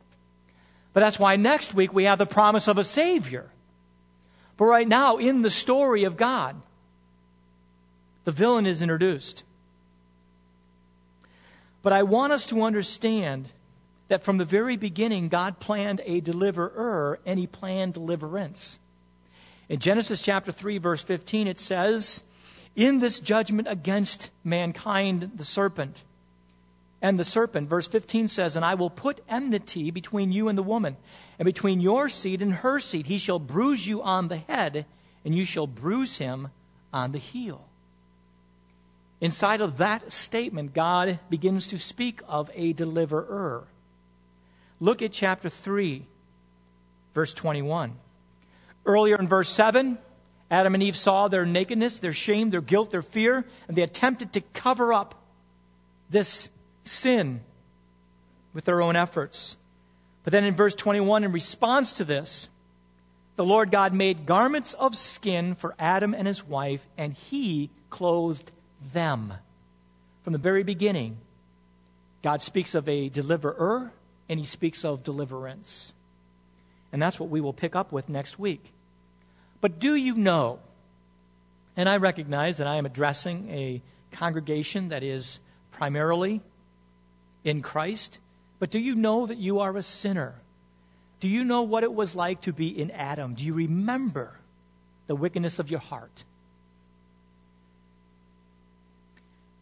But 0.93 1.01
that's 1.01 1.19
why 1.19 1.35
next 1.35 1.73
week 1.73 1.93
we 1.93 2.05
have 2.05 2.17
the 2.17 2.25
promise 2.25 2.69
of 2.69 2.77
a 2.77 2.83
Savior. 2.83 3.51
But 4.55 4.65
right 4.65 4.87
now, 4.87 5.17
in 5.17 5.41
the 5.41 5.49
story 5.49 6.05
of 6.05 6.15
God, 6.15 6.55
the 8.23 8.31
villain 8.31 8.65
is 8.65 8.81
introduced. 8.81 9.43
But 11.83 11.91
I 11.91 12.03
want 12.03 12.31
us 12.31 12.45
to 12.47 12.63
understand 12.63 13.49
that 14.07 14.23
from 14.23 14.37
the 14.37 14.45
very 14.45 14.77
beginning, 14.77 15.27
God 15.27 15.59
planned 15.59 16.01
a 16.05 16.21
deliverer 16.21 17.19
and 17.25 17.37
he 17.37 17.47
planned 17.47 17.93
deliverance. 17.93 18.79
In 19.67 19.79
Genesis 19.79 20.21
chapter 20.21 20.51
3, 20.51 20.77
verse 20.77 21.03
15, 21.03 21.47
it 21.47 21.59
says, 21.59 22.23
In 22.75 22.99
this 22.99 23.19
judgment 23.19 23.67
against 23.69 24.31
mankind, 24.43 25.31
the 25.35 25.45
serpent, 25.45 26.03
and 27.01 27.19
the 27.19 27.23
serpent, 27.23 27.69
verse 27.69 27.87
15 27.87 28.27
says, 28.27 28.55
And 28.55 28.65
I 28.65 28.75
will 28.75 28.89
put 28.89 29.23
enmity 29.29 29.91
between 29.91 30.31
you 30.31 30.49
and 30.49 30.57
the 30.57 30.63
woman, 30.63 30.97
and 31.37 31.45
between 31.45 31.79
your 31.79 32.09
seed 32.09 32.41
and 32.41 32.53
her 32.55 32.79
seed. 32.79 33.05
He 33.05 33.17
shall 33.17 33.39
bruise 33.39 33.87
you 33.87 34.01
on 34.01 34.27
the 34.27 34.37
head, 34.37 34.85
and 35.23 35.35
you 35.35 35.45
shall 35.45 35.67
bruise 35.67 36.17
him 36.17 36.49
on 36.91 37.11
the 37.11 37.17
heel. 37.17 37.65
Inside 39.21 39.61
of 39.61 39.77
that 39.77 40.11
statement, 40.11 40.73
God 40.73 41.19
begins 41.29 41.67
to 41.67 41.79
speak 41.79 42.21
of 42.27 42.51
a 42.53 42.73
deliverer. 42.73 43.63
Look 44.79 45.01
at 45.01 45.13
chapter 45.13 45.49
3, 45.49 46.05
verse 47.13 47.33
21. 47.33 47.95
Earlier 48.85 49.15
in 49.15 49.27
verse 49.27 49.49
7, 49.49 49.97
Adam 50.55 50.73
and 50.73 50.81
Eve 50.81 50.95
saw 50.95 51.27
their 51.27 51.45
nakedness, 51.45 51.99
their 51.99 52.13
shame, 52.13 52.49
their 52.49 52.61
guilt, 52.61 52.89
their 52.89 53.01
fear, 53.01 53.45
and 53.67 53.75
they 53.75 53.81
attempted 53.81 54.31
to 54.31 54.41
cover 54.53 54.93
up 54.93 55.13
this 56.09 56.49
sin 56.85 57.41
with 58.53 58.63
their 58.63 58.81
own 58.81 58.95
efforts. 58.95 59.57
But 60.23 60.31
then 60.31 60.45
in 60.45 60.55
verse 60.55 60.73
21, 60.73 61.25
in 61.25 61.33
response 61.33 61.91
to 61.95 62.05
this, 62.05 62.47
the 63.35 63.43
Lord 63.43 63.69
God 63.69 63.93
made 63.93 64.25
garments 64.25 64.73
of 64.75 64.95
skin 64.95 65.55
for 65.55 65.75
Adam 65.77 66.13
and 66.13 66.25
his 66.25 66.47
wife, 66.47 66.87
and 66.97 67.13
he 67.13 67.69
clothed 67.89 68.49
them. 68.93 69.33
From 70.23 70.31
the 70.31 70.39
very 70.39 70.63
beginning, 70.63 71.17
God 72.23 72.41
speaks 72.41 72.73
of 72.75 72.87
a 72.87 73.09
deliverer 73.09 73.91
and 74.29 74.39
he 74.39 74.45
speaks 74.45 74.85
of 74.85 75.03
deliverance. 75.03 75.93
And 76.93 77.01
that's 77.01 77.19
what 77.19 77.29
we 77.29 77.41
will 77.41 77.53
pick 77.53 77.75
up 77.75 77.91
with 77.91 78.07
next 78.07 78.39
week. 78.39 78.71
But 79.61 79.79
do 79.79 79.95
you 79.95 80.15
know, 80.15 80.59
and 81.75 81.89
I 81.89 81.97
recognize 81.97 82.57
that 82.57 82.67
I 82.67 82.75
am 82.75 82.85
addressing 82.85 83.49
a 83.49 83.81
congregation 84.11 84.89
that 84.89 85.03
is 85.03 85.39
primarily 85.71 86.41
in 87.43 87.61
Christ, 87.61 88.19
but 88.59 88.69
do 88.69 88.79
you 88.79 88.95
know 88.95 89.25
that 89.25 89.37
you 89.37 89.59
are 89.59 89.75
a 89.75 89.83
sinner? 89.83 90.35
Do 91.19 91.27
you 91.27 91.43
know 91.43 91.63
what 91.63 91.83
it 91.83 91.93
was 91.93 92.15
like 92.15 92.41
to 92.41 92.53
be 92.53 92.67
in 92.67 92.91
Adam? 92.91 93.33
Do 93.33 93.45
you 93.45 93.53
remember 93.53 94.33
the 95.07 95.15
wickedness 95.15 95.59
of 95.59 95.69
your 95.69 95.79
heart? 95.79 96.23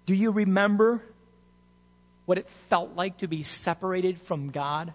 Do 0.05 0.13
you 0.13 0.31
remember 0.31 1.01
what 2.25 2.37
it 2.37 2.49
felt 2.69 2.95
like 2.95 3.19
to 3.19 3.27
be 3.27 3.43
separated 3.43 4.19
from 4.19 4.49
God? 4.49 4.93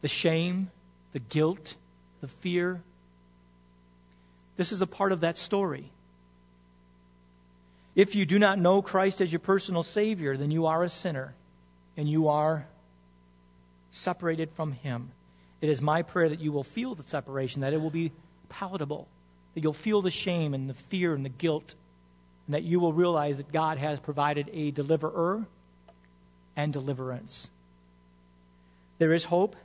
The 0.00 0.08
shame, 0.08 0.70
the 1.12 1.20
guilt, 1.20 1.76
the 2.20 2.28
fear. 2.28 2.82
This 4.56 4.72
is 4.72 4.82
a 4.82 4.86
part 4.86 5.12
of 5.12 5.20
that 5.20 5.38
story. 5.38 5.90
If 7.94 8.14
you 8.14 8.26
do 8.26 8.38
not 8.38 8.58
know 8.58 8.82
Christ 8.82 9.20
as 9.20 9.32
your 9.32 9.40
personal 9.40 9.82
Savior, 9.82 10.36
then 10.36 10.50
you 10.50 10.66
are 10.66 10.82
a 10.82 10.88
sinner 10.88 11.34
and 11.96 12.08
you 12.08 12.28
are 12.28 12.66
separated 13.90 14.50
from 14.50 14.72
Him. 14.72 15.10
It 15.60 15.68
is 15.68 15.80
my 15.80 16.02
prayer 16.02 16.28
that 16.28 16.40
you 16.40 16.52
will 16.52 16.64
feel 16.64 16.94
the 16.94 17.04
separation, 17.04 17.62
that 17.62 17.72
it 17.72 17.80
will 17.80 17.90
be 17.90 18.12
palatable, 18.48 19.06
that 19.54 19.62
you'll 19.62 19.72
feel 19.72 20.02
the 20.02 20.10
shame 20.10 20.54
and 20.54 20.68
the 20.68 20.74
fear 20.74 21.14
and 21.14 21.24
the 21.24 21.30
guilt 21.30 21.74
and 22.46 22.54
that 22.54 22.62
you 22.62 22.80
will 22.80 22.92
realize 22.92 23.36
that 23.36 23.52
God 23.52 23.78
has 23.78 24.00
provided 24.00 24.50
a 24.52 24.70
deliverer 24.70 25.46
and 26.56 26.72
deliverance. 26.72 27.48
There 28.98 29.12
is 29.12 29.24
hope, 29.24 29.56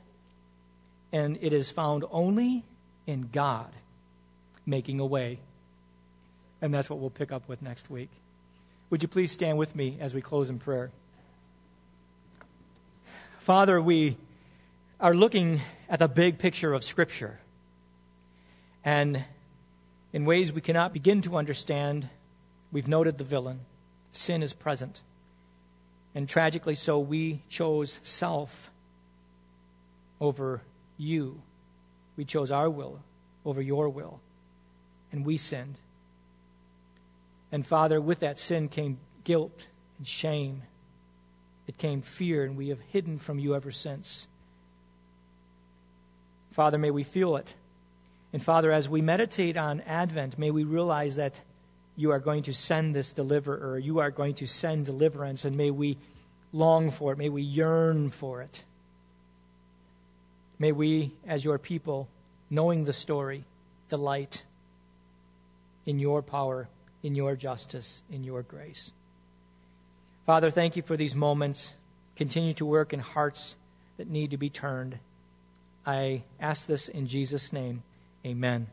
and 1.12 1.38
it 1.40 1.52
is 1.52 1.70
found 1.70 2.04
only 2.10 2.64
in 3.06 3.28
God 3.32 3.70
making 4.70 5.00
a 5.00 5.06
way. 5.06 5.38
And 6.62 6.72
that's 6.72 6.88
what 6.88 6.98
we'll 6.98 7.10
pick 7.10 7.32
up 7.32 7.48
with 7.48 7.60
next 7.60 7.90
week. 7.90 8.10
Would 8.88 9.02
you 9.02 9.08
please 9.08 9.32
stand 9.32 9.58
with 9.58 9.76
me 9.76 9.98
as 10.00 10.14
we 10.14 10.20
close 10.20 10.48
in 10.48 10.58
prayer? 10.58 10.90
Father, 13.40 13.80
we 13.80 14.16
are 15.00 15.14
looking 15.14 15.60
at 15.88 15.98
the 15.98 16.08
big 16.08 16.38
picture 16.38 16.72
of 16.72 16.84
Scripture. 16.84 17.38
And 18.84 19.24
in 20.12 20.24
ways 20.24 20.52
we 20.52 20.60
cannot 20.60 20.92
begin 20.92 21.22
to 21.22 21.36
understand, 21.36 22.08
We've 22.72 22.88
noted 22.88 23.18
the 23.18 23.24
villain. 23.24 23.60
Sin 24.12 24.42
is 24.42 24.52
present. 24.52 25.00
And 26.14 26.28
tragically 26.28 26.74
so, 26.74 26.98
we 26.98 27.42
chose 27.48 28.00
self 28.02 28.70
over 30.20 30.62
you. 30.96 31.40
We 32.16 32.24
chose 32.24 32.50
our 32.50 32.68
will 32.68 33.00
over 33.44 33.62
your 33.62 33.88
will. 33.88 34.20
And 35.12 35.24
we 35.24 35.36
sinned. 35.36 35.76
And 37.52 37.66
Father, 37.66 38.00
with 38.00 38.20
that 38.20 38.38
sin 38.38 38.68
came 38.68 38.98
guilt 39.24 39.66
and 39.98 40.06
shame. 40.06 40.62
It 41.66 41.78
came 41.78 42.02
fear, 42.02 42.44
and 42.44 42.56
we 42.56 42.68
have 42.68 42.80
hidden 42.80 43.18
from 43.18 43.38
you 43.38 43.54
ever 43.54 43.70
since. 43.70 44.26
Father, 46.52 46.78
may 46.78 46.90
we 46.90 47.02
feel 47.02 47.36
it. 47.36 47.54
And 48.32 48.42
Father, 48.42 48.72
as 48.72 48.88
we 48.88 49.00
meditate 49.00 49.56
on 49.56 49.80
Advent, 49.82 50.38
may 50.38 50.50
we 50.50 50.64
realize 50.64 51.16
that 51.16 51.40
you 51.96 52.12
are 52.12 52.18
going 52.18 52.44
to 52.44 52.54
send 52.54 52.94
this 52.94 53.12
deliverer. 53.12 53.78
You 53.78 53.98
are 53.98 54.10
going 54.10 54.34
to 54.34 54.46
send 54.46 54.86
deliverance, 54.86 55.44
and 55.44 55.56
may 55.56 55.70
we 55.70 55.98
long 56.52 56.90
for 56.90 57.12
it. 57.12 57.18
May 57.18 57.28
we 57.28 57.42
yearn 57.42 58.10
for 58.10 58.42
it. 58.42 58.64
May 60.58 60.72
we, 60.72 61.12
as 61.26 61.44
your 61.44 61.58
people, 61.58 62.08
knowing 62.48 62.84
the 62.84 62.92
story, 62.92 63.44
delight 63.88 64.44
in 65.86 65.98
your 65.98 66.22
power, 66.22 66.68
in 67.02 67.14
your 67.14 67.36
justice, 67.36 68.02
in 68.10 68.24
your 68.24 68.42
grace. 68.42 68.92
Father, 70.26 70.50
thank 70.50 70.76
you 70.76 70.82
for 70.82 70.96
these 70.96 71.14
moments. 71.14 71.74
Continue 72.16 72.54
to 72.54 72.66
work 72.66 72.92
in 72.92 73.00
hearts 73.00 73.56
that 73.96 74.08
need 74.08 74.30
to 74.30 74.36
be 74.36 74.50
turned. 74.50 74.98
I 75.86 76.22
ask 76.38 76.66
this 76.66 76.88
in 76.88 77.06
Jesus' 77.06 77.52
name. 77.52 77.82
Amen. 78.24 78.68